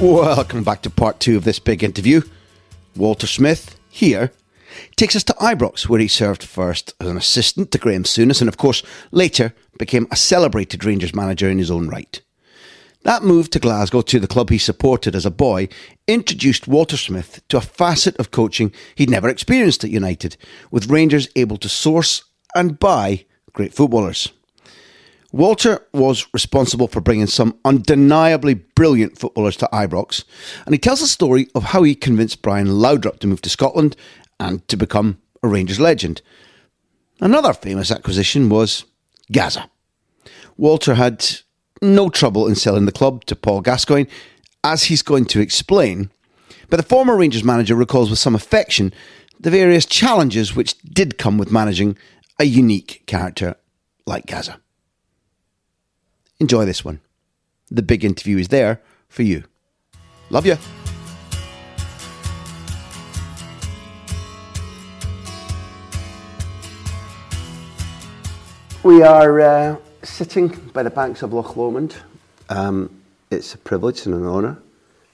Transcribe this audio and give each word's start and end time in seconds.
Welcome 0.00 0.64
back 0.64 0.80
to 0.82 0.90
part 0.90 1.20
two 1.20 1.36
of 1.36 1.44
this 1.44 1.58
big 1.58 1.84
interview. 1.84 2.22
Walter 2.96 3.26
Smith 3.26 3.78
here 3.90 4.32
takes 4.96 5.14
us 5.14 5.22
to 5.24 5.34
Ibrox, 5.34 5.90
where 5.90 6.00
he 6.00 6.08
served 6.08 6.42
first 6.42 6.94
as 7.00 7.08
an 7.08 7.18
assistant 7.18 7.70
to 7.70 7.78
Graeme 7.78 8.04
Souness 8.04 8.40
and, 8.40 8.48
of 8.48 8.56
course, 8.56 8.82
later 9.10 9.54
became 9.78 10.06
a 10.10 10.16
celebrated 10.16 10.86
Rangers 10.86 11.14
manager 11.14 11.50
in 11.50 11.58
his 11.58 11.70
own 11.70 11.86
right. 11.88 12.22
That 13.02 13.24
move 13.24 13.50
to 13.50 13.58
Glasgow 13.58 14.00
to 14.00 14.18
the 14.18 14.26
club 14.26 14.48
he 14.48 14.56
supported 14.56 15.14
as 15.14 15.26
a 15.26 15.30
boy 15.30 15.68
introduced 16.08 16.66
Walter 16.66 16.96
Smith 16.96 17.42
to 17.48 17.58
a 17.58 17.60
facet 17.60 18.16
of 18.16 18.30
coaching 18.30 18.72
he'd 18.94 19.10
never 19.10 19.28
experienced 19.28 19.84
at 19.84 19.90
United, 19.90 20.38
with 20.70 20.88
Rangers 20.88 21.28
able 21.36 21.58
to 21.58 21.68
source 21.68 22.24
and 22.54 22.78
buy 22.78 23.26
great 23.52 23.74
footballers. 23.74 24.32
Walter 25.32 25.86
was 25.92 26.26
responsible 26.34 26.88
for 26.88 27.00
bringing 27.00 27.28
some 27.28 27.56
undeniably 27.64 28.54
brilliant 28.54 29.16
footballers 29.16 29.56
to 29.58 29.68
Ibrox, 29.72 30.24
and 30.66 30.74
he 30.74 30.78
tells 30.78 31.02
a 31.02 31.06
story 31.06 31.48
of 31.54 31.64
how 31.64 31.84
he 31.84 31.94
convinced 31.94 32.42
Brian 32.42 32.66
Laudrup 32.66 33.20
to 33.20 33.28
move 33.28 33.40
to 33.42 33.50
Scotland 33.50 33.96
and 34.40 34.66
to 34.68 34.76
become 34.76 35.20
a 35.42 35.48
Rangers 35.48 35.78
legend. 35.78 36.20
Another 37.20 37.52
famous 37.52 37.92
acquisition 37.92 38.48
was 38.48 38.84
Gazza. 39.30 39.70
Walter 40.56 40.94
had 40.94 41.24
no 41.80 42.08
trouble 42.08 42.48
in 42.48 42.56
selling 42.56 42.86
the 42.86 42.92
club 42.92 43.24
to 43.26 43.36
Paul 43.36 43.60
Gascoigne, 43.60 44.10
as 44.64 44.84
he's 44.84 45.02
going 45.02 45.26
to 45.26 45.40
explain, 45.40 46.10
but 46.68 46.76
the 46.76 46.82
former 46.82 47.16
Rangers 47.16 47.44
manager 47.44 47.76
recalls 47.76 48.10
with 48.10 48.18
some 48.18 48.34
affection 48.34 48.92
the 49.38 49.50
various 49.50 49.86
challenges 49.86 50.54
which 50.54 50.76
did 50.82 51.18
come 51.18 51.38
with 51.38 51.50
managing 51.52 51.96
a 52.38 52.44
unique 52.44 53.04
character 53.06 53.54
like 54.06 54.26
Gazza. 54.26 54.60
Enjoy 56.40 56.64
this 56.64 56.82
one. 56.82 57.00
The 57.70 57.82
big 57.82 58.02
interview 58.02 58.38
is 58.38 58.48
there 58.48 58.80
for 59.10 59.22
you. 59.22 59.44
Love 60.30 60.46
you. 60.46 60.56
We 68.82 69.02
are 69.02 69.40
uh, 69.40 69.76
sitting 70.02 70.48
by 70.72 70.82
the 70.82 70.88
banks 70.88 71.20
of 71.22 71.34
Loch 71.34 71.56
Lomond. 71.56 71.96
Um, 72.48 72.88
it's 73.30 73.54
a 73.54 73.58
privilege 73.58 74.06
and 74.06 74.14
an 74.14 74.26
honour. 74.26 74.56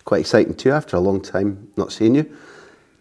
Quite 0.04 0.20
exciting 0.20 0.54
too, 0.54 0.70
after 0.70 0.96
a 0.96 1.00
long 1.00 1.20
time 1.20 1.72
not 1.76 1.92
seeing 1.92 2.14
you, 2.14 2.36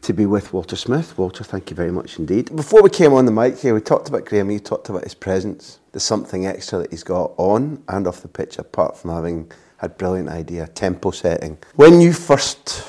to 0.06 0.14
be 0.14 0.28
with 0.28 0.54
Walter 0.54 0.76
Smith. 0.76 1.18
Walter, 1.18 1.44
thank 1.44 1.72
you 1.72 1.76
very 1.76 1.92
much 1.92 2.20
indeed. 2.20 2.56
Before 2.56 2.84
we 2.84 2.92
came 2.92 3.14
on 3.14 3.26
the 3.26 3.32
mic 3.32 3.58
here, 3.58 3.74
we 3.74 3.82
talked 3.82 4.08
about 4.08 4.24
Graeme, 4.24 4.52
you 4.52 4.60
talked 4.60 4.88
about 4.90 5.04
his 5.04 5.16
presence. 5.16 5.80
There's 5.92 6.04
something 6.04 6.46
extra 6.46 6.78
that 6.78 6.92
he's 6.92 7.04
got 7.04 7.34
on 7.38 7.84
and 7.88 8.06
off 8.06 8.22
the 8.22 8.28
pitch, 8.28 8.60
apart 8.60 8.96
from 8.96 9.10
having 9.10 9.52
had 9.78 9.98
brilliant 9.98 10.30
idea, 10.30 10.68
tempo 10.68 11.10
setting. 11.10 11.58
When 11.74 12.02
you 12.02 12.14
first 12.14 12.88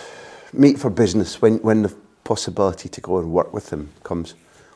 meet 0.53 0.79
for 0.79 0.91
business, 0.91 1.41
when, 1.41 1.57
when 1.59 1.81
the 1.81 1.97
possibility 2.25 2.91
to 2.91 3.01
go 3.01 3.17
and 3.19 3.33
work 3.33 3.55
with 3.55 3.73
him 3.73 3.89
comes, 4.03 4.35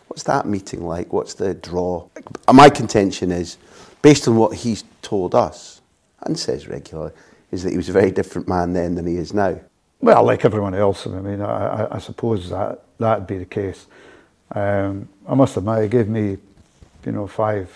what's 0.09 0.23
that 0.23 0.47
meeting 0.47 0.83
like? 0.83 1.13
What's 1.13 1.35
the 1.35 1.53
draw? 1.53 2.09
My 2.51 2.71
contention 2.71 3.33
is, 3.33 3.59
based 4.01 4.27
on 4.27 4.37
what 4.37 4.57
he's 4.57 4.85
told 5.03 5.35
us 5.35 5.83
and 6.23 6.39
says 6.39 6.69
regularly, 6.69 7.13
is 7.51 7.65
that 7.65 7.71
he 7.71 7.77
was 7.77 7.91
a 7.91 7.93
very 7.93 8.11
different 8.11 8.49
man 8.49 8.73
then 8.73 8.95
than 8.95 9.07
he 9.07 9.17
is 9.17 9.35
now. 9.35 9.61
Well, 10.01 10.25
like 10.25 10.45
everyone 10.45 10.75
else, 10.75 11.07
I 11.07 11.11
mean, 11.11 11.43
I, 11.43 11.97
I, 11.97 11.99
suppose 11.99 12.49
that 12.49 12.83
that'd 12.99 13.27
be 13.27 13.37
the 13.37 13.45
case. 13.45 13.87
Um, 14.53 15.09
I 15.29 15.35
must 15.35 15.59
admit, 15.59 15.85
it 15.85 15.91
gave 15.91 16.09
me, 16.09 16.39
you 17.05 17.13
know, 17.13 17.27
five 17.27 17.71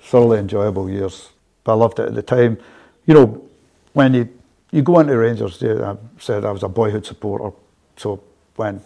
thoroughly 0.00 0.38
enjoyable 0.38 0.90
years. 0.90 1.30
But 1.62 1.72
I 1.72 1.74
loved 1.76 1.98
it 2.00 2.08
at 2.08 2.14
the 2.14 2.22
time. 2.22 2.58
You 3.06 3.14
know, 3.14 3.48
when 3.92 4.14
you 4.14 4.28
you 4.72 4.82
go 4.82 4.98
into 4.98 5.16
Rangers, 5.16 5.62
I 5.62 5.96
said 6.18 6.44
I 6.44 6.50
was 6.50 6.62
a 6.62 6.68
boyhood 6.68 7.06
supporter. 7.06 7.56
So 7.96 8.22
when 8.56 8.80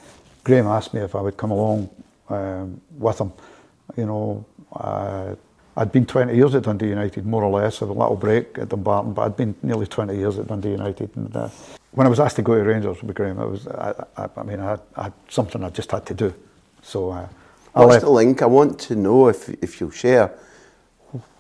Graeme 0.45 0.67
asked 0.67 0.95
me 0.95 1.01
if 1.01 1.15
I 1.15 1.21
would 1.21 1.37
come 1.37 1.51
along 1.51 1.89
um, 2.29 2.81
with 2.99 3.21
him, 3.21 3.33
you 3.97 4.07
know, 4.07 4.45
uh, 4.75 5.35
I'd 5.77 5.93
been 5.93 6.07
20 6.07 6.37
years 6.37 6.55
at 6.55 6.65
Dundee 6.65 6.89
United, 6.89 7.25
more 7.25 7.43
or 7.43 7.61
less, 7.61 7.81
with 7.81 7.91
a 7.91 7.93
little 7.93 8.17
break 8.17 8.59
at 8.59 8.69
Dumbarton, 8.69 9.15
but 9.15 9.23
I'd 9.23 9.37
been 9.37 9.55
nearly 9.63 9.87
20 9.87 10.17
years 10.17 10.39
at 10.39 10.47
Dundee 10.47 10.73
United. 10.73 11.11
And 11.17 11.35
uh, 11.35 11.49
when 11.93 12.07
I 12.07 12.11
was 12.11 12.21
asked 12.21 12.37
to 12.37 12.43
go 12.43 12.55
to 12.55 12.63
Rangers 12.63 13.03
with 13.03 13.15
Graeme, 13.15 13.39
it 13.41 13.49
was, 13.49 13.67
I, 13.67 13.95
I, 14.17 14.29
I 14.37 14.43
mean, 14.43 14.61
I 14.61 14.71
had, 14.71 14.81
I 14.97 15.03
had, 15.05 15.13
something 15.29 15.65
I 15.65 15.71
just 15.71 15.91
had 15.91 16.07
to 16.07 16.15
do. 16.15 16.35
So, 16.83 17.11
uh, 17.11 17.29
what's 17.73 17.91
left. 17.91 18.05
the 18.05 18.11
link? 18.11 18.43
I 18.43 18.47
want 18.47 18.79
to 18.81 18.95
know 18.95 19.29
if 19.29 19.49
if 19.63 19.81
you'll 19.81 19.91
share. 19.91 20.33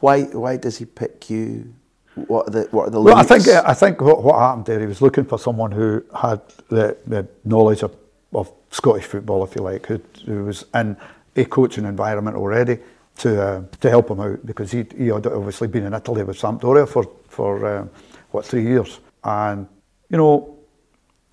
Why 0.00 0.22
why 0.25 0.56
does 0.56 0.78
he 0.78 0.84
pick 0.84 1.31
you? 1.31 1.72
What 2.15 2.49
are 2.49 2.50
the 2.50 2.69
what 2.71 2.89
are 2.89 2.91
the 2.91 2.99
links? 2.99 3.15
well. 3.15 3.39
I 3.39 3.39
think 3.39 3.69
I 3.69 3.75
think 3.75 4.00
what, 4.00 4.22
what 4.22 4.39
happened 4.39 4.66
there, 4.66 4.81
he 4.81 4.87
was 4.87 5.00
looking 5.00 5.25
for 5.25 5.39
someone 5.39 5.72
who 5.72 6.05
had 6.21 6.41
the, 6.69 6.97
the 7.06 7.27
knowledge 7.44 7.83
of, 7.83 7.97
of 8.33 8.53
Scottish 8.71 9.05
football, 9.05 9.44
if 9.44 9.55
you 9.55 9.62
like, 9.62 9.87
who, 9.87 10.00
who 10.27 10.44
was 10.44 10.65
in 10.75 10.97
a 11.37 11.44
coaching 11.44 11.84
environment 11.84 12.37
already 12.37 12.78
to 13.19 13.43
uh, 13.43 13.62
to 13.81 13.91
help 13.91 14.10
him 14.10 14.21
out 14.21 14.44
because 14.44 14.72
he 14.72 14.84
he 14.97 15.06
had 15.06 15.27
obviously 15.27 15.69
been 15.69 15.84
in 15.84 15.94
Italy 15.94 16.25
with 16.25 16.39
Sampdoria 16.39 16.89
for 16.89 17.09
for 17.28 17.78
um, 17.78 17.91
what 18.31 18.44
three 18.44 18.62
years, 18.62 19.00
and 19.25 19.66
you 20.10 20.16
know 20.16 20.57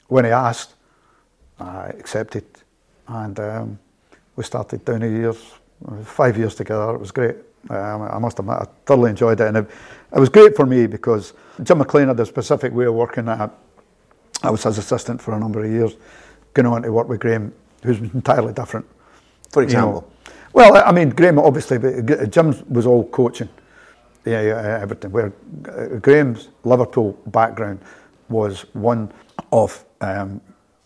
when 0.08 0.26
he 0.26 0.32
asked, 0.32 0.76
I 1.60 1.88
accepted, 2.00 2.46
and 3.08 3.40
um, 3.40 3.80
we 4.36 4.44
started 4.44 4.86
down 4.86 5.04
a 5.04 5.08
years, 5.08 5.54
five 6.04 6.38
years 6.38 6.56
together. 6.56 6.96
It 6.96 7.00
was 7.00 7.12
great. 7.12 7.36
Um, 7.70 8.04
I 8.04 8.18
must 8.20 8.40
admit, 8.40 8.56
I 8.56 8.68
thoroughly 8.86 9.10
enjoyed 9.10 9.42
it, 9.42 9.48
and 9.48 9.58
it, 9.58 9.70
it, 10.16 10.20
was 10.20 10.30
great 10.30 10.56
for 10.56 10.66
me 10.66 10.88
because 10.88 11.34
Jim 11.64 11.80
McLean 11.80 12.08
had 12.08 12.20
a 12.20 12.26
specific 12.26 12.72
way 12.72 12.86
of 12.86 12.94
working. 12.94 13.28
I, 13.28 13.50
I 14.44 14.52
was 14.52 14.64
his 14.64 14.78
assistant 14.78 15.22
for 15.22 15.34
a 15.34 15.40
number 15.40 15.66
of 15.66 15.72
years, 15.72 15.96
going 16.54 16.68
on 16.68 16.84
to 16.84 16.92
work 16.92 17.10
with 17.10 17.20
Graeme, 17.20 17.52
who's 17.84 18.00
entirely 18.00 18.54
different. 18.54 18.86
For 19.52 19.64
example, 19.64 20.10
you 20.26 20.32
know. 20.32 20.72
well, 20.72 20.84
I 20.86 20.92
mean, 20.92 21.10
Graeme 21.10 21.40
obviously, 21.40 21.78
but 21.80 22.30
Jim 22.30 22.56
was 22.70 22.86
all 22.86 23.06
coaching, 23.10 23.50
yeah, 24.24 24.42
yeah, 24.42 24.80
everything. 24.82 25.12
Where 25.12 25.34
Graeme's 26.02 26.50
Liverpool 26.64 27.14
background 27.28 27.80
was 28.30 28.66
one 28.74 29.12
of, 29.52 29.84
um, 30.02 30.42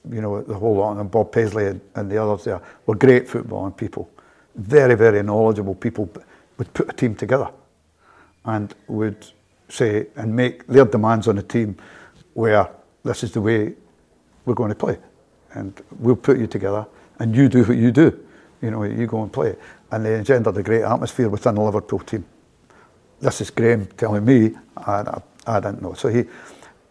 you 0.10 0.22
know, 0.22 0.42
the 0.42 0.54
whole 0.54 0.76
lot, 0.78 0.98
and 0.98 1.10
Bob 1.10 1.32
Paisley 1.32 1.68
and, 1.68 1.82
and 1.96 2.12
the 2.12 2.18
others 2.18 2.44
there 2.44 2.62
were 2.86 2.96
great 2.96 3.28
footballing 3.28 3.76
people, 3.76 4.10
very, 4.56 4.96
very 4.96 5.24
knowledgeable 5.24 5.76
people 5.76 6.10
would 6.58 6.74
put 6.74 6.90
a 6.90 6.94
team 6.94 7.16
together 7.16 7.50
and 8.46 8.74
would 8.88 9.28
say 9.70 10.08
and 10.16 10.36
make 10.36 10.68
their 10.68 10.86
demands 10.86 11.28
on 11.28 11.38
a 11.38 11.44
team 11.44 11.76
where 12.34 12.70
this 13.04 13.24
is 13.24 13.32
the 13.32 13.42
way 13.42 13.74
we're 14.46 14.54
going 14.54 14.70
to 14.70 14.76
play. 14.76 14.98
And 15.54 15.80
we'll 16.00 16.16
put 16.16 16.38
you 16.38 16.48
together 16.48 16.86
and 17.20 17.36
you 17.36 17.50
do 17.50 17.64
what 17.64 17.78
you 17.78 17.92
do. 17.92 18.18
You 18.62 18.72
know, 18.72 18.84
you 18.84 19.08
go 19.08 19.24
and 19.24 19.32
play. 19.32 19.56
And 19.92 20.06
they 20.06 20.16
engendered 20.16 20.56
a 20.58 20.64
great 20.64 20.84
atmosphere 20.84 21.30
within 21.30 21.56
the 21.56 21.62
Liverpool 21.62 22.00
team. 22.00 22.26
This 23.20 23.42
is 23.42 23.50
Graeme 23.50 23.88
telling 23.98 24.26
me, 24.26 24.52
I, 24.78 24.92
I, 24.92 25.22
I 25.48 25.60
didn't 25.60 25.82
know. 25.82 25.94
So 25.94 26.10
he, 26.10 26.26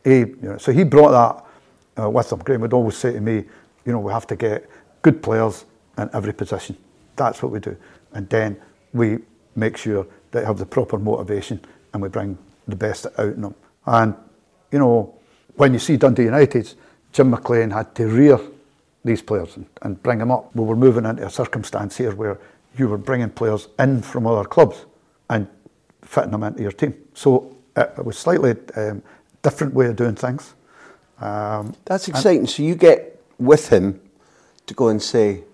you 0.04 0.38
know, 0.42 0.58
so 0.58 0.72
he 0.72 0.84
brought 0.84 1.10
that 1.96 2.04
uh, 2.04 2.10
with 2.10 2.32
him. 2.32 2.38
Graeme 2.40 2.60
would 2.62 2.72
always 2.72 2.96
say 2.96 3.12
to 3.12 3.20
me, 3.20 3.44
you 3.84 3.92
know, 3.92 4.00
we 4.00 4.12
have 4.12 4.26
to 4.28 4.36
get 4.36 4.68
good 5.02 5.22
players 5.22 5.64
in 5.98 6.10
every 6.12 6.32
position. 6.32 6.76
That's 7.16 7.42
what 7.42 7.52
we 7.52 7.60
do. 7.60 7.76
And 8.12 8.28
then 8.28 8.60
we 8.92 9.18
make 9.56 9.76
sure 9.76 10.06
they 10.30 10.44
have 10.44 10.58
the 10.58 10.66
proper 10.66 10.98
motivation 10.98 11.60
and 11.92 12.02
we 12.02 12.08
bring 12.08 12.38
the 12.68 12.76
best 12.76 13.06
out 13.18 13.34
in 13.34 13.40
them. 13.42 13.54
And, 13.86 14.14
you 14.70 14.78
know, 14.78 15.14
when 15.56 15.72
you 15.72 15.78
see 15.78 15.96
Dundee 15.96 16.24
United, 16.24 16.72
Jim 17.12 17.30
McLean 17.30 17.70
had 17.70 17.94
to 17.96 18.06
rear 18.06 18.38
these 19.04 19.22
players 19.22 19.56
and, 19.56 19.66
and 19.82 20.02
bring 20.02 20.18
them 20.18 20.30
up. 20.30 20.54
We 20.54 20.64
were 20.64 20.76
moving 20.76 21.04
into 21.04 21.26
a 21.26 21.30
circumstance 21.30 21.96
here 21.96 22.14
where 22.14 22.38
you 22.76 22.88
were 22.88 22.98
bringing 22.98 23.30
players 23.30 23.68
in 23.78 24.02
from 24.02 24.26
other 24.26 24.48
clubs 24.48 24.84
and 25.28 25.48
fitting 26.02 26.30
them 26.30 26.42
into 26.42 26.62
your 26.62 26.72
team. 26.72 26.94
So 27.14 27.56
it 27.76 28.04
was 28.04 28.18
slightly 28.18 28.54
um, 28.76 29.02
different 29.42 29.74
way 29.74 29.86
of 29.86 29.96
doing 29.96 30.14
things. 30.14 30.54
Um, 31.20 31.74
That's 31.84 32.08
exciting. 32.08 32.46
So 32.46 32.62
you 32.62 32.74
get 32.74 33.22
with 33.38 33.68
him 33.68 34.00
to 34.66 34.74
go 34.74 34.88
and 34.88 35.02
say, 35.02 35.44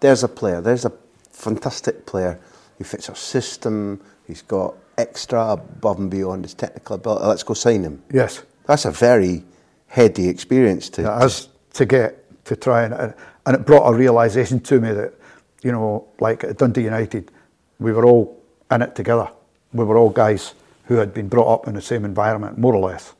"There's 0.00 0.22
a 0.24 0.28
player. 0.28 0.60
There's 0.60 0.84
a 0.84 0.92
fantastic 1.32 2.06
player. 2.06 2.38
He 2.76 2.84
fits 2.84 3.08
our 3.08 3.16
system. 3.16 4.00
He's 4.26 4.42
got 4.42 4.74
extra 4.96 5.52
above 5.52 5.98
and 5.98 6.10
beyond 6.10 6.44
his 6.44 6.54
technical 6.54 6.96
ability. 6.96 7.24
Let's 7.26 7.42
go 7.42 7.54
sign 7.54 7.82
him." 7.82 8.02
Yes, 8.12 8.42
that's 8.66 8.84
a 8.84 8.90
very 8.90 9.44
heady 9.86 10.28
experience 10.28 10.90
to. 10.90 11.02
Yeah, 11.02 11.26
to, 11.26 11.46
to 11.74 11.86
get 11.86 12.44
to 12.44 12.56
try 12.56 12.84
and 12.84 13.14
and 13.46 13.56
it 13.56 13.64
brought 13.64 13.88
a 13.88 13.96
realization 13.96 14.60
to 14.60 14.80
me 14.80 14.92
that 14.92 15.14
you 15.62 15.72
know, 15.72 16.06
like 16.20 16.44
at 16.44 16.58
Dundee 16.58 16.84
United, 16.84 17.30
we 17.78 17.92
were 17.92 18.04
all 18.04 18.40
in 18.70 18.82
it 18.82 18.94
together. 18.94 19.30
We 19.72 19.84
were 19.84 19.96
all 19.96 20.10
guys 20.10 20.54
who 20.84 20.96
had 20.96 21.12
been 21.12 21.28
brought 21.28 21.52
up 21.52 21.68
in 21.68 21.74
the 21.74 21.82
same 21.82 22.04
environment, 22.04 22.58
more 22.58 22.74
or 22.74 22.90
less. 22.90 23.14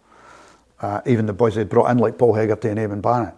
Uh, 0.80 1.00
even 1.06 1.26
the 1.26 1.32
boys 1.32 1.54
they 1.54 1.64
brought 1.64 1.90
in, 1.90 1.98
like 1.98 2.16
Paul 2.18 2.34
Hegarty 2.34 2.68
and 2.68 2.78
Eamonn 2.78 3.02
Bannon, 3.02 3.32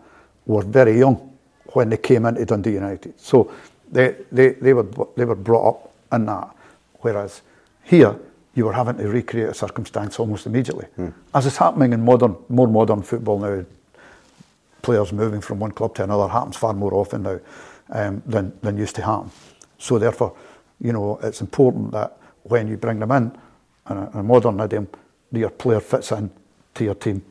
were 0.46 0.62
very 0.62 0.98
young 0.98 1.38
when 1.72 1.88
they 1.88 1.96
came 1.96 2.26
into 2.26 2.44
Dundee 2.44 2.72
United. 2.72 3.18
So 3.18 3.52
they, 3.90 4.16
they, 4.30 4.50
they, 4.50 4.74
were, 4.74 4.86
they 5.16 5.24
were 5.24 5.36
brought 5.36 5.68
up 5.68 5.92
in 6.12 6.26
that. 6.26 6.54
Whereas 7.00 7.42
here, 7.84 8.16
you 8.54 8.64
were 8.66 8.72
having 8.72 8.98
to 8.98 9.08
recreate 9.08 9.48
a 9.48 9.54
circumstance 9.54 10.18
almost 10.18 10.46
immediately. 10.46 10.86
Mm. 10.98 11.14
As 11.34 11.46
is 11.46 11.56
happening 11.56 11.92
in 11.92 12.04
modern, 12.04 12.36
more 12.48 12.68
modern 12.68 13.02
football 13.02 13.38
now, 13.38 13.64
players 14.82 15.12
moving 15.12 15.40
from 15.40 15.60
one 15.60 15.70
club 15.72 15.94
to 15.94 16.04
another 16.04 16.28
happens 16.28 16.56
far 16.56 16.72
more 16.72 16.94
often 16.94 17.22
now 17.22 17.38
um, 17.90 18.22
than, 18.26 18.52
than 18.62 18.76
used 18.76 18.96
to 18.96 19.02
happen. 19.02 19.30
So 19.78 19.98
therefore, 19.98 20.34
you 20.80 20.92
know, 20.92 21.18
it's 21.22 21.40
important 21.40 21.92
that 21.92 22.16
when 22.42 22.66
you 22.68 22.76
bring 22.76 22.98
them 22.98 23.12
in, 23.12 23.32
in 23.88 23.96
a, 23.96 24.10
in 24.10 24.18
a 24.18 24.22
modern 24.22 24.58
idiom, 24.60 24.88
your 25.32 25.50
player 25.50 25.80
fits 25.80 26.12
in 26.12 26.30
to 26.74 26.84
your 26.84 26.94
team 26.94 27.22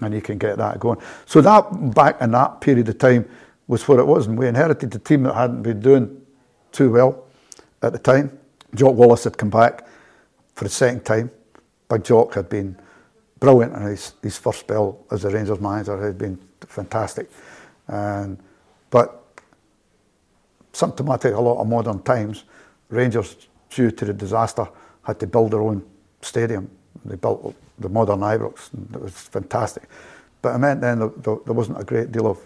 and 0.00 0.14
you 0.14 0.20
can 0.20 0.38
get 0.38 0.56
that 0.58 0.78
going. 0.78 0.98
So 1.26 1.40
that 1.40 1.94
back 1.94 2.20
in 2.20 2.30
that 2.32 2.60
period 2.60 2.88
of 2.88 2.98
time 2.98 3.28
was 3.66 3.86
what 3.86 3.98
it 3.98 4.06
was, 4.06 4.26
and 4.26 4.38
we 4.38 4.46
inherited 4.46 4.94
a 4.94 4.98
team 4.98 5.24
that 5.24 5.34
hadn't 5.34 5.62
been 5.62 5.80
doing 5.80 6.20
too 6.72 6.90
well 6.90 7.24
at 7.82 7.92
the 7.92 7.98
time. 7.98 8.38
Jock 8.74 8.94
Wallace 8.94 9.24
had 9.24 9.36
come 9.36 9.50
back 9.50 9.86
for 10.54 10.64
the 10.64 10.70
second 10.70 11.04
time. 11.04 11.30
Big 11.88 12.04
Jock 12.04 12.34
had 12.34 12.48
been 12.48 12.76
brilliant 13.40 13.74
in 13.74 13.82
his, 13.82 14.14
his 14.22 14.38
first 14.38 14.60
spell 14.60 15.04
as 15.10 15.24
a 15.24 15.30
Rangers 15.30 15.60
manager, 15.60 16.00
had 16.00 16.18
been 16.18 16.38
fantastic. 16.60 17.30
And, 17.86 18.38
but 18.90 19.24
symptomatic 20.72 21.34
a 21.34 21.40
lot 21.40 21.60
of 21.60 21.68
modern 21.68 22.02
times, 22.02 22.44
Rangers, 22.88 23.48
due 23.70 23.90
to 23.90 24.04
the 24.04 24.12
disaster, 24.12 24.66
had 25.02 25.20
to 25.20 25.26
build 25.26 25.52
their 25.52 25.60
own 25.60 25.84
stadium. 26.20 26.70
They 27.04 27.16
built 27.16 27.54
the 27.78 27.88
modern 27.88 28.20
Ibrox, 28.20 28.70
it 28.94 29.00
was 29.00 29.14
fantastic. 29.14 29.84
But 30.42 30.54
it 30.54 30.58
meant 30.58 30.80
then 30.80 30.98
there 30.98 31.54
wasn't 31.54 31.80
a 31.80 31.84
great 31.84 32.12
deal 32.12 32.26
of, 32.26 32.38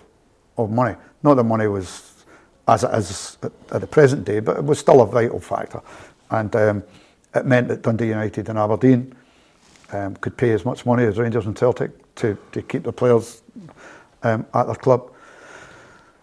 of 0.57 0.71
money. 0.71 0.97
Not 1.23 1.35
that 1.35 1.45
money 1.45 1.67
was 1.67 2.13
as 2.69 2.85
it 2.85 2.95
is 2.95 3.39
at 3.71 3.81
the 3.81 3.87
present 3.87 4.25
day, 4.25 4.41
but 4.41 4.57
it 4.57 4.65
was 4.65 4.79
still 4.79 5.01
a 5.03 5.07
vital 5.07 5.41
factor. 5.41 5.81
And 6.31 6.55
um, 6.57 6.83
it 7.35 7.45
meant 7.45 7.69
that 7.69 7.83
Dundee 7.83 8.09
United 8.09 8.49
and 8.49 8.59
Aberdeen 8.59 9.15
um, 9.93 10.17
could 10.17 10.37
pay 10.37 10.53
as 10.53 10.65
much 10.65 10.87
money 10.87 11.05
as 11.05 11.19
Rangers 11.19 11.47
and 11.47 11.57
Celtic 11.57 12.15
to, 12.17 12.39
to 12.53 12.63
keep 12.63 12.85
the 12.85 12.93
players 12.93 13.43
um, 14.23 14.47
at 14.55 14.67
their 14.67 14.77
club. 14.77 15.11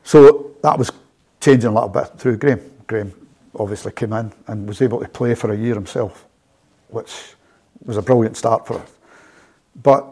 So 0.04 0.56
that 0.64 0.78
was 0.78 0.92
changing 1.40 1.70
a 1.70 1.74
little 1.74 1.90
bit 1.90 2.08
through 2.18 2.38
Graeme. 2.38 2.62
Graeme 2.88 3.14
obviously 3.56 3.92
came 3.92 4.14
in 4.14 4.32
and 4.48 4.68
was 4.68 4.82
able 4.82 5.00
to 5.00 5.08
play 5.08 5.36
for 5.36 5.52
a 5.52 5.58
year 5.58 5.76
himself, 5.76 6.26
which 6.88 7.36
was 7.86 7.98
a 7.98 8.02
brilliant 8.02 8.38
start 8.38 8.68
for 8.68 8.80
us. 8.80 8.92
But 9.82 10.06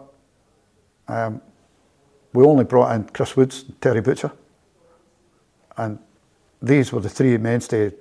um, 1.08 1.42
we 2.34 2.44
only 2.44 2.64
brought 2.64 2.94
in 2.94 3.06
Chris 3.06 3.36
Woods, 3.36 3.64
and 3.64 3.82
Terry 3.82 4.02
Butcher, 4.02 4.32
and 5.78 6.00
these 6.62 6.92
were 6.92 7.02
the 7.02 7.10
three 7.10 7.38
mainstay 7.38 7.92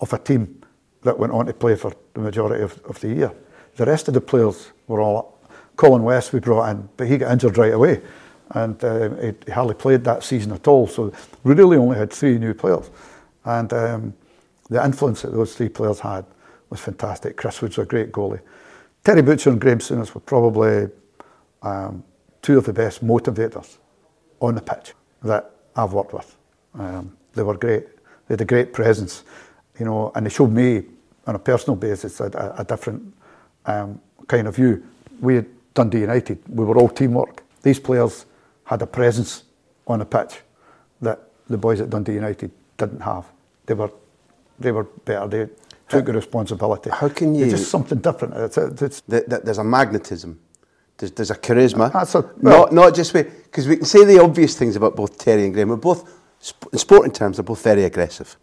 of 0.00 0.12
a 0.12 0.18
team 0.18 0.62
that 1.02 1.18
went 1.18 1.32
on 1.32 1.46
to 1.46 1.52
play 1.52 1.74
for 1.74 1.92
the 2.14 2.20
majority 2.20 2.62
of, 2.62 2.80
of 2.84 3.00
the 3.00 3.08
year. 3.08 3.32
The 3.76 3.86
rest 3.86 4.08
of 4.08 4.14
the 4.14 4.20
players 4.20 4.70
were 4.86 5.00
all 5.00 5.38
Colin 5.76 6.02
West 6.02 6.32
we 6.32 6.40
brought 6.40 6.70
in, 6.70 6.88
but 6.96 7.08
he 7.08 7.18
got 7.18 7.32
injured 7.32 7.58
right 7.58 7.72
away 7.72 8.02
and 8.54 8.82
uh, 8.84 9.10
he 9.46 9.50
hardly 9.50 9.74
played 9.74 10.04
that 10.04 10.22
season 10.22 10.52
at 10.52 10.68
all. 10.68 10.86
So 10.86 11.12
we 11.42 11.54
really 11.54 11.76
only 11.76 11.96
had 11.96 12.12
three 12.12 12.38
new 12.38 12.54
players, 12.54 12.90
and 13.44 13.72
um, 13.72 14.14
the 14.68 14.84
influence 14.84 15.22
that 15.22 15.32
those 15.32 15.54
three 15.54 15.68
players 15.68 16.00
had 16.00 16.24
was 16.72 16.80
fantastic. 16.80 17.36
Chris 17.36 17.60
Woods 17.60 17.76
was 17.76 17.84
a 17.84 17.88
great 17.88 18.12
goalie. 18.12 18.40
Terry 19.04 19.20
Butcher 19.20 19.50
and 19.50 19.60
Graeme 19.60 19.78
Souness 19.78 20.14
were 20.14 20.22
probably 20.22 20.88
um, 21.60 22.02
two 22.40 22.56
of 22.56 22.64
the 22.64 22.72
best 22.72 23.04
motivators 23.04 23.76
on 24.40 24.54
the 24.54 24.62
pitch 24.62 24.94
that 25.22 25.50
I've 25.76 25.92
worked 25.92 26.14
with. 26.14 26.34
Um, 26.74 27.14
they 27.34 27.42
were 27.42 27.58
great. 27.58 27.86
They 28.26 28.34
had 28.34 28.40
a 28.40 28.46
great 28.46 28.72
presence, 28.72 29.24
you 29.78 29.84
know, 29.84 30.12
and 30.14 30.24
they 30.24 30.30
showed 30.30 30.50
me 30.50 30.84
on 31.26 31.34
a 31.34 31.38
personal 31.38 31.76
basis 31.76 32.20
a, 32.20 32.54
a, 32.56 32.64
different 32.64 33.14
um, 33.66 34.00
kind 34.26 34.48
of 34.48 34.56
view. 34.56 34.82
We 35.20 35.34
had 35.36 35.46
Dundee 35.74 36.00
United. 36.00 36.38
We 36.48 36.64
were 36.64 36.78
all 36.78 36.88
teamwork. 36.88 37.42
These 37.62 37.80
players 37.80 38.24
had 38.64 38.80
a 38.80 38.86
presence 38.86 39.44
on 39.86 39.98
the 39.98 40.06
pitch 40.06 40.40
that 41.02 41.20
the 41.48 41.58
boys 41.58 41.82
at 41.82 41.90
Dundee 41.90 42.14
United 42.14 42.50
didn't 42.78 43.00
have. 43.00 43.26
They 43.66 43.74
were, 43.74 43.90
they 44.58 44.72
were 44.72 44.84
better. 44.84 45.28
They 45.28 45.50
took 45.92 46.06
the 46.06 46.12
responsibility. 46.12 46.90
How 46.90 47.08
can 47.08 47.34
you? 47.34 47.44
It's 47.44 47.54
just 47.54 47.70
something 47.70 47.98
different. 47.98 48.34
It's, 48.34 48.58
it's, 48.58 49.00
the, 49.02 49.24
the, 49.26 49.40
there's 49.44 49.58
a 49.58 49.64
magnetism. 49.64 50.40
There's, 50.98 51.12
there's 51.12 51.30
a 51.30 51.36
charisma. 51.36 51.90
Ah, 51.94 52.00
That's 52.00 52.14
a, 52.14 52.30
well, 52.40 52.64
not 52.64 52.72
not 52.72 52.94
just 52.94 53.12
because 53.12 53.68
we 53.68 53.76
can 53.76 53.84
say 53.84 54.04
the 54.04 54.20
obvious 54.20 54.56
things 54.56 54.76
about 54.76 54.96
both 54.96 55.18
Terry 55.18 55.44
and 55.44 55.54
Graeme. 55.54 55.68
We're 55.68 55.76
both 55.76 56.08
in 56.72 56.78
sporting 56.78 57.12
terms. 57.12 57.36
They're 57.36 57.44
both 57.44 57.62
very 57.62 57.84
aggressive. 57.84 58.36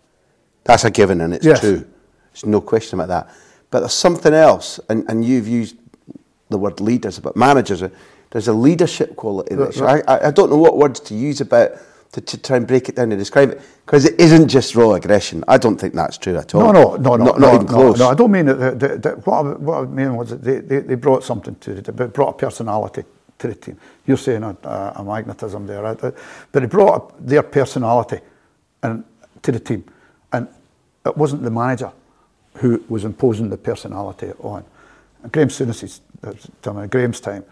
That's 0.64 0.84
a 0.84 0.92
given, 0.92 1.22
and 1.22 1.34
it's 1.34 1.46
yes. 1.46 1.60
true. 1.60 1.88
There's 2.34 2.46
no 2.46 2.62
question 2.62 3.00
about 3.00 3.10
that. 3.10 3.36
But 3.72 3.82
there's 3.82 3.94
something 3.94 4.34
else, 4.34 4.80
and, 4.90 5.06
and 5.10 5.24
you've 5.24 5.48
used 5.48 5.78
the 6.50 6.58
word 6.58 6.80
leaders, 6.80 7.20
but 7.20 7.36
managers 7.36 7.84
there's 8.32 8.48
a 8.48 8.54
leadership 8.54 9.16
quality. 9.16 9.56
Right, 9.56 9.76
right. 9.78 10.04
I, 10.08 10.28
I 10.28 10.32
don't 10.32 10.50
know 10.50 10.58
what 10.58 10.78
words 10.78 11.00
to 11.02 11.16
use 11.16 11.42
about 11.42 11.72
to, 12.12 12.22
to 12.22 12.38
try 12.38 12.58
and 12.58 12.68
break 12.68 12.90
it 12.90 12.96
down 12.96 13.12
and 13.12 13.20
describe 13.20 13.52
it 13.52 13.62
because 13.86 14.06
it 14.06 14.20
isn't 14.20 14.48
just 14.48 14.76
raw 14.76 14.94
aggression. 14.94 15.44
I 15.48 15.58
don't 15.58 15.80
think 15.80 15.94
that's 15.94 16.18
true 16.18 16.38
at 16.38 16.56
all. 16.56 16.74
No, 16.74 16.96
no, 16.96 16.96
no, 16.96 17.16
no, 17.16 17.26
not, 17.26 17.40
no, 17.40 17.48
not 17.48 17.56
even 17.56 17.68
no, 17.68 17.74
close. 17.74 18.00
No, 18.00 18.10
I 18.10 18.16
don't 18.16 18.32
mean 18.32 18.46
that. 18.48 18.80
that, 18.80 19.04
that 19.04 19.28
what, 19.28 19.46
I, 19.46 19.50
what 19.54 19.78
I 19.78 19.86
mean 19.86 20.16
was 20.16 20.30
that 20.32 20.44
they, 20.44 20.60
they, 20.60 20.80
they 20.80 20.96
brought 20.96 21.24
something 21.24 21.56
to 21.56 21.78
it. 21.78 21.86
They 21.86 22.08
brought 22.08 22.30
a 22.30 22.38
personality 22.38 23.04
to 23.38 23.48
the 23.48 23.56
team. 23.56 23.78
You're 24.06 24.18
saying 24.18 24.44
a, 24.44 24.58
a, 24.64 24.94
a 24.98 25.04
magnetism 25.04 25.68
there, 25.68 25.84
right? 25.84 26.00
but 26.00 26.16
they 26.52 26.66
brought 26.66 27.26
their 27.26 27.44
personality 27.44 28.20
and 28.82 29.04
to 29.44 29.52
the 29.52 29.60
team, 29.60 29.84
and 30.34 30.48
it 31.06 31.16
wasn't 31.16 31.44
the 31.44 31.52
manager 31.52 31.92
who 32.56 32.84
was 32.90 33.06
imposing 33.06 33.50
the 33.50 33.58
personality 33.58 34.32
on. 34.40 34.64
And 35.24 35.32
Graeme 35.32 35.50
Souness's, 35.50 36.02
Graeme's 36.90 37.22
time, 37.22 37.46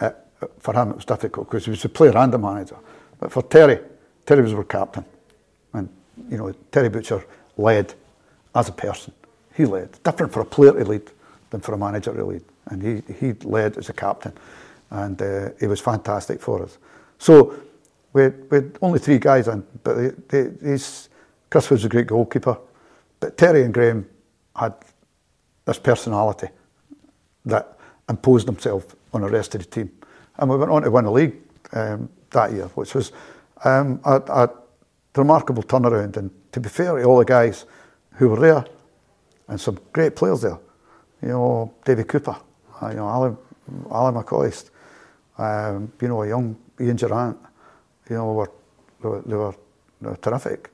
uh, 0.00 0.10
for 0.58 0.74
him 0.74 0.90
it 0.90 0.96
was 0.96 1.04
difficult 1.04 1.48
because 1.48 1.64
he 1.64 1.70
was 1.70 1.84
a 1.84 1.88
player 1.88 2.16
and 2.16 2.34
a 2.34 2.38
manager. 2.38 2.76
But 3.18 3.30
for 3.30 3.42
Terry, 3.42 3.78
Terry 4.30 4.42
was 4.42 4.54
our 4.54 4.62
captain. 4.62 5.04
And, 5.72 5.88
you 6.30 6.36
know, 6.36 6.54
Terry 6.70 6.88
Butcher 6.88 7.24
led 7.56 7.94
as 8.54 8.68
a 8.68 8.72
person. 8.72 9.12
He 9.56 9.64
led. 9.64 10.00
Different 10.04 10.32
for 10.32 10.38
a 10.38 10.44
player 10.44 10.70
to 10.70 10.84
lead 10.84 11.10
than 11.50 11.60
for 11.60 11.74
a 11.74 11.76
manager 11.76 12.14
to 12.14 12.24
lead. 12.24 12.44
And 12.66 12.80
he, 12.80 13.12
he 13.14 13.32
led 13.42 13.76
as 13.76 13.88
a 13.88 13.92
captain. 13.92 14.32
And 14.90 15.20
uh, 15.20 15.48
he 15.58 15.66
was 15.66 15.80
fantastic 15.80 16.40
for 16.40 16.62
us. 16.62 16.78
So 17.18 17.56
we 18.12 18.22
had, 18.22 18.48
we 18.52 18.58
had 18.58 18.78
only 18.80 19.00
three 19.00 19.18
guys 19.18 19.48
and 19.48 19.66
but 19.82 19.94
they, 19.94 20.10
they, 20.28 20.70
he's, 20.70 21.08
Chris 21.50 21.68
was 21.68 21.84
a 21.84 21.88
great 21.88 22.06
goalkeeper. 22.06 22.56
But 23.18 23.36
Terry 23.36 23.64
and 23.64 23.74
Graeme 23.74 24.08
had 24.54 24.74
this 25.64 25.80
personality 25.80 26.50
that 27.46 27.76
imposed 28.08 28.46
himself 28.46 28.94
on 29.12 29.22
the 29.22 29.28
rest 29.28 29.56
of 29.56 29.62
the 29.62 29.66
team. 29.66 29.90
And 30.38 30.48
we 30.48 30.56
went 30.56 30.70
on 30.70 30.82
to 30.82 30.90
win 30.92 31.06
the 31.06 31.10
league 31.10 31.34
um, 31.72 32.08
that 32.30 32.52
year, 32.52 32.66
which 32.76 32.94
was 32.94 33.10
um, 33.64 34.00
a, 34.04 34.16
a 34.28 34.50
remarkable 35.16 35.62
turnaround. 35.62 36.16
And 36.16 36.30
to 36.52 36.60
be 36.60 36.68
fair 36.68 36.96
to 36.96 37.04
all 37.04 37.18
the 37.18 37.24
guys 37.24 37.66
who 38.14 38.28
were 38.28 38.40
there, 38.40 38.64
and 39.48 39.60
some 39.60 39.78
great 39.92 40.14
players 40.14 40.42
there, 40.42 40.58
you 41.22 41.28
know, 41.28 41.74
David 41.84 42.08
Cooper, 42.08 42.36
uh, 42.80 42.88
you 42.88 42.96
know, 42.96 43.08
Alan, 43.08 43.36
Alan 43.90 44.14
McCoist, 44.14 44.70
um, 45.38 45.92
you 46.00 46.08
know, 46.08 46.22
a 46.22 46.28
young 46.28 46.56
Ian 46.80 46.96
Durrant, 46.96 47.36
you 48.08 48.16
know, 48.16 48.32
were, 48.32 48.50
they, 49.02 49.08
were, 49.08 49.22
they, 49.26 49.34
were, 49.34 49.54
they 50.00 50.08
were 50.08 50.16
terrific. 50.16 50.70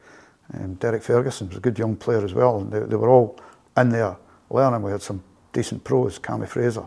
Um, 0.55 0.75
Derek 0.75 1.03
Ferguson 1.03 1.49
was 1.49 1.57
a 1.57 1.61
good 1.61 1.79
young 1.79 1.97
player 1.97 2.25
as 2.25 2.35
well. 2.35 2.59
And 2.59 2.71
they, 2.71 2.81
they 2.81 2.97
were 2.97 3.09
all 3.09 3.39
in 3.77 3.89
there 3.89 4.17
learning. 4.51 4.83
We 4.83 4.93
had 4.93 5.03
some 5.03 5.23
decent 5.53 5.83
pros, 5.83 6.19
Cammy 6.19 6.49
Fraser 6.49 6.87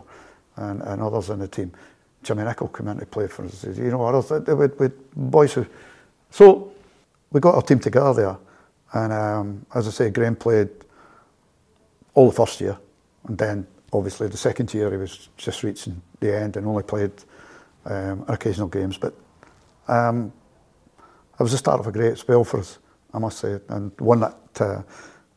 and, 0.56 0.80
and 0.82 1.02
others 1.02 1.30
in 1.30 1.40
the 1.40 1.48
team. 1.48 1.72
Jimmy 2.22 2.44
Nicholl 2.44 2.68
came 2.76 2.88
in 2.88 2.98
to 2.98 3.06
play 3.06 3.26
for 3.26 3.44
us. 3.44 3.64
You 3.64 3.90
know, 3.90 4.04
others, 4.04 4.30
with, 4.30 4.78
with 4.78 5.14
boys 5.14 5.54
who. 5.54 5.66
So 6.30 6.72
we 7.30 7.40
got 7.40 7.54
our 7.54 7.62
team 7.62 7.78
together 7.78 8.14
there. 8.14 8.36
And 8.92 9.12
um, 9.12 9.66
as 9.74 9.86
I 9.86 9.90
say, 9.90 10.10
Graeme 10.10 10.36
played 10.36 10.68
all 12.14 12.30
the 12.30 12.36
first 12.36 12.60
year. 12.60 12.78
And 13.28 13.38
then 13.38 13.66
obviously 13.92 14.28
the 14.28 14.36
second 14.36 14.72
year 14.72 14.90
he 14.90 14.96
was 14.96 15.28
just 15.36 15.62
reaching 15.62 16.00
the 16.20 16.36
end 16.36 16.56
and 16.56 16.66
only 16.66 16.82
played 16.82 17.12
um, 17.86 18.24
occasional 18.28 18.68
games. 18.68 18.98
But 18.98 19.14
um, 19.88 20.32
it 21.38 21.42
was 21.42 21.52
the 21.52 21.58
start 21.58 21.80
of 21.80 21.86
a 21.86 21.92
great 21.92 22.18
spell 22.18 22.44
for 22.44 22.60
us, 22.60 22.78
I 23.14 23.18
must 23.18 23.38
say, 23.38 23.58
and 23.68 23.92
one 23.98 24.20
that 24.20 24.36
uh, 24.60 24.82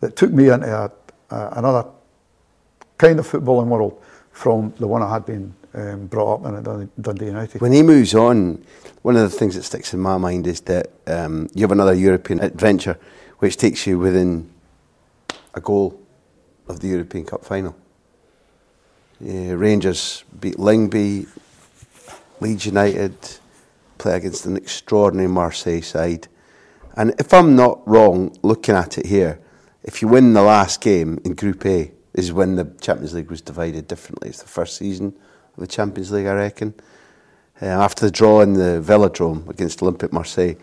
that 0.01 0.17
took 0.17 0.31
me 0.31 0.49
into 0.49 0.67
a, 0.67 0.91
uh, 1.33 1.53
another 1.55 1.85
kind 2.97 3.19
of 3.19 3.27
footballing 3.27 3.67
world 3.67 4.03
from 4.31 4.73
the 4.79 4.87
one 4.87 5.01
I 5.01 5.09
had 5.13 5.25
been 5.25 5.53
um, 5.73 6.07
brought 6.07 6.35
up 6.35 6.45
in 6.45 6.55
at 6.55 7.01
Dundee 7.01 7.25
United. 7.25 7.61
When 7.61 7.71
he 7.71 7.83
moves 7.83 8.13
on, 8.13 8.63
one 9.01 9.15
of 9.15 9.21
the 9.23 9.37
things 9.37 9.55
that 9.55 9.63
sticks 9.63 9.93
in 9.93 9.99
my 9.99 10.17
mind 10.17 10.47
is 10.47 10.61
that 10.61 10.91
um, 11.07 11.49
you 11.53 11.61
have 11.61 11.71
another 11.71 11.93
European 11.93 12.39
adventure 12.39 12.97
which 13.39 13.57
takes 13.57 13.85
you 13.87 13.99
within 13.99 14.49
a 15.53 15.61
goal 15.61 15.99
of 16.67 16.79
the 16.79 16.87
European 16.87 17.25
Cup 17.25 17.43
final. 17.43 17.75
Yeah, 19.19 19.51
Rangers 19.51 20.23
beat 20.39 20.55
Lyngby, 20.55 21.27
Leeds 22.39 22.65
United, 22.65 23.15
play 23.97 24.15
against 24.15 24.45
an 24.45 24.57
extraordinary 24.57 25.29
Marseille 25.29 25.81
side. 25.81 26.27
And 26.95 27.13
if 27.19 27.33
I'm 27.33 27.55
not 27.55 27.85
wrong, 27.87 28.35
looking 28.43 28.75
at 28.75 28.97
it 28.97 29.05
here, 29.05 29.39
if 29.83 30.01
you 30.01 30.07
win 30.07 30.33
the 30.33 30.41
last 30.41 30.81
game 30.81 31.19
in 31.25 31.33
Group 31.33 31.65
A, 31.65 31.91
is 32.13 32.31
when 32.31 32.55
the 32.55 32.65
Champions 32.79 33.13
League 33.13 33.31
was 33.31 33.41
divided 33.41 33.87
differently. 33.87 34.29
It's 34.29 34.41
the 34.41 34.47
first 34.47 34.77
season 34.77 35.15
the 35.57 35.67
Champions 35.67 36.11
League, 36.11 36.25
I 36.25 36.33
reckon. 36.33 36.73
Uh, 37.61 37.65
after 37.65 38.05
the 38.05 38.11
draw 38.11 38.41
in 38.41 38.53
the 38.53 38.83
Velodrome 38.83 39.47
against 39.49 39.79
Olympique 39.79 40.11
Marseille, 40.11 40.55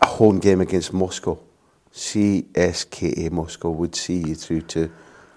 a 0.00 0.06
home 0.06 0.38
game 0.38 0.60
against 0.60 0.92
Moscow, 0.92 1.38
CSKA 1.92 3.30
Moscow 3.30 3.70
would 3.70 3.94
see 3.94 4.18
you 4.18 4.34
through 4.34 4.62
to 4.62 4.90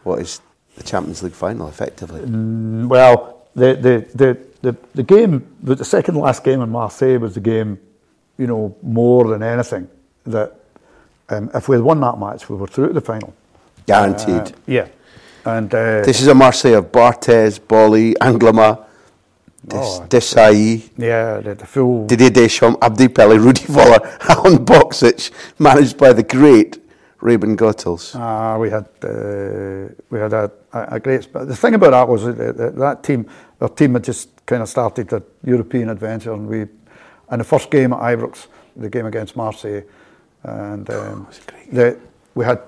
what 0.03 0.19
is 0.19 0.41
the 0.75 0.83
Champions 0.83 1.23
League 1.23 1.33
final, 1.33 1.67
effectively. 1.67 2.21
Mm, 2.21 2.87
well, 2.87 3.47
the, 3.55 3.75
the, 3.75 4.07
the, 4.15 4.37
the, 4.61 4.77
the 4.93 5.03
game, 5.03 5.47
the 5.61 5.83
second 5.83 6.15
last 6.15 6.43
game 6.43 6.61
in 6.61 6.69
Marseille 6.69 7.19
was 7.19 7.33
the 7.33 7.39
game, 7.39 7.79
you 8.37 8.47
know, 8.47 8.75
more 8.81 9.27
than 9.27 9.43
anything 9.43 9.89
that 10.25 10.55
um, 11.29 11.49
if 11.53 11.67
we 11.67 11.75
had 11.75 11.83
won 11.83 11.99
that 12.01 12.19
match, 12.19 12.49
we 12.49 12.55
were 12.55 12.67
through 12.67 12.87
to 12.87 12.93
the 12.93 13.01
final. 13.01 13.33
Guaranteed. 13.85 14.53
Uh, 14.53 14.57
yeah. 14.67 14.87
And 15.45 15.73
uh, 15.73 16.01
this 16.01 16.21
is 16.21 16.27
a 16.27 16.35
Marseille 16.35 16.73
of 16.77 16.91
Barthez, 16.91 17.59
Boli, 17.65 18.13
Angloma, 18.15 18.85
Des, 19.65 19.77
Oh, 19.77 20.05
Desailly, 20.07 20.89
yeah, 20.97 21.39
the, 21.39 21.55
the 21.55 21.65
full. 21.65 22.05
Didier 22.07 22.29
Deschamps, 22.29 22.79
Abedi 22.79 23.13
Pele, 23.13 23.37
Rudi 23.37 23.61
Voller, 23.67 23.99
Alen 24.19 24.65
Boksic, 24.65 25.31
managed 25.59 25.97
by 25.97 26.13
the 26.13 26.23
great 26.23 26.79
Raymond 27.19 27.57
Goethals. 27.57 28.15
Ah, 28.15 28.57
we 28.57 28.69
had 28.69 28.85
uh, 29.03 29.93
we 30.09 30.19
had 30.19 30.33
a, 30.33 30.51
a, 30.71 30.95
a 30.95 30.99
great. 30.99 31.31
But 31.33 31.47
the 31.47 31.55
thing 31.55 31.73
about 31.73 31.91
that 31.91 32.07
was 32.07 32.23
that, 32.25 32.57
that, 32.57 32.75
that 32.75 33.03
team, 33.03 33.27
our 33.59 33.69
team 33.69 33.93
had 33.93 34.03
just 34.03 34.29
kind 34.45 34.61
of 34.61 34.69
started 34.69 35.09
the 35.09 35.23
European 35.43 35.89
adventure, 35.89 36.33
and 36.33 36.47
we, 36.47 36.65
and 37.29 37.41
the 37.41 37.43
first 37.43 37.69
game 37.71 37.91
at 37.93 37.99
Ibrox, 37.99 38.47
the 38.75 38.89
game 38.89 39.05
against 39.05 39.35
Marseille, 39.35 39.81
and 40.43 40.89
um, 40.89 41.27
the, 41.71 41.99
we 42.35 42.45
had 42.45 42.61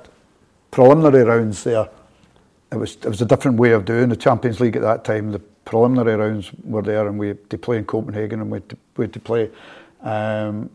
preliminary 0.71 1.23
rounds 1.23 1.63
there. 1.63 1.87
It 2.71 2.77
was 2.77 2.95
it 2.95 3.05
was 3.05 3.21
a 3.21 3.25
different 3.25 3.57
way 3.57 3.71
of 3.71 3.85
doing 3.85 4.09
the 4.09 4.15
Champions 4.15 4.59
League 4.59 4.75
at 4.75 4.81
that 4.83 5.03
time. 5.03 5.31
The 5.31 5.39
preliminary 5.39 6.15
rounds 6.15 6.51
were 6.63 6.81
there, 6.81 7.07
and 7.07 7.17
we 7.17 7.29
had 7.29 7.49
to 7.49 7.57
play 7.57 7.77
in 7.77 7.85
Copenhagen, 7.85 8.41
and 8.41 8.51
we 8.51 8.57
had 8.57 8.69
to, 8.69 8.77
we 8.97 9.03
had 9.05 9.13
to 9.13 9.19
play 9.19 9.49
um, 10.01 10.69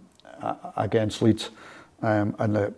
against 0.77 1.23
Leeds, 1.23 1.51
um, 2.03 2.35
and 2.39 2.57
the, 2.57 2.75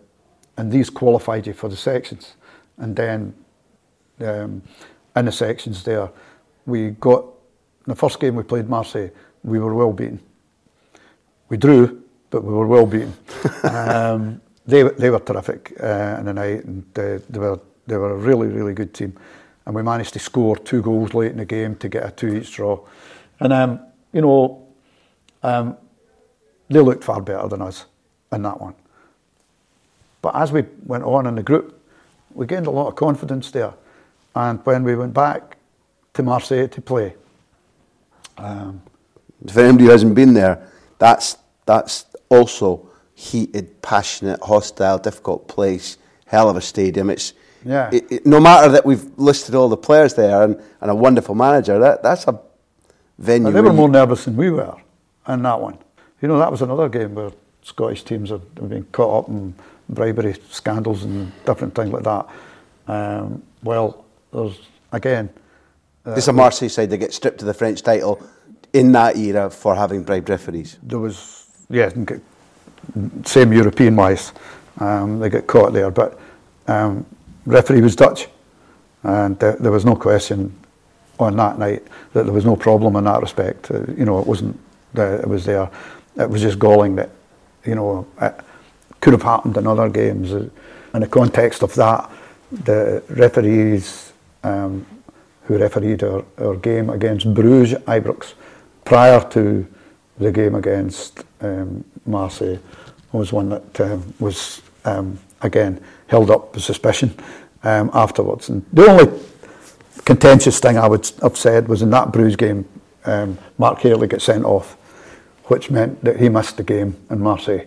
and 0.57 0.71
these 0.71 0.89
qualified 0.89 1.47
you 1.47 1.53
for 1.53 1.69
the 1.69 1.75
sections, 1.75 2.35
and 2.77 2.95
then 2.95 3.33
um, 4.21 4.61
in 5.15 5.25
the 5.25 5.31
sections 5.31 5.83
there, 5.83 6.09
we 6.65 6.91
got 6.91 7.23
in 7.87 7.91
the 7.91 7.95
first 7.95 8.19
game 8.19 8.35
we 8.35 8.43
played 8.43 8.67
Marseille, 8.67 9.09
we 9.43 9.59
were 9.59 9.73
well 9.73 9.93
beaten. 9.93 10.19
We 11.49 11.57
drew, 11.57 12.03
but 12.29 12.43
we 12.43 12.53
were 12.53 12.67
well 12.67 12.85
beaten. 12.85 13.13
um, 13.63 14.41
they 14.65 14.83
they 14.83 15.09
were 15.09 15.19
terrific 15.19 15.73
uh, 15.81 16.17
in 16.19 16.25
the 16.25 16.33
night, 16.33 16.65
and 16.65 16.83
uh, 16.99 17.19
they 17.29 17.39
were 17.39 17.59
they 17.87 17.97
were 17.97 18.11
a 18.11 18.17
really 18.17 18.47
really 18.47 18.73
good 18.73 18.93
team, 18.93 19.17
and 19.65 19.75
we 19.75 19.81
managed 19.81 20.13
to 20.13 20.19
score 20.19 20.55
two 20.55 20.81
goals 20.81 21.13
late 21.13 21.31
in 21.31 21.37
the 21.37 21.45
game 21.45 21.75
to 21.77 21.89
get 21.89 22.05
a 22.05 22.11
two 22.11 22.35
each 22.35 22.53
draw, 22.53 22.79
and 23.39 23.51
um, 23.53 23.79
you 24.13 24.21
know, 24.21 24.67
um, 25.43 25.77
they 26.69 26.79
looked 26.79 27.03
far 27.03 27.21
better 27.21 27.47
than 27.47 27.61
us 27.61 27.85
in 28.31 28.41
that 28.43 28.59
one. 28.59 28.75
But 30.21 30.35
as 30.35 30.51
we 30.51 30.63
went 30.85 31.03
on 31.03 31.25
in 31.27 31.35
the 31.35 31.43
group, 31.43 31.79
we 32.33 32.45
gained 32.45 32.67
a 32.67 32.71
lot 32.71 32.87
of 32.87 32.95
confidence 32.95 33.51
there. 33.51 33.73
And 34.35 34.59
when 34.65 34.83
we 34.83 34.95
went 34.95 35.13
back 35.13 35.57
to 36.13 36.23
Marseille 36.23 36.67
to 36.67 36.81
play, 36.81 37.15
um, 38.37 38.81
For 39.49 39.61
anybody 39.61 39.85
who 39.85 39.91
hasn't 39.91 40.15
been 40.15 40.33
there, 40.33 40.67
that's 40.99 41.37
that's 41.65 42.05
also 42.29 42.89
heated, 43.15 43.81
passionate, 43.81 44.39
hostile, 44.41 44.97
difficult 44.97 45.47
place. 45.47 45.97
Hell 46.25 46.49
of 46.49 46.57
a 46.57 46.61
stadium. 46.61 47.09
It's 47.09 47.33
Yeah. 47.65 47.89
it- 47.91 48.11
it- 48.11 48.25
no 48.25 48.39
matter 48.39 48.69
that 48.71 48.85
we've 48.85 49.05
listed 49.17 49.55
all 49.55 49.69
the 49.69 49.77
players 49.77 50.13
there 50.13 50.43
and, 50.43 50.59
and 50.81 50.91
a 50.91 50.95
wonderful 50.95 51.35
manager. 51.35 51.79
That 51.79 52.03
that's 52.03 52.27
a 52.27 52.39
venue. 53.19 53.47
and 53.47 53.55
they 53.55 53.61
were 53.61 53.73
more 53.73 53.89
nervous 53.89 54.25
than 54.25 54.35
we 54.37 54.49
were 54.51 54.75
in 55.27 55.41
that 55.43 55.59
one. 55.59 55.77
You 56.21 56.27
know, 56.27 56.39
that 56.39 56.51
was 56.51 56.61
another 56.61 56.89
game 56.89 57.15
where 57.15 57.31
Scottish 57.63 58.03
teams 58.03 58.29
have 58.29 58.55
been 58.55 58.85
caught 58.91 59.23
up 59.25 59.29
in 59.29 59.53
bribery 59.89 60.35
scandals 60.49 61.03
and 61.03 61.31
different 61.45 61.75
things 61.75 61.91
like 61.91 62.03
that. 62.03 62.25
Um, 62.87 63.43
well, 63.63 64.05
there's, 64.31 64.57
again, 64.91 65.29
This 66.05 66.19
is 66.19 66.27
a 66.29 66.33
Marseille 66.33 66.69
side 66.69 66.89
that 66.91 66.97
gets 66.97 67.15
stripped 67.15 67.41
of 67.41 67.47
the 67.47 67.53
French 67.53 67.81
title 67.81 68.19
in 68.73 68.91
that 68.93 69.17
era 69.17 69.49
for 69.49 69.75
having 69.75 70.03
bribed 70.03 70.29
referees. 70.29 70.77
there 70.83 70.99
was 70.99 71.45
yeah 71.69 71.89
same 73.25 73.51
European 73.51 73.95
wise 73.95 74.31
um, 74.79 75.19
they 75.19 75.29
got 75.29 75.47
caught 75.47 75.73
there 75.73 75.91
but 75.91 76.17
um, 76.67 77.05
referee 77.47 77.81
was 77.81 77.95
Dutch 77.95 78.27
and 79.03 79.39
there, 79.39 79.55
there 79.59 79.71
was 79.71 79.85
no 79.85 79.95
question 79.95 80.53
on 81.19 81.35
that 81.37 81.57
night 81.57 81.83
that 82.13 82.23
there 82.23 82.33
was 82.33 82.45
no 82.45 82.55
problem 82.55 82.95
in 82.95 83.05
that 83.05 83.21
respect. 83.21 83.71
Uh, 83.71 83.85
you 83.97 84.05
know 84.05 84.19
it 84.19 84.27
wasn't 84.27 84.59
it 84.95 85.27
was 85.27 85.45
there. 85.45 85.69
It 86.17 86.29
was 86.29 86.41
just 86.41 86.59
galling 86.59 86.95
that 86.95 87.09
you 87.65 87.75
know 87.75 88.07
it 88.21 88.35
could 89.01 89.13
have 89.13 89.23
happened 89.23 89.57
in 89.57 89.65
other 89.67 89.89
games. 89.89 90.33
Uh, 90.33 90.49
in 90.93 91.01
the 91.01 91.07
context 91.07 91.63
of 91.63 91.73
that 91.75 92.09
the 92.51 93.03
referees 93.09 94.13
um, 94.43 94.85
who 95.43 95.57
refereed 95.57 96.03
our, 96.03 96.23
our 96.39 96.55
game 96.55 96.89
against 96.89 97.33
Bruges 97.33 97.77
Ibrox 97.79 98.33
prior 98.85 99.21
to 99.31 99.67
the 100.17 100.31
game 100.31 100.55
against 100.55 101.23
um, 101.41 101.83
Marseille 102.05 102.57
was 103.11 103.31
one 103.31 103.49
that 103.49 103.81
um, 103.81 104.13
was 104.19 104.61
um, 104.85 105.19
again 105.41 105.79
held 106.07 106.29
up 106.31 106.53
with 106.55 106.63
suspicion 106.63 107.15
um, 107.63 107.89
afterwards. 107.93 108.49
And 108.49 108.65
the 108.73 108.87
only 108.89 109.19
contentious 110.05 110.59
thing 110.59 110.77
I 110.77 110.87
would 110.87 111.09
have 111.21 111.37
said 111.37 111.67
was 111.67 111.81
in 111.81 111.89
that 111.91 112.11
Bruges 112.11 112.35
game, 112.35 112.65
um, 113.05 113.37
Mark 113.57 113.79
Hateley 113.79 114.07
got 114.07 114.21
sent 114.21 114.45
off, 114.45 114.73
which 115.45 115.69
meant 115.69 116.03
that 116.03 116.19
he 116.19 116.29
missed 116.29 116.57
the 116.57 116.63
game 116.63 116.95
in 117.09 117.19
Marseille. 117.19 117.65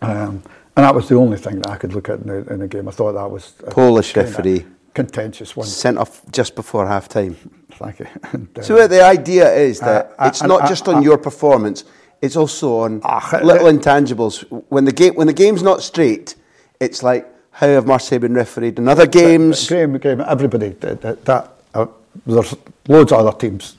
Um, 0.00 0.42
and 0.76 0.84
that 0.84 0.94
was 0.94 1.08
the 1.08 1.16
only 1.16 1.38
thing 1.38 1.56
that 1.62 1.70
I 1.70 1.76
could 1.76 1.92
look 1.92 2.08
at 2.08 2.20
in 2.20 2.26
the, 2.28 2.52
in 2.52 2.60
the 2.60 2.68
game. 2.68 2.88
I 2.88 2.92
thought 2.92 3.12
that 3.12 3.30
was 3.30 3.54
a 3.66 3.70
Polish 3.70 4.14
referee. 4.14 4.64
contentious 4.94 5.56
one. 5.56 5.66
Sent 5.66 5.98
off 5.98 6.22
just 6.30 6.54
before 6.54 6.86
half 6.86 7.08
time. 7.08 7.36
Thank 7.72 7.98
you. 8.00 8.06
And, 8.32 8.48
uh, 8.56 8.62
So 8.62 8.86
the 8.86 9.02
idea 9.02 9.52
is 9.52 9.80
that 9.80 10.14
Uh, 10.18 10.26
it's 10.28 10.40
and, 10.40 10.48
not 10.48 10.62
uh, 10.62 10.68
just 10.68 10.88
on 10.88 10.96
uh, 10.96 11.00
your 11.00 11.18
performance; 11.18 11.84
it's 12.20 12.36
also 12.36 12.80
on 12.80 13.00
Ah, 13.04 13.40
little 13.42 13.68
intangibles. 13.68 14.44
When 14.68 14.84
the 14.84 14.92
game 14.92 15.14
when 15.14 15.26
the 15.26 15.32
game's 15.32 15.62
not 15.62 15.82
straight, 15.82 16.34
it's 16.80 17.02
like 17.02 17.26
how 17.52 17.66
have 17.66 17.86
Marseille 17.86 18.20
been 18.20 18.34
refereed 18.34 18.78
in 18.78 18.88
other 18.88 19.06
games? 19.06 19.66
Graham, 19.66 19.98
Graham, 19.98 20.20
everybody 20.20 20.68
that, 20.68 21.24
that, 21.24 21.50
uh, 21.74 21.86
there's 22.24 22.54
loads 22.86 23.10
of 23.10 23.26
other 23.26 23.36
teams 23.36 23.76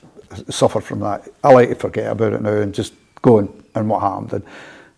suffer 0.49 0.81
from 0.81 0.99
that. 0.99 1.27
I 1.43 1.53
like 1.53 1.69
to 1.69 1.75
forget 1.75 2.11
about 2.11 2.33
it 2.33 2.41
now 2.41 2.57
and 2.57 2.73
just 2.73 2.93
go 3.21 3.39
and, 3.39 3.63
and 3.75 3.89
what 3.89 4.01
happened. 4.01 4.33
And 4.33 4.43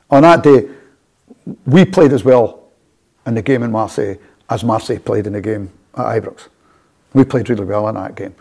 on 0.09 0.23
that 0.23 0.43
day, 0.43 0.67
we 1.65 1.85
played 1.85 2.11
as 2.11 2.23
well 2.23 2.71
in 3.27 3.35
the 3.35 3.41
game 3.43 3.61
in 3.63 3.71
Marseille 3.71 4.15
as 4.49 4.63
Marseille 4.63 4.99
played 4.99 5.27
in 5.27 5.33
the 5.33 5.41
game 5.41 5.69
at 5.95 6.21
Ibrox. 6.21 6.47
We 7.13 7.23
played 7.23 7.49
really 7.49 7.65
well 7.65 7.87
in 7.87 7.95
that 7.95 8.15
game, 8.15 8.33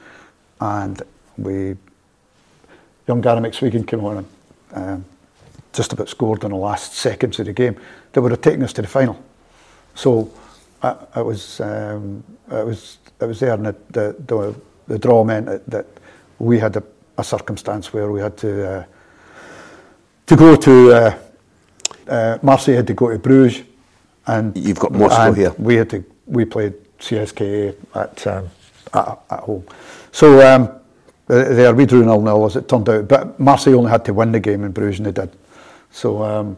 and 0.60 1.02
we 1.36 1.76
young 3.06 3.20
Gary 3.20 3.40
McSwegan 3.40 3.86
came 3.86 4.04
on 4.04 4.18
and 4.18 4.26
um, 4.74 5.04
just 5.72 5.92
about 5.92 6.08
scored 6.08 6.44
in 6.44 6.50
the 6.50 6.56
last 6.56 6.94
seconds 6.94 7.38
of 7.38 7.46
the 7.46 7.52
game 7.52 7.76
that 8.12 8.20
would 8.20 8.32
have 8.32 8.40
taken 8.40 8.62
us 8.62 8.72
to 8.72 8.82
the 8.82 8.88
final. 8.88 9.22
So 9.94 10.30
uh, 10.82 10.96
it 11.16 11.24
was 11.24 11.60
um, 11.60 12.24
it 12.50 12.66
was 12.66 12.98
it 13.20 13.26
was 13.26 13.40
there, 13.40 13.54
and 13.54 13.66
the 13.66 13.76
the, 13.90 14.16
the, 14.26 14.54
the 14.88 14.98
draw 14.98 15.24
meant 15.24 15.46
that, 15.46 15.66
that 15.66 15.86
we 16.38 16.58
had 16.58 16.76
a, 16.76 16.82
a, 17.18 17.24
circumstance 17.24 17.92
where 17.92 18.10
we 18.10 18.20
had 18.20 18.36
to 18.38 18.68
uh, 18.68 18.84
to 20.26 20.36
go 20.36 20.56
to 20.56 20.92
uh, 20.92 21.18
uh, 22.08 22.38
Marseille 22.42 22.76
had 22.76 22.86
to 22.86 22.94
go 22.94 23.10
to 23.10 23.18
Bruges, 23.18 23.62
and 24.26 24.56
you've 24.56 24.78
got 24.78 24.92
Moscow 24.92 25.32
here. 25.32 25.54
We 25.58 25.76
had 25.76 25.90
to 25.90 26.04
we 26.26 26.44
played 26.44 26.74
CSKA 26.98 27.76
at 27.94 28.26
um, 28.26 28.48
at, 28.94 29.18
at, 29.30 29.40
home, 29.40 29.64
so. 30.12 30.54
Um, 30.54 30.79
there 31.30 31.74
we 31.74 31.86
drew 31.86 32.04
nil 32.04 32.20
nil 32.20 32.44
as 32.44 32.56
it 32.56 32.68
turned 32.68 32.88
out, 32.88 33.06
but 33.06 33.38
Marseille 33.38 33.74
only 33.74 33.90
had 33.90 34.04
to 34.04 34.14
win 34.14 34.32
the 34.32 34.40
game 34.40 34.64
in 34.64 34.72
Bruges 34.72 34.98
and 34.98 35.06
they 35.06 35.12
did. 35.12 35.30
So 35.90 36.22
um, 36.22 36.56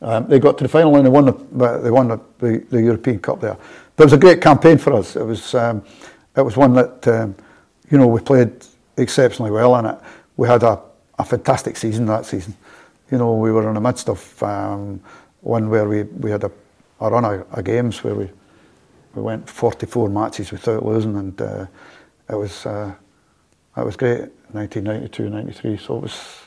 um, 0.00 0.28
they 0.28 0.38
got 0.38 0.58
to 0.58 0.64
the 0.64 0.68
final 0.68 0.94
and 0.96 1.06
they 1.06 1.10
won 1.10 1.26
the, 1.26 1.78
they 1.78 1.90
won 1.90 2.08
the, 2.08 2.18
the, 2.70 2.82
European 2.82 3.18
Cup 3.18 3.40
there. 3.40 3.56
But 3.96 4.04
it 4.04 4.06
was 4.06 4.12
a 4.12 4.18
great 4.18 4.40
campaign 4.40 4.78
for 4.78 4.92
us. 4.94 5.16
It 5.16 5.24
was 5.24 5.54
um, 5.54 5.84
it 6.36 6.42
was 6.42 6.56
one 6.56 6.72
that 6.74 7.08
um, 7.08 7.34
you 7.90 7.98
know 7.98 8.06
we 8.06 8.20
played 8.20 8.52
exceptionally 8.96 9.50
well 9.50 9.76
in 9.76 9.86
it. 9.86 9.98
We 10.36 10.48
had 10.48 10.62
a, 10.62 10.80
a 11.18 11.24
fantastic 11.24 11.76
season 11.76 12.06
that 12.06 12.26
season. 12.26 12.54
You 13.10 13.18
know 13.18 13.34
we 13.34 13.50
were 13.52 13.66
in 13.68 13.74
the 13.74 13.80
midst 13.80 14.08
of 14.08 14.42
um, 14.42 15.00
one 15.40 15.68
where 15.68 15.88
we, 15.88 16.04
we 16.04 16.30
had 16.30 16.44
a, 16.44 16.50
a 17.00 17.10
run 17.10 17.24
of, 17.24 17.52
of, 17.52 17.64
games 17.64 18.02
where 18.04 18.14
we 18.14 18.30
we 19.14 19.22
went 19.22 19.48
44 19.48 20.08
matches 20.08 20.52
without 20.52 20.84
losing 20.86 21.16
and 21.16 21.40
uh, 21.40 21.66
it 22.30 22.34
was 22.34 22.64
uh, 22.64 22.94
it 23.76 23.84
was 23.84 23.96
great. 23.96 24.28
1992, 24.52 25.30
93. 25.30 25.76
So 25.78 25.96
it 25.96 26.02
was 26.02 26.42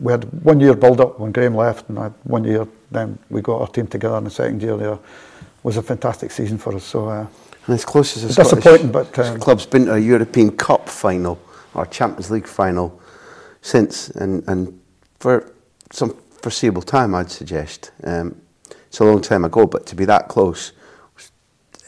we 0.00 0.12
had 0.12 0.24
one 0.44 0.60
year 0.60 0.74
build 0.74 1.00
up 1.00 1.18
when 1.18 1.32
Graeme 1.32 1.54
left, 1.54 1.88
and 1.88 1.98
I 1.98 2.04
had 2.04 2.14
one 2.24 2.44
year. 2.44 2.66
Then 2.90 3.18
we 3.30 3.42
got 3.42 3.60
our 3.60 3.68
team 3.68 3.86
together 3.86 4.16
in 4.18 4.24
the 4.24 4.30
second 4.30 4.62
year. 4.62 4.76
There 4.76 4.98
was 5.62 5.76
a 5.76 5.82
fantastic 5.82 6.30
season 6.30 6.58
for 6.58 6.74
us. 6.74 6.84
So 6.84 7.08
uh, 7.08 7.26
and 7.66 7.74
as 7.74 7.84
close 7.84 8.16
as 8.16 8.24
a 8.24 8.42
disappointing, 8.42 8.92
but 8.92 9.16
um, 9.18 9.38
club's 9.38 9.66
been 9.66 9.86
to 9.86 9.94
a 9.94 9.98
European 9.98 10.56
Cup 10.56 10.88
final 10.88 11.38
or 11.74 11.86
Champions 11.86 12.30
League 12.30 12.46
final 12.46 13.00
since, 13.60 14.10
and 14.10 14.42
and 14.48 14.80
for 15.18 15.52
some 15.90 16.16
foreseeable 16.42 16.82
time, 16.82 17.14
I'd 17.14 17.30
suggest. 17.30 17.90
Um, 18.04 18.40
it's 18.86 19.00
a 19.00 19.04
long 19.04 19.20
time 19.20 19.44
ago, 19.44 19.66
but 19.66 19.84
to 19.86 19.96
be 19.96 20.06
that 20.06 20.28
close 20.28 20.72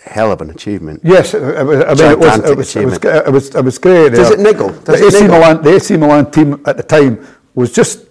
hell 0.04 0.32
of 0.32 0.40
an 0.40 0.50
achievement. 0.50 1.00
Yes, 1.04 1.34
I 1.34 1.38
mean, 1.38 1.82
it 1.82 1.86
was, 1.88 2.00
it 2.00 2.18
was, 2.56 2.76
it 2.76 2.84
was, 2.84 3.04
it 3.04 3.32
was, 3.32 3.54
it 3.54 3.64
was 3.64 3.78
great. 3.78 4.10
Does 4.10 4.30
it 4.30 4.40
niggle? 4.40 4.70
Does 4.70 5.00
the, 5.00 5.06
AC 5.06 5.20
niggle? 5.20 5.38
Milan, 5.38 5.62
the 5.62 5.74
AC 5.74 5.96
Milan 5.96 6.30
team 6.30 6.62
at 6.66 6.76
the 6.76 6.82
time 6.82 7.26
was 7.54 7.72
just 7.72 8.06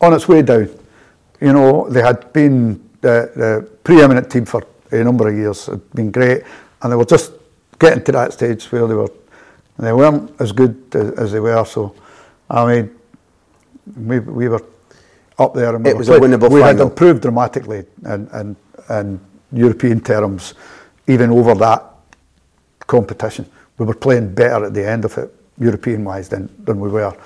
on 0.00 0.14
its 0.14 0.28
way 0.28 0.42
down. 0.42 0.68
You 1.40 1.52
know, 1.52 1.88
they 1.88 2.02
had 2.02 2.32
been 2.32 2.88
the, 3.00 3.30
the 3.34 3.68
preeminent 3.84 4.30
team 4.30 4.44
for 4.44 4.66
a 4.90 5.04
number 5.04 5.28
of 5.28 5.34
years, 5.36 5.66
had 5.66 5.90
been 5.92 6.10
great, 6.10 6.42
and 6.82 6.92
they 6.92 6.96
were 6.96 7.04
just 7.04 7.32
getting 7.78 8.02
to 8.04 8.12
that 8.12 8.32
stage 8.32 8.64
where 8.72 8.86
they 8.86 8.94
were, 8.94 9.10
they 9.78 9.92
weren't 9.92 10.32
as 10.40 10.52
good 10.52 10.76
as, 10.94 11.32
they 11.32 11.40
were. 11.40 11.64
So, 11.64 11.94
I 12.50 12.66
mean, 12.66 12.90
we, 13.96 14.18
we 14.18 14.48
were 14.48 14.64
up 15.38 15.54
there. 15.54 15.74
And 15.74 15.84
we 15.84 15.90
it 15.90 15.96
was 15.96 16.08
a 16.08 16.18
winnable 16.18 16.50
We 16.50 16.60
final. 16.60 16.66
had 16.66 16.80
improved 16.80 17.22
dramatically 17.22 17.84
in, 18.04 18.28
in, 18.34 18.56
in 18.90 19.20
European 19.52 20.00
terms, 20.00 20.54
even 21.06 21.30
over 21.30 21.54
that 21.54 21.84
competition. 22.86 23.48
We 23.78 23.86
were 23.86 23.94
playing 23.94 24.34
better 24.34 24.66
at 24.66 24.74
the 24.74 24.86
end 24.86 25.04
of 25.04 25.16
it, 25.18 25.34
European 25.58 26.04
wise, 26.04 26.28
than, 26.28 26.48
than 26.64 26.80
we 26.80 26.88
were 26.88 27.16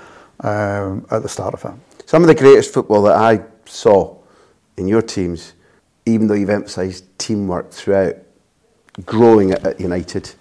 um, 0.41 1.05
at 1.11 1.21
the 1.23 1.29
start 1.29 1.53
of 1.53 1.65
it. 1.65 2.07
Some 2.07 2.21
of 2.21 2.27
the 2.27 2.35
greatest 2.35 2.73
football 2.73 3.01
that 3.03 3.15
I 3.15 3.41
saw 3.65 4.17
in 4.77 4.87
your 4.87 5.01
teams, 5.01 5.53
even 6.05 6.27
though 6.27 6.33
you've 6.33 6.49
emphasised 6.49 7.05
teamwork 7.17 7.71
throughout, 7.71 8.15
growing 9.05 9.51
at, 9.51 9.65
at 9.65 9.79
United, 9.79 10.33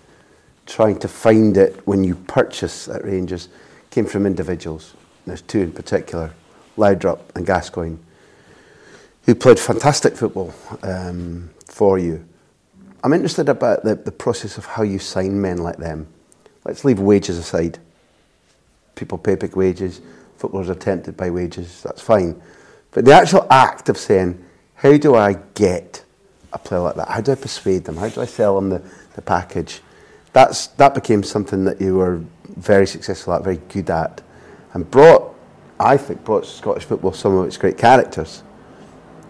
trying 0.66 0.98
to 0.98 1.08
find 1.08 1.56
it 1.56 1.86
when 1.86 2.04
you 2.04 2.14
purchase 2.14 2.88
at 2.88 3.04
Rangers, 3.04 3.48
came 3.90 4.06
from 4.06 4.26
individuals. 4.26 4.94
There's 5.26 5.42
two 5.42 5.60
in 5.60 5.72
particular, 5.72 6.32
Laudrup 6.76 7.20
and 7.34 7.46
Gascoigne, 7.46 7.96
who 9.24 9.34
played 9.34 9.58
fantastic 9.58 10.16
football 10.16 10.52
um, 10.82 11.50
for 11.72 11.98
you. 11.98 12.24
I'm 13.02 13.14
interested 13.14 13.48
about 13.48 13.82
the, 13.82 13.94
the 13.96 14.12
process 14.12 14.58
of 14.58 14.66
how 14.66 14.82
you 14.82 14.98
sign 14.98 15.40
men 15.40 15.58
like 15.58 15.78
them. 15.78 16.06
Let's 16.64 16.84
leave 16.84 17.00
wages 17.00 17.38
aside. 17.38 17.78
People 18.94 19.18
pay 19.18 19.34
big 19.34 19.56
wages, 19.56 20.02
footballers 20.36 20.68
are 20.68 20.74
tempted 20.74 21.16
by 21.16 21.30
wages, 21.30 21.82
that's 21.82 22.02
fine. 22.02 22.40
But 22.90 23.06
the 23.06 23.12
actual 23.12 23.46
act 23.50 23.88
of 23.88 23.96
saying, 23.96 24.44
how 24.74 24.96
do 24.98 25.14
I 25.14 25.34
get 25.54 26.04
a 26.52 26.58
player 26.58 26.82
like 26.82 26.96
that? 26.96 27.08
How 27.08 27.22
do 27.22 27.32
I 27.32 27.36
persuade 27.36 27.84
them? 27.84 27.96
How 27.96 28.10
do 28.10 28.20
I 28.20 28.26
sell 28.26 28.54
them 28.54 28.68
the, 28.68 28.82
the 29.14 29.22
package? 29.22 29.80
That's, 30.34 30.66
that 30.68 30.94
became 30.94 31.22
something 31.22 31.64
that 31.64 31.80
you 31.80 31.96
were 31.96 32.22
very 32.56 32.86
successful 32.86 33.32
at, 33.32 33.42
very 33.42 33.60
good 33.70 33.88
at, 33.88 34.20
and 34.74 34.88
brought, 34.90 35.34
I 35.80 35.96
think, 35.96 36.22
brought 36.22 36.44
Scottish 36.44 36.84
football 36.84 37.12
some 37.12 37.34
of 37.36 37.46
its 37.46 37.56
great 37.56 37.78
characters. 37.78 38.42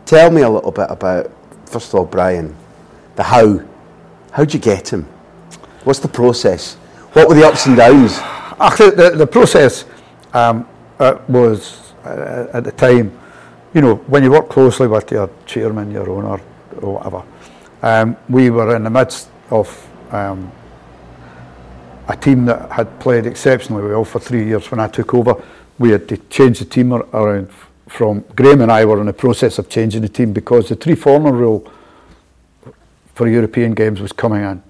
Tell 0.06 0.30
me 0.30 0.42
a 0.42 0.50
little 0.50 0.72
bit 0.72 0.88
about, 0.90 1.30
first 1.72 1.88
of 1.88 1.94
all, 1.94 2.04
Brian, 2.04 2.54
the 3.16 3.22
how. 3.22 3.60
How'd 4.30 4.52
you 4.52 4.60
get 4.60 4.92
him? 4.92 5.04
What's 5.84 5.98
the 5.98 6.08
process? 6.08 6.74
What 7.14 7.28
were 7.28 7.34
the 7.34 7.46
ups 7.46 7.66
and 7.66 7.76
downs? 7.76 8.18
The, 8.78 9.12
the 9.16 9.26
process 9.26 9.84
um, 10.32 10.68
uh, 10.98 11.18
was 11.28 11.92
uh, 12.04 12.48
at 12.52 12.64
the 12.64 12.72
time, 12.72 13.18
you 13.74 13.80
know, 13.80 13.96
when 13.96 14.22
you 14.22 14.30
work 14.30 14.48
closely 14.48 14.86
with 14.86 15.10
your 15.10 15.30
chairman, 15.46 15.90
your 15.90 16.08
owner, 16.08 16.40
or 16.80 16.94
whatever. 16.94 17.22
Um, 17.82 18.16
we 18.28 18.50
were 18.50 18.76
in 18.76 18.84
the 18.84 18.90
midst 18.90 19.28
of 19.50 19.88
um, 20.12 20.52
a 22.08 22.16
team 22.16 22.44
that 22.46 22.70
had 22.70 23.00
played 23.00 23.26
exceptionally 23.26 23.82
well 23.82 24.04
for 24.04 24.20
three 24.20 24.44
years 24.46 24.70
when 24.70 24.80
I 24.80 24.88
took 24.88 25.14
over. 25.14 25.42
We 25.78 25.90
had 25.90 26.08
to 26.08 26.16
change 26.16 26.60
the 26.60 26.64
team 26.64 26.92
around 26.92 27.50
from 27.92 28.24
Graeme 28.34 28.62
and 28.62 28.72
I 28.72 28.84
were 28.86 29.00
in 29.00 29.06
the 29.06 29.12
process 29.12 29.58
of 29.58 29.68
changing 29.68 30.00
the 30.00 30.08
team 30.08 30.32
because 30.32 30.68
the 30.70 30.76
three 30.76 30.94
former 30.94 31.30
rule 31.30 31.70
for 33.14 33.28
European 33.28 33.74
games 33.74 34.00
was 34.00 34.12
coming 34.12 34.42
in. 34.42 34.62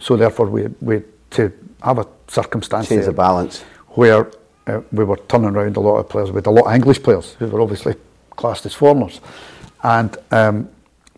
So 0.00 0.16
therefore 0.16 0.46
we 0.46 0.66
we 0.80 1.02
to 1.30 1.52
have 1.82 1.98
a 1.98 2.06
circumstance 2.26 2.88
change 2.88 3.04
the 3.04 3.12
balance 3.12 3.62
where 3.90 4.32
uh, 4.66 4.80
we 4.90 5.04
were 5.04 5.18
turning 5.28 5.50
around 5.50 5.76
a 5.76 5.80
lot 5.80 5.98
of 5.98 6.08
players 6.08 6.32
with 6.32 6.46
a 6.48 6.50
lot 6.50 6.66
of 6.66 6.74
English 6.74 7.02
players 7.02 7.34
who 7.38 7.46
were 7.46 7.60
obviously 7.60 7.94
classed 8.30 8.66
as 8.66 8.74
foreigners, 8.74 9.20
and 9.84 10.18
um, 10.32 10.68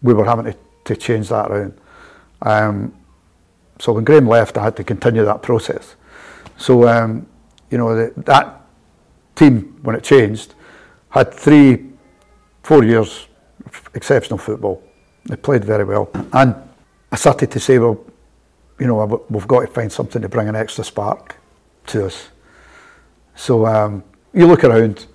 we 0.02 0.12
were 0.12 0.26
having 0.26 0.52
to, 0.52 0.58
to 0.84 0.94
change 0.96 1.30
that 1.30 1.50
around. 1.50 1.74
Um, 2.42 2.94
so 3.78 3.92
when 3.92 4.04
Graeme 4.04 4.28
left, 4.28 4.58
I 4.58 4.64
had 4.64 4.76
to 4.76 4.84
continue 4.84 5.24
that 5.24 5.42
process. 5.42 5.96
So 6.58 6.86
um, 6.86 7.26
you 7.70 7.78
know 7.78 7.96
the, 7.96 8.12
that 8.22 8.60
team 9.34 9.78
when 9.82 9.96
it 9.96 10.04
changed 10.04 10.54
had 11.10 11.32
three, 11.32 11.90
four 12.62 12.84
years 12.84 13.26
of 13.64 13.90
exceptional 13.94 14.38
football. 14.38 14.82
They 15.24 15.36
played 15.36 15.64
very 15.64 15.84
well, 15.84 16.10
and 16.32 16.54
I 17.10 17.16
started 17.16 17.50
to 17.50 17.60
say, 17.60 17.78
well, 17.78 17.98
you 18.78 18.86
know, 18.86 19.24
we've 19.28 19.48
got 19.48 19.60
to 19.60 19.66
find 19.66 19.90
something 19.90 20.22
to 20.22 20.28
bring 20.28 20.48
an 20.48 20.56
extra 20.56 20.84
spark 20.84 21.36
to 21.86 22.06
us. 22.06 22.28
So 23.34 23.66
um, 23.66 24.04
you 24.32 24.46
look 24.46 24.64
around, 24.64 25.06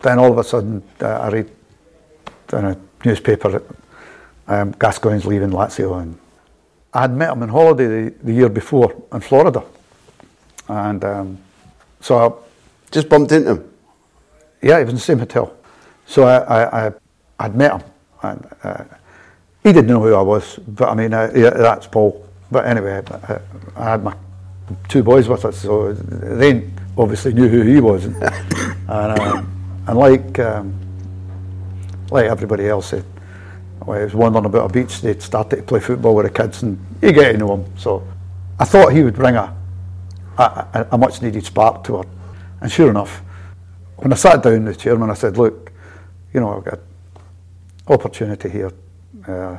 then 0.00 0.18
all 0.18 0.32
of 0.32 0.38
a 0.38 0.44
sudden 0.44 0.82
uh, 1.00 1.06
I 1.06 1.28
read 1.28 1.50
in 2.52 2.64
a 2.64 2.76
newspaper 3.04 3.48
that 3.50 3.62
um, 4.48 4.72
Gascoigne's 4.72 5.24
leaving 5.24 5.50
Lazio, 5.50 6.00
and 6.02 6.18
I 6.92 7.02
had 7.02 7.12
met 7.12 7.30
him 7.30 7.42
on 7.42 7.48
holiday 7.48 7.86
the, 7.86 8.14
the 8.22 8.32
year 8.32 8.48
before 8.48 8.94
in 9.12 9.20
Florida, 9.20 9.62
and 10.68 11.04
um, 11.04 11.38
so 12.00 12.18
I 12.18 12.90
just 12.90 13.08
bumped 13.08 13.32
into 13.32 13.52
him. 13.52 13.71
Yeah, 14.62 14.78
he 14.78 14.84
was 14.84 14.90
in 14.90 14.96
the 14.96 15.00
same 15.00 15.18
hotel. 15.18 15.56
So 16.06 16.24
I, 16.24 16.36
I, 16.38 16.86
I 16.86 16.92
I'd 17.40 17.56
met 17.56 17.72
him, 17.72 17.82
and 18.22 18.46
uh, 18.62 18.84
he 19.62 19.72
didn't 19.72 19.88
know 19.88 20.02
who 20.02 20.14
I 20.14 20.22
was, 20.22 20.56
but 20.56 20.88
I 20.88 20.94
mean, 20.94 21.12
uh, 21.12 21.32
yeah, 21.34 21.50
that's 21.50 21.86
Paul. 21.86 22.28
But 22.50 22.66
anyway, 22.66 23.02
I, 23.10 23.40
I 23.76 23.90
had 23.90 24.04
my 24.04 24.14
two 24.88 25.02
boys 25.02 25.28
with 25.28 25.44
us, 25.44 25.58
so 25.58 25.92
they 25.92 26.70
obviously 26.96 27.32
knew 27.32 27.48
who 27.48 27.62
he 27.62 27.80
was, 27.80 28.04
and 28.04 28.16
and, 28.22 29.20
um, 29.20 29.82
and 29.88 29.98
like 29.98 30.38
um, 30.38 30.74
like 32.10 32.26
everybody 32.26 32.68
else, 32.68 32.92
it, 32.92 33.04
when 33.84 34.00
I 34.00 34.04
was 34.04 34.14
wandering 34.14 34.44
about 34.44 34.70
a 34.70 34.72
beach, 34.72 35.00
they'd 35.00 35.20
started 35.20 35.56
to 35.56 35.62
play 35.62 35.80
football 35.80 36.14
with 36.14 36.26
the 36.26 36.32
kids, 36.32 36.62
and 36.62 36.78
you 37.00 37.12
get 37.12 37.32
to 37.32 37.38
know 37.38 37.56
him. 37.56 37.76
So 37.76 38.06
I 38.60 38.64
thought 38.64 38.92
he 38.92 39.02
would 39.02 39.14
bring 39.14 39.34
a, 39.34 39.56
a, 40.38 40.86
a 40.92 40.98
much 40.98 41.22
needed 41.22 41.44
spark 41.44 41.82
to 41.84 41.96
her. 41.96 42.04
And 42.60 42.70
sure 42.70 42.90
enough, 42.90 43.22
when 44.02 44.12
I 44.12 44.16
sat 44.16 44.42
down 44.42 44.64
with 44.64 44.74
the 44.74 44.80
chairman, 44.80 45.10
I 45.10 45.14
said, 45.14 45.38
look, 45.38 45.70
you 46.32 46.40
know, 46.40 46.56
I've 46.56 46.64
got 46.64 46.80
opportunity 47.86 48.48
here. 48.48 48.72
Uh, 49.28 49.58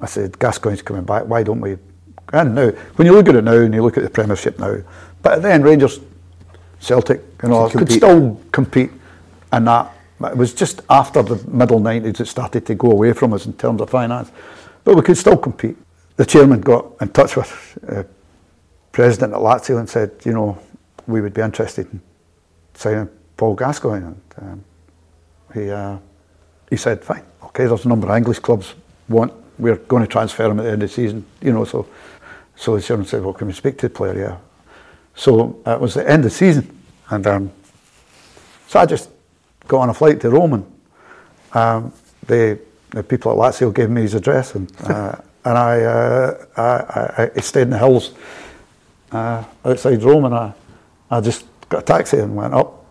I 0.00 0.06
said, 0.06 0.38
Gascoigne's 0.38 0.80
coming 0.80 1.04
back, 1.04 1.26
why 1.26 1.42
don't 1.42 1.60
we? 1.60 1.76
And 2.32 2.54
now, 2.54 2.70
when 2.96 3.06
you 3.06 3.12
look 3.12 3.28
at 3.28 3.36
it 3.36 3.44
now 3.44 3.58
and 3.58 3.74
you 3.74 3.82
look 3.82 3.98
at 3.98 4.04
the 4.04 4.08
Premiership 4.08 4.58
now, 4.58 4.78
but 5.20 5.42
then 5.42 5.62
Rangers, 5.62 6.00
Celtic, 6.80 7.20
you 7.42 7.50
know, 7.50 7.68
could, 7.68 7.80
could 7.80 7.92
still 7.92 8.40
compete 8.52 8.90
and 9.52 9.66
that. 9.68 9.92
It 10.22 10.36
was 10.36 10.54
just 10.54 10.80
after 10.88 11.22
the 11.22 11.36
middle 11.48 11.80
90s 11.80 12.20
it 12.20 12.26
started 12.26 12.64
to 12.66 12.74
go 12.74 12.90
away 12.90 13.12
from 13.12 13.34
us 13.34 13.44
in 13.44 13.52
terms 13.52 13.82
of 13.82 13.90
finance. 13.90 14.30
But 14.82 14.96
we 14.96 15.02
could 15.02 15.18
still 15.18 15.36
compete. 15.36 15.76
The 16.16 16.24
chairman 16.24 16.60
got 16.62 16.86
in 17.00 17.08
touch 17.10 17.36
with 17.36 17.78
uh, 17.86 18.04
president 18.92 19.34
at 19.34 19.40
Lazio 19.40 19.78
and 19.78 19.90
said, 19.90 20.12
you 20.24 20.32
know, 20.32 20.58
we 21.06 21.20
would 21.20 21.34
be 21.34 21.42
interested 21.42 21.92
in 21.92 22.00
signing 22.74 23.10
Paul 23.36 23.54
Gascoigne. 23.54 24.04
And 24.04 24.20
um, 24.38 24.64
he, 25.54 25.70
uh, 25.70 25.98
he 26.70 26.76
said, 26.76 27.04
fine, 27.04 27.24
okay, 27.44 27.66
there's 27.66 27.84
a 27.84 27.88
number 27.88 28.08
of 28.08 28.16
English 28.16 28.38
clubs 28.38 28.74
want, 29.08 29.32
we're 29.58 29.76
going 29.76 30.02
to 30.02 30.08
transfer 30.08 30.46
him 30.46 30.58
at 30.58 30.62
the 30.62 30.70
end 30.70 30.82
of 30.82 30.88
the 30.88 30.94
season, 30.94 31.24
you 31.40 31.52
know, 31.52 31.64
so, 31.64 31.86
so 32.56 32.76
the 32.76 32.82
chairman 32.82 33.06
said, 33.06 33.22
well, 33.22 33.34
can 33.34 33.46
we 33.46 33.52
speak 33.52 33.78
to 33.78 33.88
the 33.88 33.94
player? 33.94 34.18
Yeah. 34.18 34.38
So 35.14 35.60
it 35.66 35.80
was 35.80 35.94
the 35.94 36.08
end 36.08 36.24
of 36.24 36.30
the 36.30 36.36
season. 36.36 36.78
And 37.10 37.26
um, 37.26 37.52
so 38.68 38.80
I 38.80 38.86
just 38.86 39.10
got 39.68 39.80
on 39.80 39.90
a 39.90 39.94
flight 39.94 40.20
to 40.22 40.30
Rome 40.30 40.54
and 40.54 40.72
um, 41.52 41.92
the, 42.26 42.58
the 42.90 43.02
people 43.02 43.32
at 43.32 43.38
Lazio 43.38 43.74
gave 43.74 43.90
me 43.90 44.02
his 44.02 44.14
address 44.14 44.54
and, 44.54 44.72
uh, 44.84 45.16
and 45.44 45.58
I, 45.58 45.80
uh, 45.80 46.46
I, 46.56 46.62
I, 46.62 47.30
I 47.36 47.40
stayed 47.40 47.62
in 47.62 47.70
the 47.70 47.78
hills 47.78 48.12
uh, 49.12 49.44
outside 49.64 50.02
Rome, 50.02 50.24
and 50.24 50.34
I, 50.34 50.52
I 51.10 51.20
just 51.20 51.44
got 51.68 51.82
a 51.82 51.84
taxi 51.84 52.18
and 52.18 52.34
went 52.34 52.54
up 52.54 52.81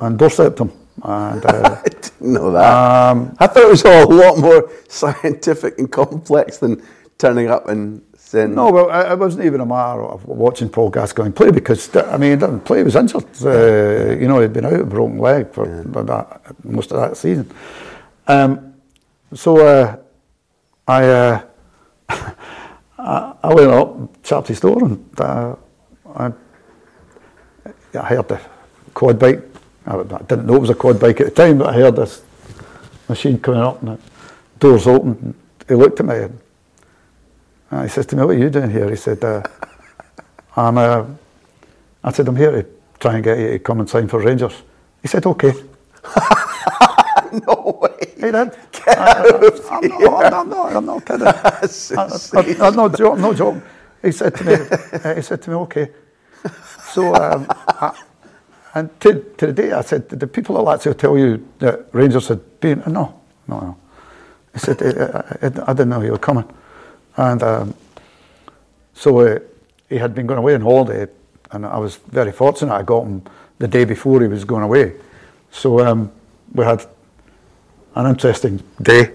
and 0.00 0.18
doorstepped 0.18 0.58
him. 0.58 0.72
And, 1.02 1.44
uh, 1.44 1.80
I 1.84 1.88
didn't 1.88 2.20
know 2.20 2.50
that. 2.52 3.10
Um, 3.10 3.36
I 3.38 3.46
thought 3.46 3.64
it 3.64 3.70
was 3.70 3.84
all 3.84 4.12
a 4.12 4.12
lot 4.12 4.38
more 4.38 4.70
scientific 4.88 5.78
and 5.78 5.90
complex 5.90 6.58
than 6.58 6.82
turning 7.18 7.50
up 7.50 7.68
and 7.68 8.02
saying. 8.16 8.54
No, 8.54 8.70
well, 8.70 9.12
it 9.12 9.18
wasn't 9.18 9.44
even 9.44 9.60
a 9.60 9.66
matter 9.66 10.02
of 10.02 10.24
watching 10.26 10.68
Paul 10.68 10.90
Gascoigne 10.90 11.32
play 11.32 11.50
because 11.50 11.94
I 11.96 12.16
mean, 12.16 12.32
he 12.32 12.36
didn't 12.36 12.60
play. 12.60 12.78
He 12.78 12.84
was 12.84 12.96
injured. 12.96 13.24
Uh, 13.44 14.18
you 14.18 14.28
know, 14.28 14.40
he'd 14.40 14.52
been 14.52 14.66
out 14.66 14.72
with 14.72 14.80
a 14.82 14.84
broken 14.84 15.18
leg 15.18 15.52
for 15.52 15.66
yeah. 15.66 16.02
that, 16.02 16.64
most 16.64 16.92
of 16.92 17.00
that 17.00 17.16
season. 17.16 17.50
Um, 18.26 18.74
so 19.34 19.58
uh, 19.58 19.96
I. 20.86 21.04
Uh, 21.04 21.42
I, 23.00 23.34
I 23.42 23.54
went 23.54 23.70
up, 23.70 24.22
tapped 24.22 24.48
his 24.48 24.60
door, 24.60 24.84
and 24.84 25.20
uh, 25.20 25.56
I, 26.14 26.32
I 27.94 28.04
heard 28.04 28.28
the 28.28 28.40
quad 28.92 29.18
bike. 29.18 29.49
I, 29.90 30.00
I, 30.00 30.22
didn't 30.22 30.46
know 30.46 30.54
it 30.54 30.60
was 30.60 30.70
a 30.70 30.74
quad 30.74 31.00
bike 31.00 31.20
at 31.20 31.26
the 31.26 31.32
time, 31.32 31.58
but 31.58 31.68
I 31.68 31.72
heard 31.72 31.96
this 31.96 32.22
machine 33.08 33.38
coming 33.38 33.60
up, 33.60 33.82
and 33.82 33.98
the 33.98 33.98
doors 34.58 34.86
open. 34.86 35.10
And 35.10 35.34
he 35.68 35.74
looked 35.74 36.00
at 36.00 36.06
me, 36.06 36.28
and 37.70 37.82
he 37.82 37.88
says 37.88 38.06
to 38.06 38.16
me, 38.16 38.24
"What 38.24 38.36
are 38.36 38.38
you 38.38 38.50
doing 38.50 38.70
here?" 38.70 38.88
He 38.88 38.96
said, 38.96 39.24
uh, 39.24 39.42
"I'm." 40.56 40.78
Uh, 40.78 41.04
I 42.02 42.12
said, 42.12 42.28
"I'm 42.28 42.36
here 42.36 42.62
to 42.62 42.66
try 42.98 43.14
and 43.14 43.24
get 43.24 43.38
you 43.38 43.50
to 43.50 43.58
come 43.58 43.80
and 43.80 43.88
sign 43.88 44.08
for 44.08 44.20
Rangers." 44.20 44.62
He 45.02 45.08
said, 45.08 45.26
"Okay." 45.26 45.52
no 47.46 47.78
way. 47.82 48.12
He 48.16 48.30
did. 48.30 48.52
I, 48.86 49.22
am 49.22 49.88
not, 49.88 50.32
I'm, 50.32 50.48
not, 50.48 50.76
I'm 50.76 50.86
not 50.86 51.04
kidding. 51.04 51.26
I, 51.26 52.66
I, 52.66 52.70
no 52.70 52.88
joke, 52.88 53.18
no 53.18 53.34
joke. 53.34 53.62
He 54.02 54.12
said 54.12 54.34
to 54.36 54.44
me, 54.44 54.54
uh, 55.04 55.14
he 55.14 55.22
said 55.22 55.42
to 55.42 55.50
me, 55.50 55.56
okay. 55.56 55.90
So, 56.92 57.14
um, 57.14 57.46
I, 57.50 57.96
and 58.74 59.00
to, 59.00 59.24
to 59.38 59.46
the 59.46 59.52
day 59.52 59.72
I 59.72 59.82
said, 59.82 60.08
the 60.08 60.26
people 60.26 60.56
at 60.58 60.80
Lazio 60.80 60.96
tell 60.96 61.18
you 61.18 61.46
that 61.58 61.86
Rangers 61.92 62.28
had 62.28 62.60
been? 62.60 62.82
No, 62.86 63.20
no, 63.48 63.60
no. 63.60 63.76
He 64.52 64.58
said, 64.58 64.82
I, 64.82 65.36
I 65.42 65.72
didn't 65.72 65.88
know 65.88 66.02
you 66.02 66.12
were 66.12 66.18
coming. 66.18 66.48
And 67.16 67.42
um, 67.42 67.74
so 68.94 69.20
uh, 69.20 69.38
he 69.88 69.96
had 69.96 70.14
been 70.14 70.26
going 70.26 70.38
away 70.38 70.54
on 70.54 70.60
holiday, 70.60 71.10
and 71.50 71.66
I 71.66 71.78
was 71.78 71.96
very 71.96 72.32
fortunate. 72.32 72.72
I 72.72 72.82
got 72.82 73.04
him 73.04 73.22
the 73.58 73.68
day 73.68 73.84
before 73.84 74.20
he 74.20 74.28
was 74.28 74.44
going 74.44 74.62
away. 74.62 74.94
So 75.50 75.80
um, 75.84 76.12
we 76.54 76.64
had 76.64 76.84
an 77.94 78.06
interesting 78.06 78.62
day 78.80 79.12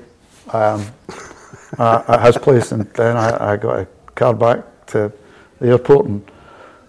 um, 0.51 0.85
uh, 1.79 2.03
at 2.07 2.25
his 2.25 2.37
place, 2.37 2.71
and 2.71 2.85
then 2.93 3.15
I, 3.15 3.53
I, 3.53 3.57
got 3.57 3.79
a 3.79 3.87
car 4.15 4.33
back 4.33 4.85
to 4.87 5.11
the 5.59 5.69
airport 5.69 6.07
and 6.07 6.31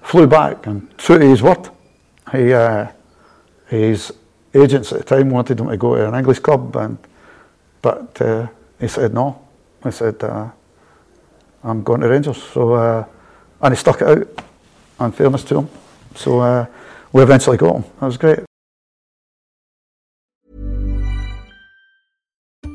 flew 0.03 0.27
back. 0.27 0.67
And 0.67 0.97
true 0.99 1.19
to 1.19 1.27
his 1.27 1.43
word, 1.43 1.69
he, 2.33 2.53
uh, 2.53 2.87
his 3.67 4.13
agents 4.55 4.93
at 4.93 4.99
the 4.99 5.05
time 5.05 5.31
wanted 5.31 5.61
him 5.61 5.69
to 5.69 5.77
go 5.77 5.97
to 5.97 6.09
an 6.09 6.15
English 6.15 6.41
club, 6.41 6.75
and 6.77 6.99
but 7.83 8.21
uh, 8.21 8.47
he 8.81 8.89
said 8.89 9.15
no. 9.15 9.41
He 9.85 9.91
said, 9.91 10.23
uh, 10.25 10.51
"I'm 11.63 11.83
going 11.83 12.01
to 12.01 12.09
Rangers." 12.09 12.43
So, 12.43 12.75
uh, 12.75 13.05
and 13.63 13.75
he 13.75 13.79
stuck 13.79 14.03
it 14.03 14.09
out. 14.09 14.43
In 14.99 15.13
fairness 15.13 15.45
to 15.45 15.59
him, 15.59 15.69
so 16.15 16.41
uh, 16.41 16.65
we 17.13 17.23
eventually 17.23 17.59
got 17.59 17.77
him. 17.77 17.85
That 18.01 18.07
was 18.07 18.17
great. 18.17 18.39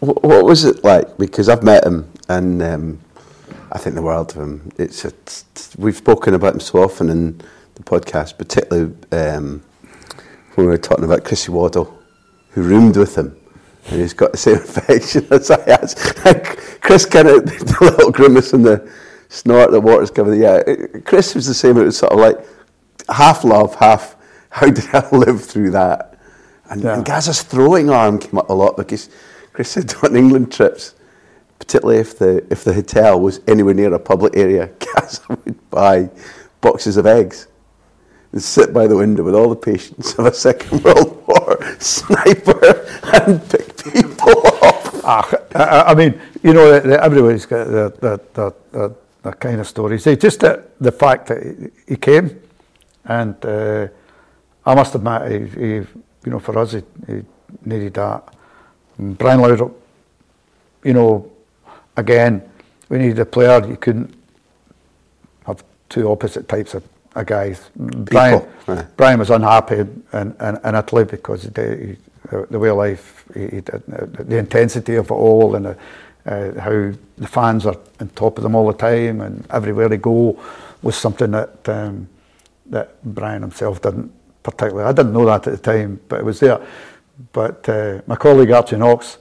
What 0.00 0.44
was 0.44 0.64
it 0.64 0.82
like? 0.82 1.18
Because 1.18 1.48
I've 1.48 1.62
met 1.62 1.84
him 1.84 2.10
and 2.28 2.62
um, 2.62 3.00
I 3.70 3.78
think 3.78 3.94
the 3.94 4.02
world 4.02 4.30
of 4.30 4.42
him. 4.42 4.72
It's, 4.78 5.04
a, 5.04 5.12
we've 5.78 5.96
spoken 5.96 6.34
about 6.34 6.54
him 6.54 6.60
so 6.60 6.82
often 6.82 7.10
in 7.10 7.40
the 7.74 7.82
podcast, 7.82 8.38
particularly 8.38 8.94
um, 9.12 9.62
when 10.54 10.66
we 10.66 10.72
were 10.72 10.78
talking 10.78 11.04
about 11.04 11.24
Chrissy 11.24 11.52
Waddle, 11.52 11.98
who 12.50 12.62
roomed 12.62 12.96
with 12.96 13.16
him. 13.16 13.36
And 13.88 14.00
he's 14.00 14.14
got 14.14 14.32
the 14.32 14.38
same 14.38 14.56
affection 14.56 15.26
as 15.30 15.50
I 15.50 15.60
had. 15.62 16.56
Chris 16.80 17.04
kind 17.04 17.28
of, 17.28 17.44
the 17.44 17.76
little 17.80 18.10
grimace 18.10 18.54
and 18.54 18.64
the 18.64 18.90
snort 19.28 19.70
that 19.70 19.80
Walter's 19.80 20.10
giving. 20.10 20.40
Yeah, 20.40 20.62
Chris 21.04 21.34
was 21.34 21.46
the 21.46 21.54
same. 21.54 21.76
It 21.76 21.84
was 21.84 21.98
sort 21.98 22.12
of 22.12 22.18
like 22.18 22.38
half 23.08 23.44
love, 23.44 23.74
half 23.74 24.16
how 24.50 24.68
did 24.70 24.94
I 24.94 25.08
live 25.12 25.44
through 25.44 25.72
that? 25.72 26.18
And, 26.70 26.82
yeah. 26.82 26.94
and 26.94 27.04
Gazza's 27.04 27.42
throwing 27.42 27.90
arm 27.90 28.18
came 28.18 28.38
up 28.38 28.48
a 28.48 28.52
lot 28.52 28.76
because 28.76 29.08
Chris 29.60 29.72
said 29.72 29.94
on 30.02 30.16
England 30.16 30.50
trips, 30.50 30.94
particularly 31.58 32.00
if 32.00 32.18
the 32.18 32.42
if 32.50 32.64
the 32.64 32.72
hotel 32.72 33.20
was 33.20 33.40
anywhere 33.46 33.74
near 33.74 33.92
a 33.92 33.98
public 33.98 34.34
area, 34.34 34.70
Gazza 34.78 35.20
would 35.28 35.70
buy 35.70 36.08
boxes 36.62 36.96
of 36.96 37.04
eggs 37.04 37.46
and 38.32 38.42
sit 38.42 38.72
by 38.72 38.86
the 38.86 38.96
window 38.96 39.22
with 39.22 39.34
all 39.34 39.50
the 39.50 39.62
patience 39.72 40.14
of 40.14 40.24
a 40.24 40.32
Second 40.32 40.82
World 40.84 41.22
War 41.26 41.58
sniper 41.78 42.88
and 43.12 43.46
pick 43.50 43.76
people 43.84 44.32
off. 44.62 45.04
Ah, 45.04 45.30
I, 45.54 45.92
I 45.92 45.94
mean, 45.94 46.18
you 46.42 46.54
know, 46.54 46.72
everybody's 46.72 47.44
got 47.44 47.66
that 47.66 48.00
that 48.00 48.32
that, 48.32 48.72
that, 48.72 48.96
that 49.24 49.40
kind 49.40 49.60
of 49.60 49.68
stories. 49.68 50.04
Just 50.04 50.40
that 50.40 50.70
the 50.80 50.92
fact 50.92 51.26
that 51.26 51.70
he 51.86 51.96
came, 51.96 52.40
and 53.04 53.36
uh, 53.44 53.88
I 54.64 54.74
must 54.74 54.94
admit, 54.94 55.20
he, 55.30 55.60
he, 55.60 55.74
you 56.24 56.30
know, 56.32 56.40
for 56.40 56.58
us, 56.58 56.72
he, 56.72 56.82
he 57.06 57.20
needed 57.66 57.92
that. 57.92 58.39
Brian 59.00 59.40
Laudrup, 59.40 59.72
you 60.84 60.92
know, 60.92 61.30
again, 61.96 62.42
we 62.90 62.98
needed 62.98 63.18
a 63.18 63.24
player. 63.24 63.66
You 63.66 63.76
couldn't 63.76 64.14
have 65.46 65.64
two 65.88 66.10
opposite 66.10 66.48
types 66.48 66.74
of, 66.74 66.84
of 67.14 67.26
guys. 67.26 67.70
Brian, 67.76 68.46
yeah. 68.68 68.86
Brian 68.96 69.18
was 69.18 69.30
unhappy 69.30 69.76
in, 69.76 70.04
in, 70.12 70.58
in 70.64 70.74
Italy 70.74 71.04
because 71.04 71.44
the, 71.44 71.96
the 72.50 72.58
way 72.58 72.68
of 72.68 72.76
life, 72.76 73.24
he, 73.32 73.40
he, 73.48 73.60
the 73.60 74.36
intensity 74.36 74.96
of 74.96 75.06
it 75.06 75.14
all, 75.14 75.54
and 75.54 75.64
the, 75.64 75.76
uh, 76.26 76.60
how 76.60 76.92
the 77.16 77.26
fans 77.26 77.64
are 77.64 77.76
on 78.00 78.08
top 78.10 78.36
of 78.36 78.42
them 78.42 78.54
all 78.54 78.66
the 78.66 78.78
time, 78.78 79.22
and 79.22 79.46
everywhere 79.50 79.88
they 79.88 79.96
go 79.96 80.38
was 80.82 80.94
something 80.94 81.30
that 81.30 81.66
um, 81.68 82.06
that 82.66 83.02
Brian 83.02 83.42
himself 83.42 83.80
didn't 83.80 84.12
particularly. 84.42 84.88
I 84.88 84.92
didn't 84.92 85.12
know 85.12 85.24
that 85.26 85.46
at 85.46 85.52
the 85.52 85.58
time, 85.72 86.00
but 86.08 86.20
it 86.20 86.24
was 86.24 86.40
there. 86.40 86.60
But 87.32 87.68
uh, 87.68 88.00
my 88.06 88.16
colleague 88.16 88.50
Archie 88.50 88.76
Knox, 88.76 89.18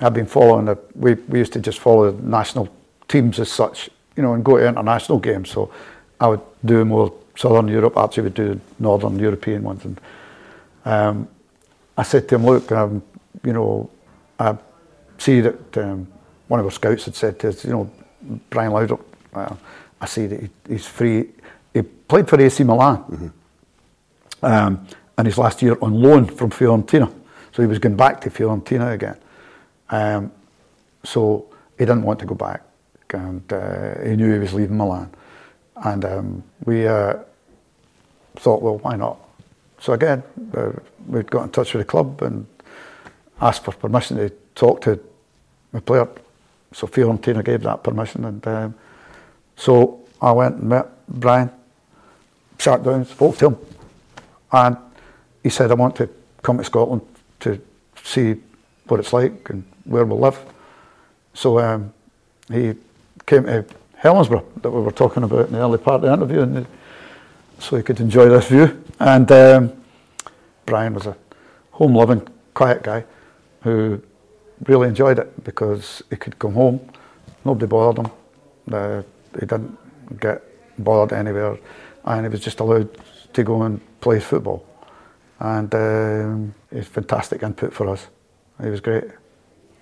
I've 0.00 0.14
been 0.14 0.26
following. 0.26 0.66
The, 0.66 0.78
we 0.94 1.14
we 1.14 1.38
used 1.38 1.52
to 1.52 1.60
just 1.60 1.78
follow 1.78 2.10
the 2.10 2.22
national 2.22 2.68
teams 3.08 3.38
as 3.38 3.50
such 3.50 3.90
you 4.16 4.22
know, 4.22 4.34
and 4.34 4.44
go 4.44 4.56
to 4.56 4.66
international 4.66 5.18
games. 5.18 5.50
So 5.50 5.70
I 6.20 6.28
would 6.28 6.40
do 6.64 6.84
more 6.84 7.12
Southern 7.36 7.68
Europe. 7.68 7.96
Archie 7.96 8.22
would 8.22 8.34
do 8.34 8.58
Northern 8.78 9.18
European 9.18 9.62
ones. 9.62 9.84
And 9.84 10.00
um, 10.84 11.28
I 11.96 12.02
said 12.02 12.28
to 12.28 12.36
him, 12.36 12.46
look, 12.46 12.72
um, 12.72 13.02
you 13.44 13.52
know, 13.52 13.90
I 14.40 14.56
see 15.18 15.40
that 15.42 15.76
um, 15.78 16.08
one 16.48 16.60
of 16.60 16.66
our 16.66 16.72
scouts 16.72 17.04
had 17.04 17.14
said 17.14 17.38
to 17.40 17.48
us, 17.48 17.64
you 17.64 17.70
know, 17.70 17.90
Brian 18.50 18.72
Laudrup, 18.72 19.04
uh, 19.34 19.54
I 20.00 20.06
see 20.06 20.26
that 20.26 20.40
he, 20.40 20.48
he's 20.68 20.86
free. 20.86 21.28
He 21.72 21.82
played 21.82 22.28
for 22.28 22.40
AC 22.40 22.64
Milan. 22.64 22.98
Mm-hmm. 22.98 23.28
Um, 24.42 24.86
and 25.18 25.26
his 25.26 25.38
last 25.38 25.62
year 25.62 25.78
on 25.80 25.94
loan 25.94 26.26
from 26.26 26.50
Fiorentina. 26.50 27.12
So 27.56 27.62
he 27.62 27.66
was 27.66 27.78
going 27.78 27.96
back 27.96 28.20
to 28.20 28.28
Fiorentina 28.28 28.92
again. 28.92 29.16
Um, 29.88 30.30
so 31.02 31.46
he 31.78 31.86
didn't 31.86 32.02
want 32.02 32.18
to 32.18 32.26
go 32.26 32.34
back, 32.34 32.62
and 33.14 33.50
uh, 33.50 33.98
he 34.02 34.14
knew 34.14 34.30
he 34.30 34.38
was 34.38 34.52
leaving 34.52 34.76
Milan. 34.76 35.10
And 35.76 36.04
um, 36.04 36.44
we 36.66 36.86
uh, 36.86 37.14
thought, 38.34 38.60
well, 38.60 38.76
why 38.76 38.96
not? 38.96 39.18
So 39.80 39.94
again, 39.94 40.22
uh, 40.54 40.72
we 41.06 41.22
got 41.22 41.44
in 41.44 41.48
touch 41.48 41.72
with 41.72 41.80
the 41.80 41.90
club 41.90 42.20
and 42.20 42.46
asked 43.40 43.64
for 43.64 43.72
permission 43.72 44.18
to 44.18 44.28
talk 44.54 44.82
to 44.82 45.00
the 45.72 45.80
player. 45.80 46.08
So 46.74 46.86
Fiorentina 46.86 47.42
gave 47.42 47.62
that 47.62 47.82
permission, 47.82 48.26
and 48.26 48.46
um, 48.46 48.74
so 49.56 50.06
I 50.20 50.30
went 50.32 50.56
and 50.56 50.68
met 50.68 50.88
Brian, 51.08 51.50
sat 52.58 52.84
down, 52.84 53.06
spoke 53.06 53.38
to 53.38 53.46
him, 53.46 53.56
and 54.52 54.76
he 55.42 55.48
said, 55.48 55.70
I 55.70 55.74
want 55.74 55.96
to 55.96 56.10
come 56.42 56.58
to 56.58 56.64
Scotland 56.64 57.00
see 58.06 58.36
what 58.86 59.00
it's 59.00 59.12
like 59.12 59.50
and 59.50 59.64
where 59.84 60.04
we'll 60.04 60.18
live. 60.18 60.38
So 61.34 61.58
um, 61.58 61.92
he 62.48 62.74
came 63.26 63.44
to 63.44 63.64
Helensburgh 64.00 64.44
that 64.62 64.70
we 64.70 64.80
were 64.80 64.92
talking 64.92 65.24
about 65.24 65.46
in 65.46 65.52
the 65.52 65.58
early 65.58 65.78
part 65.78 65.96
of 65.96 66.02
the 66.02 66.12
interview, 66.12 66.42
and 66.42 66.66
so 67.58 67.76
he 67.76 67.82
could 67.82 68.00
enjoy 68.00 68.28
this 68.28 68.46
view. 68.46 68.82
And 69.00 69.30
um, 69.32 69.72
Brian 70.64 70.94
was 70.94 71.06
a 71.06 71.16
home-loving, 71.72 72.28
quiet 72.54 72.82
guy 72.82 73.04
who 73.62 74.00
really 74.66 74.88
enjoyed 74.88 75.18
it 75.18 75.44
because 75.44 76.02
he 76.08 76.16
could 76.16 76.38
come 76.38 76.54
home, 76.54 76.80
nobody 77.44 77.66
bothered 77.66 78.06
him, 78.06 78.12
uh, 78.72 79.02
he 79.34 79.40
didn't 79.40 79.76
get 80.20 80.42
bothered 80.78 81.12
anywhere, 81.18 81.58
and 82.04 82.24
he 82.24 82.28
was 82.28 82.40
just 82.40 82.60
allowed 82.60 82.88
to 83.32 83.42
go 83.42 83.62
and 83.62 83.80
play 84.00 84.20
football 84.20 84.64
and 85.38 85.74
um, 85.74 86.54
it's 86.70 86.88
fantastic 86.88 87.42
input 87.42 87.72
for 87.72 87.88
us. 87.88 88.06
He 88.62 88.68
was 88.68 88.80
great. 88.80 89.04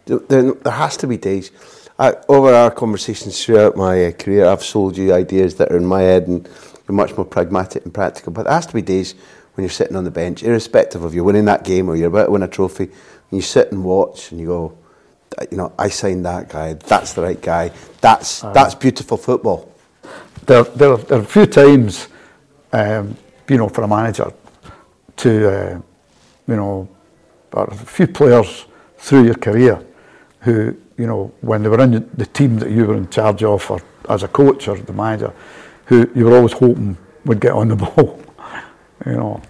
There, 0.06 0.52
there 0.52 0.72
has 0.72 0.96
to 0.98 1.06
be 1.06 1.16
days. 1.16 1.50
I, 1.98 2.14
over 2.28 2.52
our 2.52 2.70
conversations 2.70 3.44
throughout 3.44 3.76
my 3.76 4.06
uh, 4.06 4.12
career, 4.12 4.46
I've 4.46 4.64
sold 4.64 4.96
you 4.96 5.14
ideas 5.14 5.54
that 5.56 5.70
are 5.70 5.76
in 5.76 5.86
my 5.86 6.02
head 6.02 6.26
and 6.26 6.48
you're 6.88 6.96
much 6.96 7.16
more 7.16 7.24
pragmatic 7.24 7.84
and 7.84 7.94
practical. 7.94 8.32
But 8.32 8.44
there 8.44 8.52
has 8.52 8.66
to 8.66 8.74
be 8.74 8.82
days 8.82 9.14
when 9.54 9.62
you're 9.62 9.70
sitting 9.70 9.96
on 9.96 10.02
the 10.04 10.10
bench, 10.10 10.42
irrespective 10.42 11.04
of 11.04 11.14
you 11.14 11.22
winning 11.22 11.44
that 11.44 11.62
game 11.62 11.88
or 11.88 11.94
you're 11.94 12.08
about 12.08 12.26
to 12.26 12.30
win 12.32 12.42
a 12.42 12.48
trophy, 12.48 12.84
and 12.84 12.92
you 13.30 13.40
sit 13.40 13.70
and 13.70 13.84
watch 13.84 14.32
and 14.32 14.40
you 14.40 14.46
go, 14.48 14.78
you 15.50 15.56
know, 15.56 15.72
I 15.78 15.88
signed 15.88 16.26
that 16.26 16.48
guy. 16.48 16.74
That's 16.74 17.12
the 17.12 17.22
right 17.22 17.40
guy. 17.40 17.70
That's 18.00 18.42
uh, 18.42 18.52
that's 18.52 18.74
beautiful 18.74 19.16
football. 19.16 19.72
There, 20.46 20.64
there, 20.64 20.96
there 20.96 21.18
are 21.18 21.22
a 21.22 21.24
few 21.24 21.46
times, 21.46 22.08
um, 22.72 23.16
you 23.48 23.56
know, 23.56 23.68
for 23.68 23.82
a 23.82 23.88
manager 23.88 24.32
to, 25.16 25.48
uh, 25.48 25.80
you 26.46 26.56
know, 26.56 26.88
a 27.52 27.74
few 27.74 28.06
players 28.06 28.66
through 28.98 29.24
your 29.24 29.34
career 29.34 29.84
who, 30.40 30.76
you 30.96 31.06
know, 31.06 31.32
when 31.40 31.62
they 31.62 31.68
were 31.68 31.80
in 31.80 32.10
the 32.14 32.26
team 32.26 32.58
that 32.58 32.70
you 32.70 32.86
were 32.86 32.96
in 32.96 33.08
charge 33.08 33.42
of, 33.42 33.70
or 33.70 33.80
as 34.08 34.22
a 34.22 34.28
coach 34.28 34.68
or 34.68 34.76
the 34.76 34.92
manager, 34.92 35.32
who 35.86 36.08
you 36.14 36.24
were 36.24 36.36
always 36.36 36.52
hoping 36.52 36.96
would 37.24 37.40
get 37.40 37.52
on 37.52 37.68
the 37.68 37.76
ball, 37.84 38.20
you 39.06 39.12
know, 39.12 39.40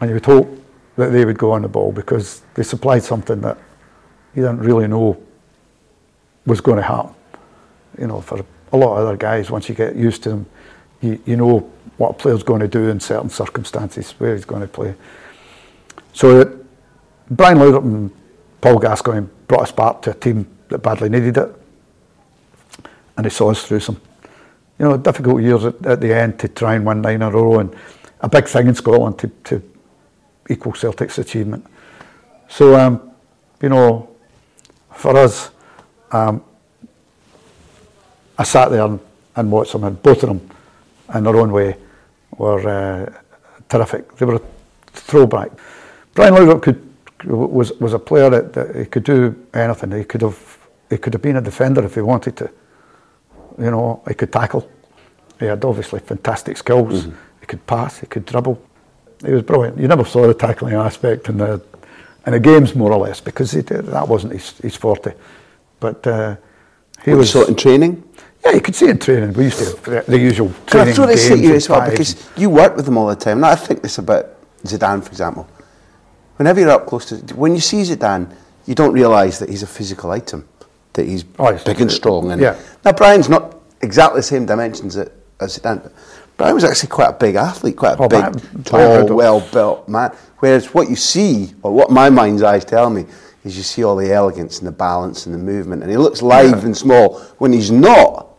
and 0.00 0.10
you 0.10 0.14
would 0.14 0.26
hope 0.26 0.48
that 0.96 1.10
they 1.10 1.24
would 1.24 1.38
go 1.38 1.52
on 1.52 1.62
the 1.62 1.68
ball 1.68 1.92
because 1.92 2.42
they 2.54 2.62
supplied 2.62 3.02
something 3.02 3.40
that 3.40 3.58
you 4.34 4.42
didn't 4.42 4.60
really 4.60 4.86
know 4.86 5.20
was 6.46 6.60
going 6.60 6.76
to 6.76 6.82
happen. 6.82 7.14
You 7.98 8.06
know, 8.06 8.20
for 8.20 8.44
a 8.72 8.76
lot 8.76 8.96
of 8.96 9.06
other 9.06 9.16
guys, 9.16 9.50
once 9.50 9.68
you 9.68 9.74
get 9.74 9.96
used 9.96 10.22
to 10.24 10.30
them, 10.30 10.46
you, 11.00 11.22
you 11.24 11.36
know 11.36 11.71
what 11.96 12.10
a 12.10 12.14
player's 12.14 12.42
going 12.42 12.60
to 12.60 12.68
do 12.68 12.88
in 12.88 13.00
certain 13.00 13.30
circumstances, 13.30 14.12
where 14.12 14.34
he's 14.34 14.44
going 14.44 14.62
to 14.62 14.68
play. 14.68 14.94
So 16.12 16.58
Brian 17.30 17.58
Laudrup 17.58 17.84
and 17.84 18.10
Paul 18.60 18.78
Gascoigne 18.78 19.26
brought 19.48 19.62
us 19.62 19.72
back 19.72 20.02
to 20.02 20.10
a 20.10 20.14
team 20.14 20.46
that 20.68 20.78
badly 20.78 21.08
needed 21.08 21.36
it, 21.36 21.54
and 23.16 23.26
they 23.26 23.30
saw 23.30 23.50
us 23.50 23.64
through 23.64 23.80
some, 23.80 24.00
you 24.78 24.86
know, 24.86 24.96
difficult 24.96 25.42
years 25.42 25.64
at, 25.64 25.84
at 25.86 26.00
the 26.00 26.14
end 26.14 26.38
to 26.40 26.48
try 26.48 26.74
and 26.74 26.84
win 26.86 27.02
nine 27.02 27.16
in 27.16 27.22
a 27.22 27.30
row, 27.30 27.58
and 27.58 27.74
a 28.20 28.28
big 28.28 28.46
thing 28.46 28.68
in 28.68 28.74
Scotland 28.74 29.18
to, 29.18 29.28
to 29.44 29.62
equal 30.48 30.74
Celtic's 30.74 31.18
achievement. 31.18 31.66
So, 32.48 32.78
um, 32.78 33.12
you 33.60 33.68
know, 33.68 34.08
for 34.94 35.16
us, 35.16 35.50
um, 36.10 36.42
I 38.38 38.44
sat 38.44 38.70
there 38.70 38.84
and, 38.84 39.00
and 39.36 39.50
watched 39.50 39.72
them, 39.72 39.84
and 39.84 40.02
both 40.02 40.22
of 40.22 40.28
them 40.28 40.50
in 41.14 41.24
their 41.24 41.36
own 41.36 41.52
way 41.52 41.76
were 42.38 42.68
uh, 42.68 43.12
terrific. 43.68 44.16
They 44.16 44.26
were 44.26 44.36
a 44.36 44.42
throwback. 44.92 45.50
Brian 46.14 46.34
Laudrup 46.34 46.62
could 46.62 46.88
was 47.24 47.72
was 47.74 47.92
a 47.92 47.98
player 47.98 48.30
that, 48.30 48.52
that, 48.52 48.76
he 48.76 48.84
could 48.84 49.04
do 49.04 49.34
anything. 49.54 49.92
He 49.92 50.04
could 50.04 50.22
have 50.22 50.58
he 50.90 50.98
could 50.98 51.12
have 51.12 51.22
been 51.22 51.36
a 51.36 51.40
defender 51.40 51.84
if 51.84 51.94
he 51.94 52.00
wanted 52.00 52.36
to. 52.36 52.50
You 53.58 53.70
know, 53.70 54.02
he 54.08 54.14
could 54.14 54.32
tackle. 54.32 54.68
He 55.38 55.46
had 55.46 55.64
obviously 55.64 56.00
fantastic 56.00 56.56
skills. 56.56 57.04
Mm-hmm. 57.04 57.16
He 57.40 57.46
could 57.46 57.66
pass. 57.66 57.98
He 57.98 58.06
could 58.06 58.24
dribble. 58.26 58.60
He 59.24 59.32
was 59.32 59.42
brilliant. 59.42 59.78
You 59.78 59.88
never 59.88 60.04
saw 60.04 60.26
the 60.26 60.34
tackling 60.34 60.74
aspect 60.74 61.28
in 61.28 61.38
the 61.38 61.62
in 62.26 62.32
the 62.32 62.40
games 62.40 62.74
more 62.74 62.92
or 62.92 62.98
less 62.98 63.20
because 63.20 63.52
did, 63.52 63.66
that 63.68 64.06
wasn't 64.06 64.32
his, 64.32 64.58
his 64.58 64.76
forte. 64.76 65.14
But 65.80 66.06
uh, 66.06 66.36
he 67.04 67.10
what 67.10 67.18
was 67.18 67.30
sort 67.30 67.48
in 67.48 67.56
training. 67.56 68.02
Yeah, 68.44 68.52
you 68.52 68.60
could 68.60 68.74
see 68.74 68.88
in 68.88 68.98
training. 68.98 69.32
We 69.34 69.44
used 69.44 69.58
to 69.58 69.64
have 69.64 70.06
the, 70.06 70.12
the 70.12 70.18
usual 70.18 70.52
training. 70.66 70.92
I 70.92 70.96
throw 70.96 71.06
this 71.06 71.30
at 71.30 71.38
you 71.38 71.54
as 71.54 71.68
well 71.68 71.88
because 71.88 72.28
you 72.36 72.50
work 72.50 72.76
with 72.76 72.86
them 72.86 72.96
all 72.96 73.06
the 73.06 73.16
time. 73.16 73.38
And 73.38 73.46
I 73.46 73.54
think 73.54 73.82
this 73.82 73.98
about 73.98 74.26
Zidane, 74.64 75.02
for 75.02 75.10
example. 75.10 75.48
Whenever 76.36 76.60
you're 76.60 76.70
up 76.70 76.86
close 76.86 77.06
to, 77.06 77.16
when 77.36 77.54
you 77.54 77.60
see 77.60 77.82
Zidane, 77.82 78.34
you 78.66 78.74
don't 78.74 78.92
realise 78.92 79.38
that 79.38 79.48
he's 79.48 79.62
a 79.62 79.66
physical 79.66 80.10
item, 80.10 80.48
that 80.94 81.06
he's 81.06 81.24
oh, 81.38 81.56
big 81.64 81.80
and 81.80 81.90
strong. 81.90 82.32
And 82.32 82.40
yeah. 82.40 82.58
now 82.84 82.92
Brian's 82.92 83.28
not 83.28 83.60
exactly 83.80 84.18
the 84.18 84.24
same 84.24 84.46
dimensions 84.46 84.96
as 84.96 85.08
Zidane. 85.40 85.82
But 85.82 85.92
Brian 86.36 86.54
was 86.54 86.64
actually 86.64 86.88
quite 86.88 87.10
a 87.10 87.12
big 87.12 87.36
athlete, 87.36 87.76
quite 87.76 87.98
a 87.98 88.02
oh, 88.02 88.08
big, 88.08 88.64
tall, 88.64 89.14
well-built 89.14 89.88
man. 89.88 90.10
Whereas 90.38 90.74
what 90.74 90.90
you 90.90 90.96
see, 90.96 91.52
or 91.62 91.72
what 91.72 91.90
my 91.90 92.10
mind's 92.10 92.42
eyes 92.42 92.64
tell 92.64 92.90
me, 92.90 93.04
is 93.44 93.56
you 93.56 93.62
see 93.62 93.84
all 93.84 93.94
the 93.94 94.12
elegance 94.12 94.58
and 94.58 94.66
the 94.66 94.72
balance 94.72 95.26
and 95.26 95.34
the 95.34 95.38
movement, 95.38 95.82
and 95.82 95.90
he 95.90 95.96
looks 95.96 96.22
live 96.22 96.58
yeah. 96.58 96.64
and 96.64 96.76
small 96.76 97.20
when 97.38 97.52
he's 97.52 97.70
not. 97.70 98.30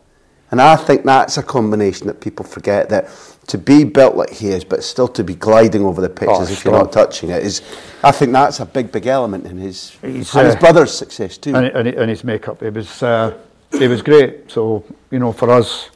And 0.54 0.62
I 0.62 0.76
think 0.76 1.04
that's 1.04 1.38
a 1.40 1.42
combination 1.42 2.06
that 2.06 2.22
people 2.22 2.46
forget 2.46 2.88
that 2.90 3.10
to 3.48 3.58
be 3.58 3.84
built 3.84 4.16
like 4.16 4.30
he 4.30 4.50
is, 4.50 4.64
but 4.64 4.84
still 4.84 5.08
to 5.08 5.24
be 5.24 5.34
gliding 5.34 5.84
over 5.84 6.00
the 6.00 6.12
pitch 6.12 6.30
oh, 6.32 6.44
if 6.44 6.64
you're 6.64 6.76
not 6.76 6.92
touching 6.92 7.32
it 7.32 7.42
is. 7.42 7.64
I 8.04 8.12
think 8.12 8.34
that's 8.34 8.60
a 8.60 8.66
big, 8.68 8.92
big 8.92 9.08
element 9.08 9.48
in 9.48 9.58
his 9.58 9.98
he's, 10.04 10.32
and 10.36 10.46
his 10.46 10.56
uh, 10.56 10.60
brother's 10.60 10.96
success 10.96 11.40
too. 11.40 11.56
And, 11.56 11.66
and, 11.66 11.88
and 11.88 12.08
his 12.08 12.24
makeup, 12.24 12.62
it 12.62 12.72
was 12.72 13.02
uh, 13.02 13.36
it 13.72 13.88
was 13.88 14.04
great. 14.04 14.52
So 14.52 14.86
you 15.10 15.18
know, 15.18 15.32
for 15.32 15.50
us, 15.50 15.90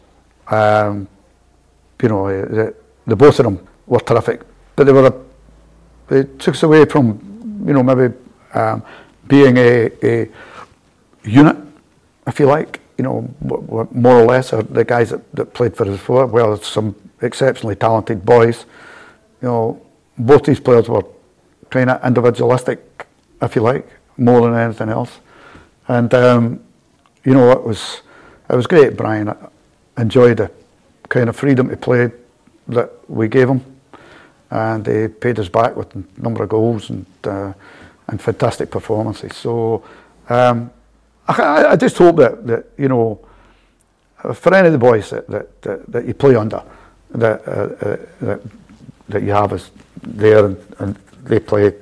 um, 0.47 1.07
you 2.01 2.09
know, 2.09 2.25
uh, 2.25 2.45
the, 2.47 2.75
the, 3.05 3.15
both 3.15 3.37
of 3.37 3.45
them 3.45 3.67
were 3.85 3.99
terrific, 3.99 4.41
but 4.75 4.85
they 4.85 4.91
were 4.91 5.05
a, 5.05 5.13
they 6.07 6.23
took 6.39 6.55
us 6.55 6.63
away 6.63 6.85
from 6.85 7.63
you 7.63 7.73
know 7.73 7.83
maybe 7.83 8.11
um, 8.55 8.81
being 9.27 9.55
a, 9.57 9.91
a 10.01 10.27
unit, 11.23 11.57
if 12.25 12.39
you 12.39 12.47
like 12.47 12.81
you 12.97 13.03
know, 13.03 13.29
more 13.91 14.19
or 14.19 14.25
less 14.25 14.53
are 14.53 14.63
the 14.63 14.83
guys 14.83 15.11
that, 15.11 15.31
that 15.33 15.53
played 15.53 15.75
for 15.75 15.83
us 15.83 15.91
before. 15.91 16.25
Well, 16.25 16.57
some 16.57 16.95
exceptionally 17.21 17.75
talented 17.75 18.25
boys. 18.25 18.65
You 19.41 19.47
know, 19.47 19.85
both 20.17 20.43
these 20.43 20.59
players 20.59 20.89
were 20.89 21.05
kind 21.69 21.91
of 21.91 22.03
individualistic, 22.03 23.07
if 23.41 23.55
you 23.55 23.61
like, 23.61 23.87
more 24.17 24.41
than 24.41 24.55
anything 24.55 24.89
else. 24.89 25.19
And 25.87 26.11
um, 26.13 26.63
you 27.23 27.33
know, 27.33 27.51
it 27.51 27.63
was 27.63 28.01
it 28.49 28.55
was 28.55 28.65
great. 28.65 28.97
Brian 28.97 29.29
I 29.29 29.35
enjoyed 30.01 30.37
the 30.37 30.51
kind 31.09 31.29
of 31.29 31.35
freedom 31.35 31.69
to 31.69 31.77
play 31.77 32.11
that 32.69 33.09
we 33.09 33.27
gave 33.27 33.47
him, 33.47 33.63
and 34.49 34.85
he 34.85 35.07
paid 35.07 35.39
us 35.39 35.49
back 35.49 35.75
with 35.75 35.95
a 35.95 36.03
number 36.17 36.43
of 36.43 36.49
goals 36.49 36.89
and 36.89 37.05
uh, 37.23 37.53
and 38.07 38.19
fantastic 38.19 38.71
performances. 38.71 39.35
So. 39.35 39.83
Um, 40.29 40.71
I, 41.27 41.71
I 41.71 41.75
just 41.75 41.97
hope 41.97 42.17
that, 42.17 42.45
that, 42.47 42.65
you 42.77 42.87
know, 42.87 43.19
for 44.33 44.53
any 44.53 44.67
of 44.67 44.73
the 44.73 44.79
boys 44.79 45.09
that, 45.09 45.27
that, 45.27 45.61
that, 45.61 45.91
that 45.91 46.05
you 46.05 46.13
play 46.13 46.35
under, 46.35 46.63
that, 47.11 47.47
uh, 47.47 47.51
uh, 47.51 47.97
that, 48.21 48.41
that 49.09 49.23
you 49.23 49.31
have 49.31 49.53
is 49.53 49.71
there 50.01 50.45
and, 50.45 50.75
and 50.79 50.95
they 51.23 51.39
play 51.39 51.73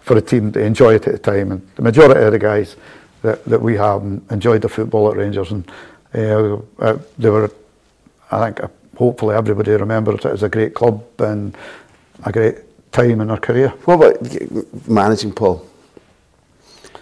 for 0.00 0.16
a 0.16 0.22
team, 0.22 0.50
they 0.50 0.66
enjoy 0.66 0.94
it 0.94 1.06
at 1.06 1.12
the 1.12 1.18
time. 1.18 1.52
And 1.52 1.68
the 1.76 1.82
majority 1.82 2.20
of 2.20 2.32
the 2.32 2.38
guys 2.38 2.76
that, 3.22 3.44
that 3.44 3.60
we 3.60 3.76
have 3.76 4.02
enjoyed 4.30 4.62
the 4.62 4.68
football 4.68 5.10
at 5.10 5.16
Rangers 5.16 5.50
and 5.50 5.70
uh, 6.14 6.58
uh, 6.78 6.98
they 7.18 7.28
were 7.28 7.50
I 8.30 8.44
think 8.44 8.62
uh, 8.62 8.68
hopefully 8.96 9.36
everybody 9.36 9.72
remembers 9.72 10.24
it 10.24 10.26
as 10.26 10.42
a 10.42 10.48
great 10.48 10.74
club 10.74 11.04
and 11.18 11.56
a 12.24 12.32
great 12.32 12.56
time 12.92 13.20
in 13.20 13.28
their 13.28 13.36
career. 13.36 13.68
What 13.84 13.94
about 13.94 14.88
managing 14.88 15.32
Paul? 15.32 15.66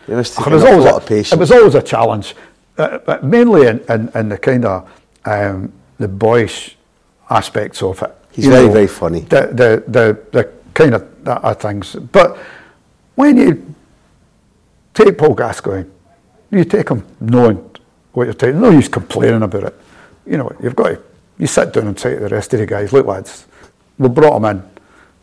It 0.06 0.14
was, 0.14 0.38
it 0.38 0.46
was 0.46 0.64
always 0.64 0.84
a, 0.84 0.94
a 0.94 1.00
It 1.32 1.38
was 1.38 1.50
always 1.50 1.74
a 1.74 1.82
challenge, 1.82 2.34
uh, 2.78 2.98
but 2.98 3.24
mainly 3.24 3.66
in, 3.66 3.80
in, 3.88 4.10
in 4.14 4.28
the 4.28 4.38
kind 4.38 4.64
of 4.64 4.90
um, 5.24 5.72
the 5.98 6.08
boyish 6.08 6.76
aspects 7.30 7.82
of 7.82 8.02
it. 8.02 8.14
He's 8.32 8.46
you 8.46 8.50
very, 8.50 8.66
know, 8.66 8.72
very 8.72 8.86
funny. 8.86 9.20
The, 9.20 9.46
the, 9.46 9.84
the, 9.86 10.18
the 10.32 10.52
kind 10.74 10.94
of 10.94 11.24
that 11.24 11.60
things. 11.60 11.94
But 11.94 12.36
when 13.14 13.36
you 13.36 13.74
take 14.92 15.16
Paul 15.16 15.34
Gascoigne, 15.34 15.88
you 16.50 16.64
take 16.64 16.88
him 16.88 17.06
knowing 17.20 17.70
what 18.12 18.24
you're 18.24 18.34
taking, 18.34 18.60
no 18.60 18.70
use 18.70 18.88
complaining 18.88 19.42
about 19.42 19.64
it. 19.64 19.80
You 20.26 20.38
know, 20.38 20.52
you've 20.62 20.76
got 20.76 20.88
to, 20.88 21.02
you 21.38 21.46
sit 21.46 21.72
down 21.72 21.88
and 21.88 21.98
say 21.98 22.14
to 22.14 22.20
the 22.20 22.28
rest 22.28 22.52
of 22.54 22.60
the 22.60 22.66
guys, 22.66 22.92
look 22.92 23.06
lads, 23.06 23.46
we 23.98 24.08
brought 24.08 24.36
him 24.36 24.44
in. 24.44 24.70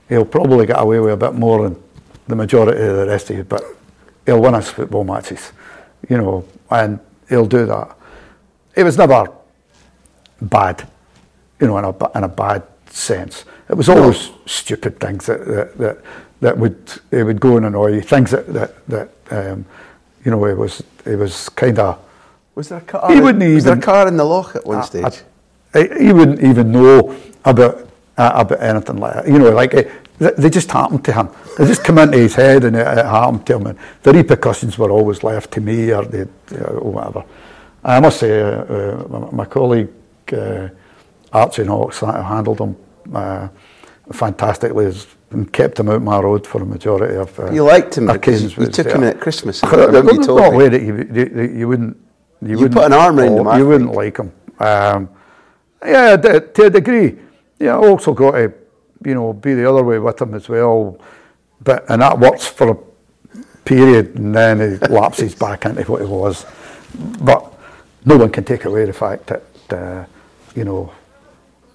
He'll 0.09 0.25
probably 0.25 0.65
get 0.65 0.81
away 0.81 0.99
with 0.99 1.13
a 1.13 1.17
bit 1.17 1.33
more 1.33 1.69
than 1.69 1.81
the 2.27 2.35
majority 2.35 2.81
of 2.81 2.97
the 2.97 3.07
rest 3.07 3.29
of 3.29 3.37
you, 3.37 3.43
but 3.43 3.63
he'll 4.25 4.41
win 4.41 4.55
us 4.55 4.69
football 4.69 5.03
matches, 5.03 5.51
you 6.09 6.17
know, 6.17 6.45
and 6.69 6.99
he'll 7.29 7.45
do 7.45 7.65
that. 7.65 7.95
It 8.75 8.83
was 8.83 8.97
never 8.97 9.31
bad, 10.41 10.87
you 11.59 11.67
know, 11.67 11.77
in 11.77 11.85
a, 11.85 12.17
in 12.17 12.23
a 12.23 12.27
bad 12.27 12.63
sense. 12.89 13.45
It 13.69 13.75
was 13.75 13.89
always 13.89 14.29
no. 14.29 14.35
stupid 14.45 14.99
things 14.99 15.25
that, 15.25 15.45
that, 15.45 15.77
that, 15.77 15.97
that 16.41 16.57
would 16.57 16.77
it 17.11 17.23
would 17.23 17.39
go 17.39 17.57
and 17.57 17.65
annoy 17.65 17.93
you. 17.93 18.01
Things 18.01 18.31
that 18.31 18.47
that, 18.47 18.85
that 18.87 19.09
um, 19.29 19.65
you 20.25 20.31
know 20.31 20.45
it 20.45 20.57
was 20.57 20.83
it 21.05 21.15
was 21.15 21.49
kind 21.49 21.79
of. 21.79 21.99
Was 22.55 22.69
there 22.69 22.79
a 22.79 22.81
car? 22.81 23.13
He 23.13 23.21
wouldn't 23.21 23.43
even, 23.43 23.55
was 23.55 23.63
there 23.63 23.77
a 23.77 23.81
car 23.81 24.07
in 24.07 24.17
the 24.17 24.25
lock 24.25 24.55
at 24.55 24.65
one 24.65 24.79
I, 24.79 24.81
stage? 24.81 25.21
I, 25.73 25.89
he 25.99 26.11
wouldn't 26.11 26.43
even 26.43 26.71
know 26.71 27.15
about 27.45 27.87
uh, 28.17 28.31
about 28.33 28.61
anything 28.61 28.97
like 28.97 29.13
that. 29.13 29.27
You 29.27 29.39
know, 29.39 29.51
like 29.51 29.73
it, 29.73 29.91
they 30.19 30.49
just 30.49 30.69
happened 30.71 31.03
to 31.05 31.13
him. 31.13 31.29
They 31.57 31.65
just 31.65 31.83
come 31.83 31.97
into 31.97 32.17
his 32.17 32.35
head 32.35 32.63
and 32.63 32.75
it, 32.75 32.87
it, 32.87 33.05
happened 33.05 33.45
to 33.47 33.55
him. 33.55 33.67
And 33.67 33.79
the 34.03 34.13
repercussions 34.13 34.77
were 34.77 34.91
always 34.91 35.23
left 35.23 35.51
to 35.53 35.61
me 35.61 35.91
or, 35.91 36.05
the, 36.05 36.29
or 36.67 36.91
whatever. 36.91 37.23
I 37.83 37.99
must 37.99 38.19
say, 38.19 38.39
uh, 38.39 38.63
uh, 38.63 39.29
my 39.31 39.45
colleague 39.45 39.89
uh, 40.31 40.69
Archie 41.33 41.63
Knox 41.63 41.99
handled 41.99 42.59
him 42.59 42.75
uh, 43.13 43.47
fantastically 44.11 44.93
and 45.31 45.51
kept 45.51 45.79
him 45.79 45.89
out 45.89 46.01
my 46.01 46.19
road 46.19 46.45
for 46.45 46.61
a 46.61 46.65
majority 46.65 47.15
of 47.15 47.39
uh, 47.39 47.51
You 47.51 47.63
liked 47.63 47.97
him 47.97 48.07
because 48.07 48.55
you, 48.55 48.65
took 48.67 48.87
him 48.87 49.03
in 49.03 49.09
at 49.09 49.19
Christmas. 49.19 49.63
I 49.63 49.75
remember 49.85 50.13
you 50.13 50.23
told 50.23 50.55
me. 50.55 50.67
that 50.67 50.81
you, 50.81 51.09
you, 51.11 51.57
you 51.59 51.67
wouldn't... 51.67 51.97
You, 52.41 52.49
you 52.49 52.55
wouldn't, 52.57 52.73
put 52.73 52.85
an 52.85 52.93
arm 52.93 53.19
around 53.19 53.47
him. 53.47 53.59
You 53.59 53.67
wouldn't 53.67 53.91
like 53.93 54.17
him. 54.17 54.31
Um, 54.59 55.09
yeah, 55.83 56.15
to 56.15 56.63
a 56.65 56.69
degree. 56.69 57.17
Yeah, 57.59 57.77
I 57.77 57.87
also 57.87 58.13
got 58.13 58.31
to, 58.31 58.53
you 59.03 59.13
know, 59.13 59.33
be 59.33 59.53
the 59.53 59.69
other 59.69 59.83
way 59.83 59.99
with 59.99 60.21
him 60.21 60.33
as 60.33 60.49
well. 60.49 60.99
But 61.63 61.85
and 61.89 62.01
that 62.01 62.19
works 62.19 62.47
for 62.47 62.71
a 62.71 62.77
period, 63.65 64.15
and 64.15 64.33
then 64.33 64.59
he 64.59 64.77
lapses 64.89 65.35
back 65.35 65.65
into 65.65 65.83
what 65.91 66.01
he 66.01 66.07
was. 66.07 66.45
But 67.21 67.53
no 68.05 68.17
one 68.17 68.31
can 68.31 68.43
take 68.43 68.65
away 68.65 68.85
the 68.85 68.93
fact 68.93 69.27
that, 69.27 69.43
uh, 69.69 70.05
you 70.55 70.65
know, 70.65 70.91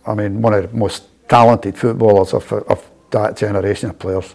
I 0.07 0.15
mean, 0.15 0.43
one 0.43 0.55
of 0.55 0.71
the 0.71 0.77
most 0.77 1.05
talented 1.29 1.77
footballers 1.77 2.33
of, 2.33 2.53
of 2.53 2.89
that 3.11 3.37
generation 3.37 3.91
of 3.91 3.99
players. 3.99 4.35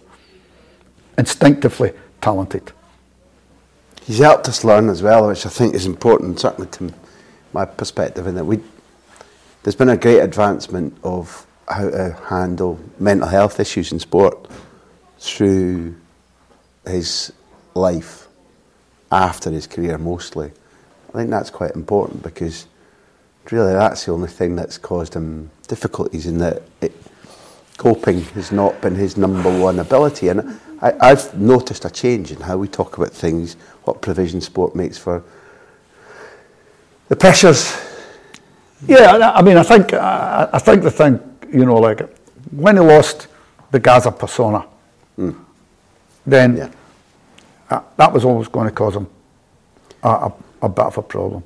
Instinctively 1.18 1.92
talented. 2.20 2.72
He's 4.02 4.18
helped 4.18 4.48
us 4.48 4.64
learn 4.64 4.88
as 4.88 5.02
well, 5.02 5.28
which 5.28 5.46
I 5.46 5.48
think 5.48 5.74
is 5.74 5.86
important, 5.86 6.40
certainly 6.40 6.70
to 6.72 6.92
my 7.52 7.64
perspective, 7.64 8.26
in 8.26 8.34
that 8.34 8.44
we 8.44 8.60
there's 9.62 9.76
been 9.76 9.90
a 9.90 9.96
great 9.96 10.18
advancement 10.18 10.96
of 11.04 11.46
how 11.72 11.90
to 11.90 12.16
handle 12.26 12.78
mental 12.98 13.28
health 13.28 13.60
issues 13.60 13.92
in 13.92 13.98
sport 13.98 14.48
through 15.18 15.94
his 16.86 17.32
life 17.74 18.28
after 19.10 19.50
his 19.50 19.66
career 19.66 19.98
mostly. 19.98 20.50
I 21.10 21.12
think 21.12 21.30
that's 21.30 21.50
quite 21.50 21.72
important 21.72 22.22
because 22.22 22.66
really 23.50 23.72
that's 23.72 24.06
the 24.06 24.12
only 24.12 24.28
thing 24.28 24.56
that's 24.56 24.78
caused 24.78 25.14
him 25.14 25.50
difficulties 25.68 26.26
in 26.26 26.38
that 26.38 26.62
it, 26.80 26.92
coping 27.76 28.22
has 28.22 28.52
not 28.52 28.80
been 28.80 28.94
his 28.94 29.16
number 29.16 29.58
one 29.58 29.78
ability. 29.78 30.28
And 30.28 30.58
I, 30.80 30.94
I've 31.00 31.38
noticed 31.38 31.84
a 31.84 31.90
change 31.90 32.30
in 32.30 32.40
how 32.40 32.56
we 32.56 32.68
talk 32.68 32.96
about 32.96 33.10
things, 33.10 33.54
what 33.84 34.00
provision 34.00 34.40
sport 34.40 34.74
makes 34.74 34.98
for 34.98 35.22
the 37.08 37.16
pressures. 37.16 37.76
Yeah, 38.86 39.32
I 39.34 39.42
mean, 39.42 39.56
I 39.56 39.62
think 39.62 39.92
I, 39.92 40.48
I 40.52 40.58
think 40.58 40.82
the 40.82 40.90
thing, 40.90 41.20
you 41.52 41.64
know, 41.64 41.76
like 41.76 42.00
when 42.50 42.76
he 42.76 42.82
lost 42.82 43.28
the 43.70 43.80
Gazza 43.80 44.10
persona, 44.10 44.66
mm. 45.18 45.36
then 46.26 46.56
yeah. 46.56 46.70
uh, 47.70 47.80
that 47.96 48.12
was 48.12 48.24
always 48.24 48.48
going 48.48 48.68
to 48.68 48.74
cause 48.74 48.96
him 48.96 49.06
a, 50.02 50.08
a, 50.08 50.32
a 50.62 50.68
bit 50.68 50.84
of 50.84 50.98
a 50.98 51.02
problem. 51.02 51.44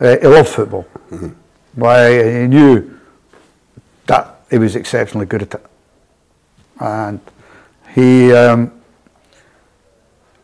Uh, 0.00 0.16
he 0.20 0.26
loved 0.26 0.48
football. 0.48 0.86
Mm-hmm. 1.10 1.28
Why 1.74 2.40
he 2.40 2.46
knew 2.46 2.98
that 4.06 4.40
he 4.50 4.58
was 4.58 4.76
exceptionally 4.76 5.26
good 5.26 5.42
at 5.42 5.54
it, 5.54 5.66
and 6.80 7.20
he 7.94 8.32
um, 8.32 8.72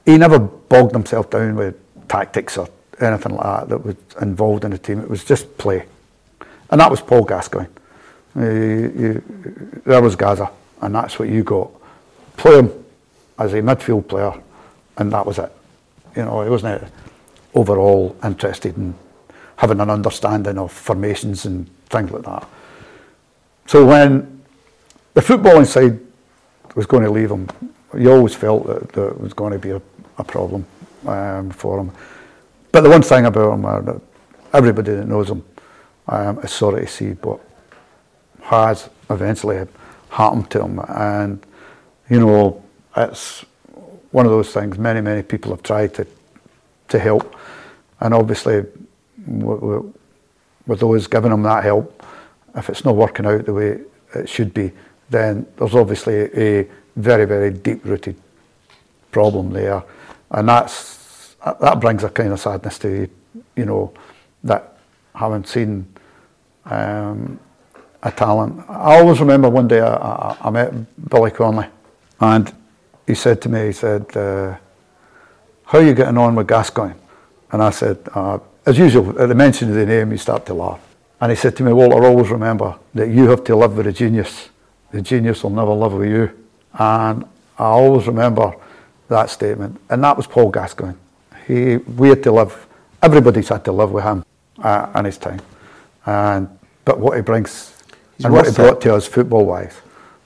he 0.04 0.18
never 0.18 0.38
bogged 0.38 0.92
himself 0.92 1.30
down 1.30 1.56
with 1.56 1.74
tactics 2.08 2.58
or 2.58 2.68
anything 3.00 3.34
like 3.34 3.44
that 3.44 3.68
that 3.68 3.84
was 3.84 3.96
involved 4.20 4.64
in 4.64 4.70
the 4.70 4.78
team. 4.78 5.00
It 5.00 5.08
was 5.08 5.24
just 5.24 5.56
play, 5.56 5.86
and 6.70 6.80
that 6.80 6.90
was 6.90 7.00
Paul 7.00 7.24
Gascoigne. 7.24 7.68
There 8.34 10.02
was 10.02 10.16
Gazza, 10.16 10.50
and 10.80 10.94
that's 10.94 11.18
what 11.18 11.28
you 11.28 11.44
got. 11.44 11.70
Play 12.36 12.58
him 12.58 12.84
as 13.38 13.52
a 13.52 13.62
midfield 13.62 14.08
player, 14.08 14.32
and 14.96 15.12
that 15.12 15.24
was 15.24 15.38
it. 15.38 15.52
You 16.16 16.24
know, 16.24 16.42
he 16.42 16.50
wasn't 16.50 16.82
overall 17.54 18.16
interested 18.24 18.76
in 18.76 18.94
having 19.56 19.80
an 19.80 19.90
understanding 19.90 20.58
of 20.58 20.72
formations 20.72 21.46
and 21.46 21.68
things 21.88 22.10
like 22.10 22.24
that. 22.24 22.48
So 23.66 23.86
when 23.86 24.42
the 25.14 25.20
footballing 25.20 25.66
side 25.66 26.00
was 26.74 26.86
going 26.86 27.04
to 27.04 27.10
leave 27.10 27.30
him, 27.30 27.48
you 27.96 28.10
always 28.12 28.34
felt 28.34 28.66
that 28.66 28.88
there 28.92 29.14
was 29.14 29.32
going 29.32 29.52
to 29.52 29.58
be 29.58 29.70
a, 29.70 29.80
a 30.18 30.24
problem 30.24 30.66
um, 31.06 31.50
for 31.50 31.80
him. 31.80 31.92
But 32.72 32.80
the 32.80 32.90
one 32.90 33.02
thing 33.02 33.26
about 33.26 33.54
him, 33.54 33.64
uh, 33.64 33.94
everybody 34.52 34.96
that 34.96 35.06
knows 35.06 35.30
him 35.30 35.44
um, 36.08 36.40
is 36.40 36.50
sorry 36.50 36.82
to 36.82 36.88
see 36.88 37.10
what 37.10 37.40
has 38.44 38.88
eventually 39.10 39.66
happened 40.10 40.50
to 40.50 40.62
him. 40.62 40.80
And, 40.88 41.44
you 42.08 42.20
know, 42.20 42.62
it's 42.96 43.44
one 44.10 44.26
of 44.26 44.32
those 44.32 44.52
things 44.52 44.78
many, 44.78 45.00
many 45.00 45.22
people 45.22 45.50
have 45.50 45.62
tried 45.62 45.94
to, 45.94 46.06
to 46.88 46.98
help. 46.98 47.34
And 48.00 48.14
obviously, 48.14 48.64
with 49.26 50.80
those 50.80 51.06
giving 51.06 51.32
him 51.32 51.42
that 51.42 51.64
help, 51.64 52.02
if 52.54 52.68
it's 52.68 52.84
not 52.84 52.96
working 52.96 53.26
out 53.26 53.46
the 53.46 53.52
way 53.52 53.80
it 54.14 54.28
should 54.28 54.54
be, 54.54 54.72
then 55.10 55.46
there's 55.56 55.74
obviously 55.74 56.14
a 56.36 56.68
very, 56.96 57.24
very 57.24 57.50
deep-rooted 57.50 58.16
problem 59.10 59.50
there, 59.50 59.82
and 60.30 60.48
that's 60.48 61.36
that 61.60 61.80
brings 61.80 62.04
a 62.04 62.08
kind 62.08 62.32
of 62.32 62.40
sadness 62.40 62.78
to 62.78 62.88
you, 62.88 63.10
you 63.56 63.64
know, 63.64 63.92
that 64.42 64.78
having 65.14 65.44
seen 65.44 65.86
um, 66.64 67.38
a 68.04 68.12
talent. 68.12 68.64
I 68.68 68.98
always 68.98 69.18
remember 69.18 69.48
one 69.48 69.66
day 69.66 69.80
I, 69.80 69.94
I, 69.94 70.36
I, 70.42 70.50
met 70.50 70.72
Billy 71.10 71.30
Connolly, 71.30 71.66
and 72.20 72.52
he 73.06 73.14
said 73.14 73.40
to 73.42 73.48
me, 73.48 73.66
he 73.66 73.72
said, 73.72 74.16
uh, 74.16 74.56
"How 75.64 75.78
are 75.78 75.82
you 75.82 75.94
getting 75.94 76.18
on 76.18 76.34
with 76.34 76.46
Gascoigne?" 76.46 76.94
And 77.50 77.62
I 77.62 77.70
said, 77.70 77.98
uh, 78.14 78.38
as 78.66 78.78
usual, 78.78 79.10
at 79.20 79.28
the 79.28 79.34
mention 79.34 79.68
of 79.68 79.76
the 79.76 79.86
name, 79.86 80.10
you 80.10 80.18
start 80.18 80.44
to 80.46 80.54
laugh. 80.54 80.80
And 81.20 81.30
he 81.30 81.36
said 81.36 81.56
to 81.56 81.62
me, 81.62 81.72
Walter, 81.72 82.04
always 82.04 82.28
remember 82.30 82.76
that 82.94 83.08
you 83.08 83.28
have 83.28 83.44
to 83.44 83.54
live 83.56 83.76
with 83.76 83.86
a 83.86 83.92
genius. 83.92 84.48
The 84.90 85.00
genius 85.02 85.42
will 85.42 85.50
never 85.50 85.72
live 85.72 85.92
with 85.92 86.08
you. 86.08 86.30
And 86.72 87.24
I 87.58 87.64
always 87.64 88.06
remember 88.06 88.54
that 89.08 89.30
statement. 89.30 89.80
And 89.90 90.02
that 90.02 90.16
was 90.16 90.26
Paul 90.26 90.50
Gascoigne. 90.50 90.96
He, 91.46 91.76
we 91.76 92.08
had 92.08 92.22
to 92.24 92.32
live, 92.32 92.66
everybody's 93.02 93.48
had 93.48 93.64
to 93.66 93.72
live 93.72 93.92
with 93.92 94.04
him 94.04 94.24
uh, 94.58 94.90
in 94.96 95.04
his 95.04 95.18
time. 95.18 95.40
And, 96.06 96.48
but 96.84 96.98
what 96.98 97.16
he 97.16 97.22
brings 97.22 97.73
He's 98.16 98.26
and 98.26 98.34
what 98.34 98.46
he 98.46 98.52
brought 98.52 98.76
it. 98.76 98.80
to 98.82 98.94
us 98.94 99.06
football 99.06 99.44
wise 99.44 99.80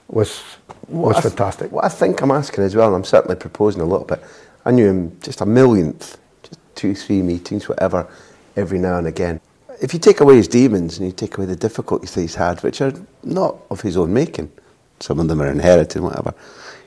was, 0.07 0.41
was 0.87 1.15
what 1.15 1.23
fantastic. 1.23 1.67
Th- 1.67 1.71
what 1.71 1.85
I 1.85 1.89
think 1.89 2.21
I'm 2.21 2.31
asking 2.31 2.63
as 2.63 2.75
well, 2.75 2.87
and 2.87 2.95
I'm 2.95 3.03
certainly 3.03 3.35
proposing 3.35 3.81
a 3.81 3.85
little 3.85 4.05
bit, 4.05 4.23
I 4.65 4.71
knew 4.71 4.87
him 4.87 5.17
just 5.21 5.41
a 5.41 5.45
millionth, 5.45 6.17
just 6.43 6.59
two, 6.75 6.93
three 6.93 7.21
meetings, 7.21 7.67
whatever, 7.67 8.07
every 8.55 8.79
now 8.79 8.97
and 8.97 9.07
again 9.07 9.41
if 9.81 9.93
you 9.93 9.99
take 9.99 10.19
away 10.19 10.35
his 10.35 10.47
demons 10.47 10.97
and 10.97 11.07
you 11.07 11.13
take 11.13 11.37
away 11.37 11.47
the 11.47 11.55
difficulties 11.55 12.13
that 12.15 12.21
he's 12.21 12.35
had, 12.35 12.61
which 12.63 12.81
are 12.81 12.93
not 13.23 13.55
of 13.69 13.81
his 13.81 13.97
own 13.97 14.13
making, 14.13 14.51
some 14.99 15.19
of 15.19 15.27
them 15.27 15.41
are 15.41 15.49
inherited, 15.49 16.01
whatever. 16.01 16.33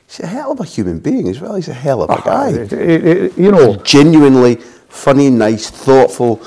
He's 0.07 0.19
a 0.19 0.27
hell 0.27 0.51
of 0.51 0.59
a 0.59 0.65
human 0.65 0.99
being 0.99 1.27
as 1.27 1.41
well. 1.41 1.55
He's 1.55 1.69
a 1.69 1.73
hell 1.73 2.03
of 2.03 2.09
a 2.09 2.13
ah, 2.13 2.21
guy. 2.21 2.49
It, 2.49 2.73
it, 2.73 3.05
it, 3.05 3.37
you 3.37 3.51
know, 3.51 3.75
genuinely 3.77 4.55
funny, 4.55 5.29
nice, 5.29 5.69
thoughtful, 5.69 6.41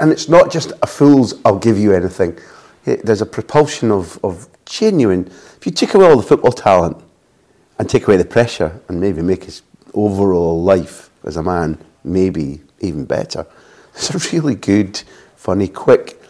and 0.00 0.12
it's 0.12 0.28
not 0.28 0.52
just 0.52 0.72
a 0.82 0.86
fool's. 0.86 1.40
I'll 1.44 1.58
give 1.58 1.78
you 1.78 1.94
anything. 1.94 2.38
There's 2.84 3.22
a 3.22 3.26
propulsion 3.26 3.90
of, 3.90 4.22
of 4.24 4.48
genuine. 4.64 5.26
If 5.56 5.66
you 5.66 5.72
take 5.72 5.94
away 5.94 6.06
all 6.06 6.16
the 6.16 6.22
football 6.22 6.52
talent 6.52 7.02
and 7.78 7.88
take 7.88 8.06
away 8.06 8.16
the 8.16 8.24
pressure 8.24 8.80
and 8.88 9.00
maybe 9.00 9.22
make 9.22 9.44
his 9.44 9.62
overall 9.94 10.62
life 10.62 11.10
as 11.24 11.36
a 11.36 11.42
man 11.42 11.78
maybe 12.04 12.60
even 12.80 13.04
better, 13.04 13.46
there's 13.92 14.10
a 14.10 14.36
really 14.36 14.54
good, 14.54 15.02
funny, 15.36 15.68
quick, 15.68 16.20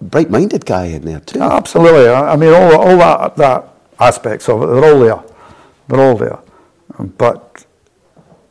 bright-minded 0.00 0.66
guy 0.66 0.86
in 0.86 1.02
there 1.02 1.20
too. 1.20 1.40
absolutely. 1.40 2.08
I 2.08 2.36
mean, 2.36 2.52
all, 2.52 2.80
all 2.80 2.96
that, 2.98 3.36
that 3.36 3.68
aspects 3.98 4.48
of 4.48 4.62
it, 4.62 4.66
they're 4.66 4.92
all 4.92 5.00
there. 5.00 5.22
They're 5.88 6.00
all 6.00 6.16
there. 6.16 6.38
But, 6.98 7.64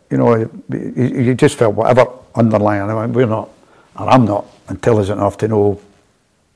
you 0.09 0.17
know, 0.17 0.35
you, 0.69 0.93
you 0.95 1.35
just 1.35 1.57
felt 1.57 1.75
whatever 1.75 2.07
underlying, 2.33 2.89
I 2.89 3.05
mean, 3.05 3.13
we're 3.13 3.25
not, 3.27 3.49
and 3.95 4.09
I'm 4.09 4.25
not 4.25 4.45
intelligent 4.69 5.19
enough 5.19 5.37
to 5.37 5.47
know 5.47 5.79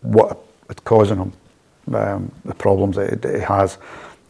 what 0.01 0.37
is 0.69 0.77
causing 0.83 1.17
him, 1.17 1.33
um, 1.93 2.31
the 2.45 2.53
problems 2.53 2.95
that 2.95 3.23
he 3.23 3.39
has 3.41 3.77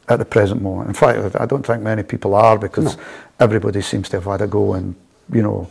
at 0.07 0.17
the 0.17 0.26
present 0.26 0.61
moment. 0.61 0.88
In 0.88 0.93
fact, 0.93 1.36
I 1.36 1.45
don't 1.45 1.65
think 1.65 1.84
many 1.84 2.03
people 2.03 2.34
are 2.34 2.57
because 2.57 2.97
no. 2.97 3.03
everybody 3.39 3.82
seems 3.82 4.09
to 4.09 4.17
have 4.17 4.26
had 4.26 4.41
a 4.41 4.47
go 4.47 4.74
and, 4.74 4.95
you 5.32 5.43
know, 5.43 5.70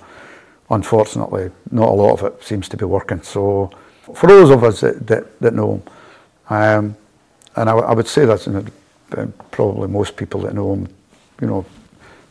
unfortunately, 0.71 1.51
not 1.71 1.89
a 1.89 1.93
lot 1.93 2.21
of 2.21 2.25
it 2.25 2.45
seems 2.45 2.69
to 2.69 2.77
be 2.77 2.85
working. 2.85 3.23
So, 3.23 3.71
for 4.15 4.27
those 4.27 4.51
of 4.51 4.65
us 4.65 4.81
that, 4.81 5.07
that, 5.07 5.41
that 5.41 5.55
know 5.55 5.75
him, 5.75 5.83
um, 6.51 6.97
and 7.57 7.69
I, 7.69 7.75
I, 7.75 7.93
would 7.93 8.07
say 8.07 8.25
that's 8.25 8.47
uh, 8.47 8.63
probably 9.51 9.89
most 9.89 10.17
people 10.17 10.41
that 10.43 10.55
know 10.55 10.75
him, 10.75 10.89
you 11.41 11.47
know, 11.47 11.67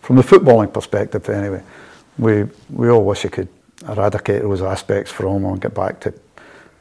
from 0.01 0.15
the 0.15 0.21
footballing 0.21 0.73
perspective 0.73 1.27
anyway, 1.29 1.61
we, 2.17 2.45
we 2.69 2.89
all 2.89 3.03
wish 3.03 3.23
he 3.23 3.29
could 3.29 3.49
eradicate 3.87 4.41
those 4.41 4.61
aspects 4.61 5.11
from 5.11 5.27
him 5.27 5.45
and 5.45 5.61
get 5.61 5.75
back 5.75 5.99
to, 5.99 6.13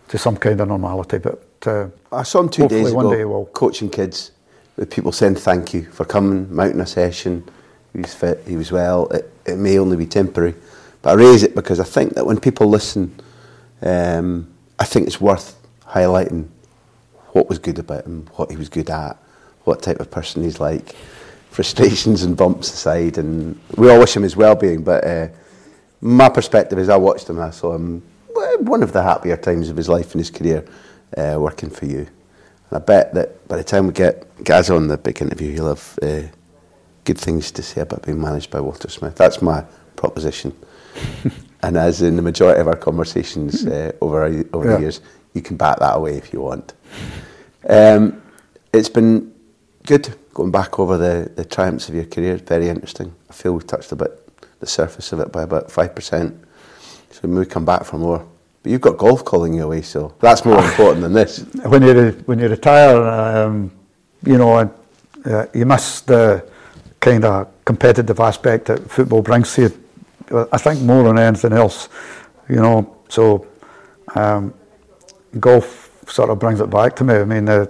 to 0.09 0.19
some 0.19 0.37
kind 0.37 0.61
of 0.61 0.69
normality. 0.69 1.19
But 1.19 1.43
uh, 1.67 1.89
I 2.13 2.23
saw 2.23 2.41
him 2.41 2.49
two 2.49 2.69
days 2.69 2.91
ago 2.91 3.09
we'll... 3.27 3.47
coaching 3.47 3.91
kids 3.91 4.33
with 4.77 4.91
people 4.91 5.13
saying 5.13 5.37
thank 5.37 5.75
you 5.75 5.85
for 5.85 6.05
coming, 6.05 6.55
mounting 6.55 6.81
a 6.81 6.87
session. 6.87 7.45
He 7.93 8.01
was 8.01 8.15
fit, 8.15 8.43
he 8.47 8.57
was 8.57 8.71
well. 8.71 9.07
It, 9.09 9.33
it 9.47 9.57
may 9.57 9.79
only 9.79 9.97
be 9.97 10.07
temporary. 10.07 10.55
But 11.03 11.11
I 11.11 11.23
raise 11.23 11.43
it 11.43 11.55
because 11.55 11.81
I 11.81 11.85
think 11.85 12.15
that 12.15 12.27
when 12.27 12.39
people 12.39 12.69
listen, 12.69 13.19
um, 13.83 14.53
I 14.79 14.85
think 14.85 15.07
it's 15.07 15.21
worth 15.21 15.57
highlighting 15.85 16.49
what 17.29 17.49
was 17.49 17.59
good 17.59 17.79
about 17.79 18.05
him, 18.05 18.29
what 18.37 18.51
he 18.51 18.57
was 18.57 18.69
good 18.69 18.91
at, 18.91 19.17
what 19.65 19.83
type 19.83 20.01
of 20.01 20.11
person 20.11 20.43
he's 20.43 20.61
like, 20.61 20.95
frustrations 21.51 22.23
and 22.23 22.37
bumps 22.37 22.73
aside. 22.73 23.19
And 23.19 23.59
we 23.77 23.91
all 23.91 23.99
wish 23.99 24.15
him 24.15 24.23
his 24.23 24.37
well-being, 24.37 24.83
but 24.83 25.05
uh, 25.05 25.29
my 26.01 26.29
perspective 26.29 26.79
is 26.79 26.89
I 26.89 26.97
watched 26.97 27.29
him, 27.29 27.41
I 27.41 27.51
saw 27.51 27.75
him 27.75 28.03
one 28.61 28.83
of 28.83 28.93
the 28.93 29.03
happier 29.03 29.37
times 29.37 29.69
of 29.69 29.77
his 29.77 29.89
life 29.89 30.13
and 30.13 30.21
his 30.21 30.31
career 30.31 30.65
uh, 31.17 31.37
working 31.39 31.71
for 31.71 31.87
you. 31.87 32.07
And 32.71 32.73
I 32.73 32.79
bet 32.79 33.15
that 33.15 33.47
by 33.49 33.57
the 33.57 33.65
time 33.65 33.87
we 33.87 33.93
get 33.93 34.45
Gaz 34.45 34.71
on 34.71 34.89
the 34.89 34.99
big 34.99 35.21
interview, 35.23 35.53
he'll 35.53 35.69
have 35.69 35.99
uh, 36.03 36.23
good 37.05 37.19
things 37.19 37.51
to 37.53 37.63
say 37.63 37.81
about 37.81 38.03
being 38.03 38.21
managed 38.21 38.51
by 38.51 38.61
Walter 38.61 38.91
Smith. 38.91 39.15
That's 39.17 39.41
my 39.41 39.65
proposition. 39.95 40.57
and 41.63 41.77
as 41.77 42.03
in 42.03 42.17
the 42.17 42.23
majority 42.23 42.61
of 42.61 42.69
our 42.69 42.77
conversations 42.77 43.67
uh, 43.67 43.93
over 44.01 44.25
over 44.53 44.69
yeah. 44.69 44.75
the 44.75 44.81
years, 44.81 45.01
you 45.35 45.43
can 45.43 45.57
back 45.57 45.79
that 45.79 45.97
away 45.97 46.17
if 46.17 46.33
you 46.33 46.41
want. 46.41 46.75
Um, 47.69 48.23
it's 48.73 48.89
been 48.89 49.33
good 49.85 50.15
going 50.35 50.51
back 50.51 50.79
over 50.79 50.97
the, 50.97 51.31
the 51.37 51.45
triumphs 51.45 51.89
of 51.89 51.95
your 51.95 52.05
career. 52.05 52.37
Very 52.37 52.69
interesting. 52.69 53.15
I 53.31 53.33
feel 53.33 53.53
we've 53.53 53.67
touched 53.67 53.93
a 53.93 53.97
bit 53.97 54.23
the 54.61 54.67
surface 54.67 55.13
of 55.13 55.21
it 55.21 55.33
by 55.33 55.43
about 55.43 55.69
5%. 55.69 56.39
So 57.11 57.29
we 57.29 57.47
come 57.47 57.65
back 57.65 57.85
for 57.85 57.99
more. 57.99 58.27
But 58.63 58.73
you've 58.73 58.81
got 58.81 58.99
golf 58.99 59.25
calling 59.25 59.55
you 59.55 59.65
away, 59.65 59.83
so 59.83 60.15
that's 60.21 60.45
more 60.45 60.59
important 60.59 61.03
than 61.03 61.13
this. 61.13 61.39
When 61.65 61.83
you 61.83 62.13
when 62.27 62.39
you 62.39 62.49
retire, 62.49 62.97
um, 62.97 63.71
you 64.25 64.39
know, 64.39 64.71
uh, 65.25 65.47
you 65.55 65.67
miss 65.67 66.01
the 66.01 66.45
kind 67.01 67.25
of 67.25 67.49
competitive 67.65 68.21
aspect 68.21 68.67
that 68.67 68.91
football 68.91 69.23
brings 69.23 69.55
to 69.55 69.63
you. 69.63 70.49
I 70.53 70.59
think 70.59 70.81
more 70.83 71.05
than 71.05 71.19
anything 71.19 71.53
else, 71.53 71.89
you 72.49 72.57
know. 72.57 72.97
So 73.09 73.47
um, 74.15 74.53
golf 75.39 75.91
sort 76.09 76.31
of 76.31 76.39
brings 76.39 76.61
it 76.61 76.71
back 76.71 76.97
to 76.97 77.05
me. 77.05 77.15
I 77.15 77.25
mean, 77.25 77.49
uh, 77.49 77.67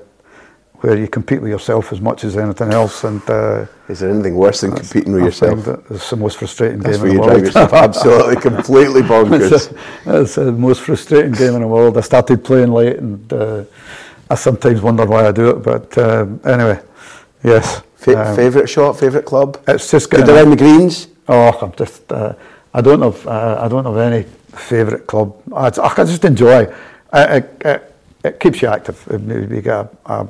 where 0.86 0.96
you 0.96 1.08
compete 1.08 1.42
with 1.42 1.50
yourself 1.50 1.92
as 1.92 2.00
much 2.00 2.22
as 2.22 2.36
anything 2.36 2.72
else. 2.72 3.02
And 3.02 3.20
uh, 3.28 3.66
is 3.88 3.98
there 3.98 4.10
anything 4.10 4.36
worse 4.36 4.60
than 4.60 4.70
competing 4.70 5.14
with 5.14 5.24
yourself? 5.24 5.66
It's 5.90 6.10
the 6.10 6.16
most 6.16 6.36
frustrating 6.38 6.78
That's 6.78 6.98
game 6.98 7.06
in 7.08 7.16
the 7.16 7.22
world. 7.22 7.40
yourself 7.40 7.72
absolutely, 7.72 8.36
completely 8.50 9.00
bonkers. 9.02 9.50
it's, 9.52 9.66
a, 10.06 10.20
it's, 10.22 10.34
the 10.36 10.52
most 10.52 10.82
frustrating 10.82 11.32
game 11.32 11.54
in 11.56 11.62
the 11.62 11.66
world. 11.66 11.98
I 11.98 12.02
started 12.02 12.44
playing 12.44 12.70
late, 12.70 12.98
and 12.98 13.32
uh, 13.32 13.64
I 14.30 14.36
sometimes 14.36 14.80
wonder 14.80 15.04
why 15.06 15.26
I 15.26 15.32
do 15.32 15.50
it. 15.50 15.62
But 15.64 15.98
uh, 15.98 16.26
anyway, 16.44 16.80
yes. 17.42 17.82
Fa- 17.96 18.30
um, 18.30 18.36
favorite 18.36 18.68
shot, 18.68 18.92
favorite 18.92 19.24
club? 19.24 19.60
It's 19.66 19.90
just 19.90 20.08
getting 20.08 20.30
around 20.30 20.50
the 20.50 20.56
greens. 20.56 21.08
Oh, 21.26 21.50
I'm 21.62 21.72
just. 21.72 22.12
Uh, 22.12 22.34
I 22.72 22.80
don't 22.80 23.02
have. 23.02 23.26
Uh, 23.26 23.58
I 23.60 23.66
don't 23.66 23.86
have 23.86 23.96
any 23.96 24.22
favourite 24.52 25.08
club. 25.08 25.34
I, 25.52 25.66
I 25.66 26.04
just 26.04 26.24
enjoy. 26.24 26.72
It, 27.12 27.50
it, 27.64 27.94
it, 28.22 28.38
keeps 28.38 28.62
you 28.62 28.68
active. 28.68 29.04
You 29.10 29.62
get 29.62 29.74
a, 29.74 29.88
a 30.06 30.28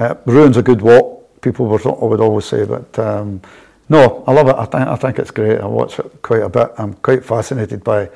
uh, 0.00 0.14
ruins 0.26 0.56
a 0.56 0.62
good 0.62 0.82
walk, 0.82 1.40
people 1.40 1.66
were, 1.66 1.78
would 1.78 2.20
always 2.20 2.46
say, 2.46 2.64
but 2.64 2.98
um, 2.98 3.40
no, 3.88 4.24
I 4.26 4.32
love 4.32 4.48
it. 4.48 4.56
I 4.56 4.64
think, 4.64 4.88
I 4.88 4.96
think 4.96 5.18
it's 5.18 5.30
great. 5.30 5.60
I 5.60 5.66
watch 5.66 5.98
it 5.98 6.22
quite 6.22 6.42
a 6.42 6.48
bit. 6.48 6.70
I'm 6.78 6.94
quite 6.94 7.24
fascinated 7.24 7.84
by, 7.84 8.10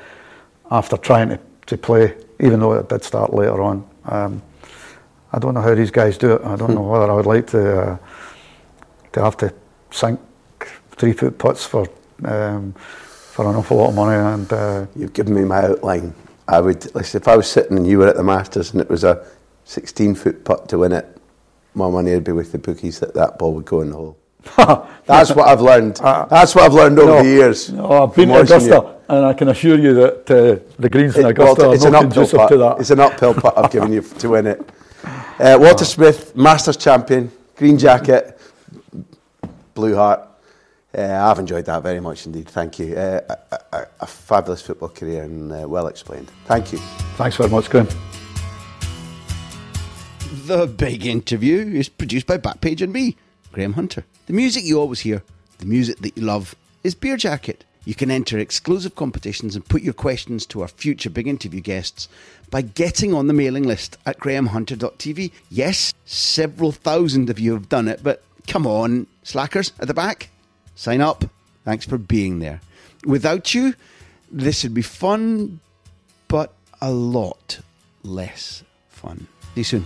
after 0.71 0.97
trying 0.97 1.29
to, 1.29 1.39
to 1.67 1.77
play, 1.77 2.15
even 2.39 2.59
though 2.59 2.73
it 2.73 2.89
did 2.89 3.03
start 3.03 3.33
later 3.33 3.61
on. 3.61 3.87
Um, 4.05 4.41
I 5.31 5.39
don't 5.39 5.53
know 5.53 5.61
how 5.61 5.75
these 5.75 5.91
guys 5.91 6.17
do 6.17 6.33
it. 6.33 6.41
I 6.43 6.55
don't 6.55 6.73
know 6.73 6.81
whether 6.81 7.11
I 7.11 7.13
would 7.13 7.25
like 7.25 7.47
to 7.47 7.81
uh, 7.81 7.97
to 9.11 9.21
have 9.21 9.35
to 9.37 9.53
sink 9.91 10.19
three 10.91 11.11
foot 11.11 11.37
putts 11.37 11.65
for 11.65 11.87
um, 12.23 12.73
for 12.73 13.49
an 13.49 13.55
awful 13.55 13.77
lot 13.77 13.89
of 13.89 13.95
money. 13.95 14.15
And 14.15 14.53
uh, 14.53 14.85
you've 14.95 15.11
given 15.11 15.33
me 15.33 15.43
my 15.43 15.65
outline. 15.65 16.13
I 16.47 16.61
would, 16.61 16.93
listen, 16.95 17.21
if 17.21 17.27
I 17.27 17.35
was 17.35 17.49
sitting 17.49 17.75
and 17.75 17.85
you 17.85 17.97
were 17.97 18.07
at 18.07 18.15
the 18.15 18.23
Masters 18.23 18.71
and 18.71 18.79
it 18.79 18.89
was 18.89 19.03
a 19.03 19.25
16 19.65 20.15
foot 20.15 20.45
putt 20.45 20.69
to 20.69 20.77
win 20.77 20.93
it, 20.93 21.14
my 21.75 21.89
money 21.89 22.13
would 22.13 22.23
be 22.23 22.31
with 22.31 22.51
the 22.51 22.57
bookies 22.57 22.99
that 22.99 23.13
that 23.13 23.37
ball 23.37 23.53
would 23.53 23.65
go 23.65 23.81
in 23.81 23.89
the 23.89 23.95
hole. 23.95 24.17
That's 25.05 25.31
what 25.31 25.47
I've 25.47 25.61
learned. 25.61 25.99
Uh, 26.01 26.25
That's 26.25 26.55
what 26.55 26.65
I've 26.65 26.73
learned 26.73 26.99
over 26.99 27.11
no, 27.11 27.23
the 27.23 27.29
years. 27.29 27.71
No, 27.71 28.03
I've 28.03 28.15
been 28.15 28.29
to 28.29 28.41
Augusta, 28.41 28.69
you. 28.69 29.15
and 29.15 29.25
I 29.25 29.33
can 29.33 29.49
assure 29.49 29.77
you 29.77 29.93
that 29.95 30.31
uh, 30.31 30.63
the 30.77 30.89
greens 30.89 31.17
in 31.17 31.25
Augusta 31.25 31.63
well, 31.63 31.73
it's 31.73 31.85
are 31.85 31.91
not 31.91 32.01
conducive 32.01 32.47
to 32.49 32.57
that. 32.57 32.79
It's 32.79 32.91
an 32.91 32.99
uphill 32.99 33.33
putt 33.33 33.57
I've 33.57 33.71
given 33.71 33.91
you 33.93 34.01
to 34.01 34.29
win 34.29 34.47
it. 34.47 34.69
Uh, 35.37 35.57
Walter 35.59 35.83
uh. 35.83 35.85
Smith, 35.85 36.33
Masters 36.33 36.77
champion, 36.77 37.29
green 37.57 37.77
jacket, 37.77 38.39
blue 39.73 39.93
heart. 39.93 40.21
Uh, 40.97 41.29
I've 41.29 41.39
enjoyed 41.39 41.65
that 41.65 41.83
very 41.83 41.99
much 41.99 42.25
indeed. 42.25 42.47
Thank 42.47 42.79
you. 42.79 42.95
Uh, 42.95 43.35
a, 43.51 43.59
a, 43.75 43.87
a, 43.99 44.07
fabulous 44.07 44.61
football 44.61 44.89
career 44.89 45.23
and 45.23 45.51
uh, 45.51 45.67
well 45.67 45.87
explained. 45.87 46.31
Thank 46.45 46.71
you. 46.71 46.79
Thanks 47.17 47.35
very 47.35 47.49
much, 47.49 47.69
Graham. 47.69 47.87
The 50.45 50.67
Big 50.67 51.07
Interview 51.07 51.57
is 51.57 51.89
produced 51.89 52.27
by 52.27 52.37
Backpage 52.37 52.79
and 52.79 52.93
me, 52.93 53.17
Graham 53.51 53.73
Hunter. 53.73 54.05
The 54.27 54.33
music 54.33 54.63
you 54.63 54.79
always 54.79 54.99
hear, 54.99 55.23
the 55.57 55.65
music 55.65 55.97
that 56.01 56.15
you 56.15 56.21
love, 56.21 56.53
is 56.83 56.93
Beer 56.93 57.17
Jacket. 57.17 57.65
You 57.83 57.95
can 57.95 58.11
enter 58.11 58.37
exclusive 58.37 58.93
competitions 58.93 59.55
and 59.55 59.67
put 59.67 59.81
your 59.81 59.95
questions 59.95 60.45
to 60.47 60.61
our 60.61 60.67
future 60.67 61.09
Big 61.09 61.27
Interview 61.27 61.61
guests 61.61 62.07
by 62.51 62.61
getting 62.61 63.11
on 63.11 63.25
the 63.25 63.33
mailing 63.33 63.63
list 63.63 63.97
at 64.05 64.19
grahamhunter.tv. 64.19 65.31
Yes, 65.49 65.95
several 66.05 66.71
thousand 66.71 67.31
of 67.31 67.39
you 67.39 67.53
have 67.53 67.67
done 67.67 67.87
it, 67.87 68.03
but 68.03 68.21
come 68.45 68.67
on, 68.67 69.07
slackers 69.23 69.71
at 69.79 69.87
the 69.87 69.95
back, 69.95 70.29
sign 70.75 71.01
up. 71.01 71.25
Thanks 71.63 71.87
for 71.87 71.97
being 71.97 72.37
there. 72.37 72.61
Without 73.03 73.55
you, 73.55 73.73
this 74.31 74.61
would 74.61 74.75
be 74.75 74.83
fun, 74.83 75.59
but 76.27 76.53
a 76.83 76.91
lot 76.91 77.61
less 78.03 78.63
fun. 78.89 79.25
See 79.55 79.61
you 79.61 79.63
soon. 79.63 79.85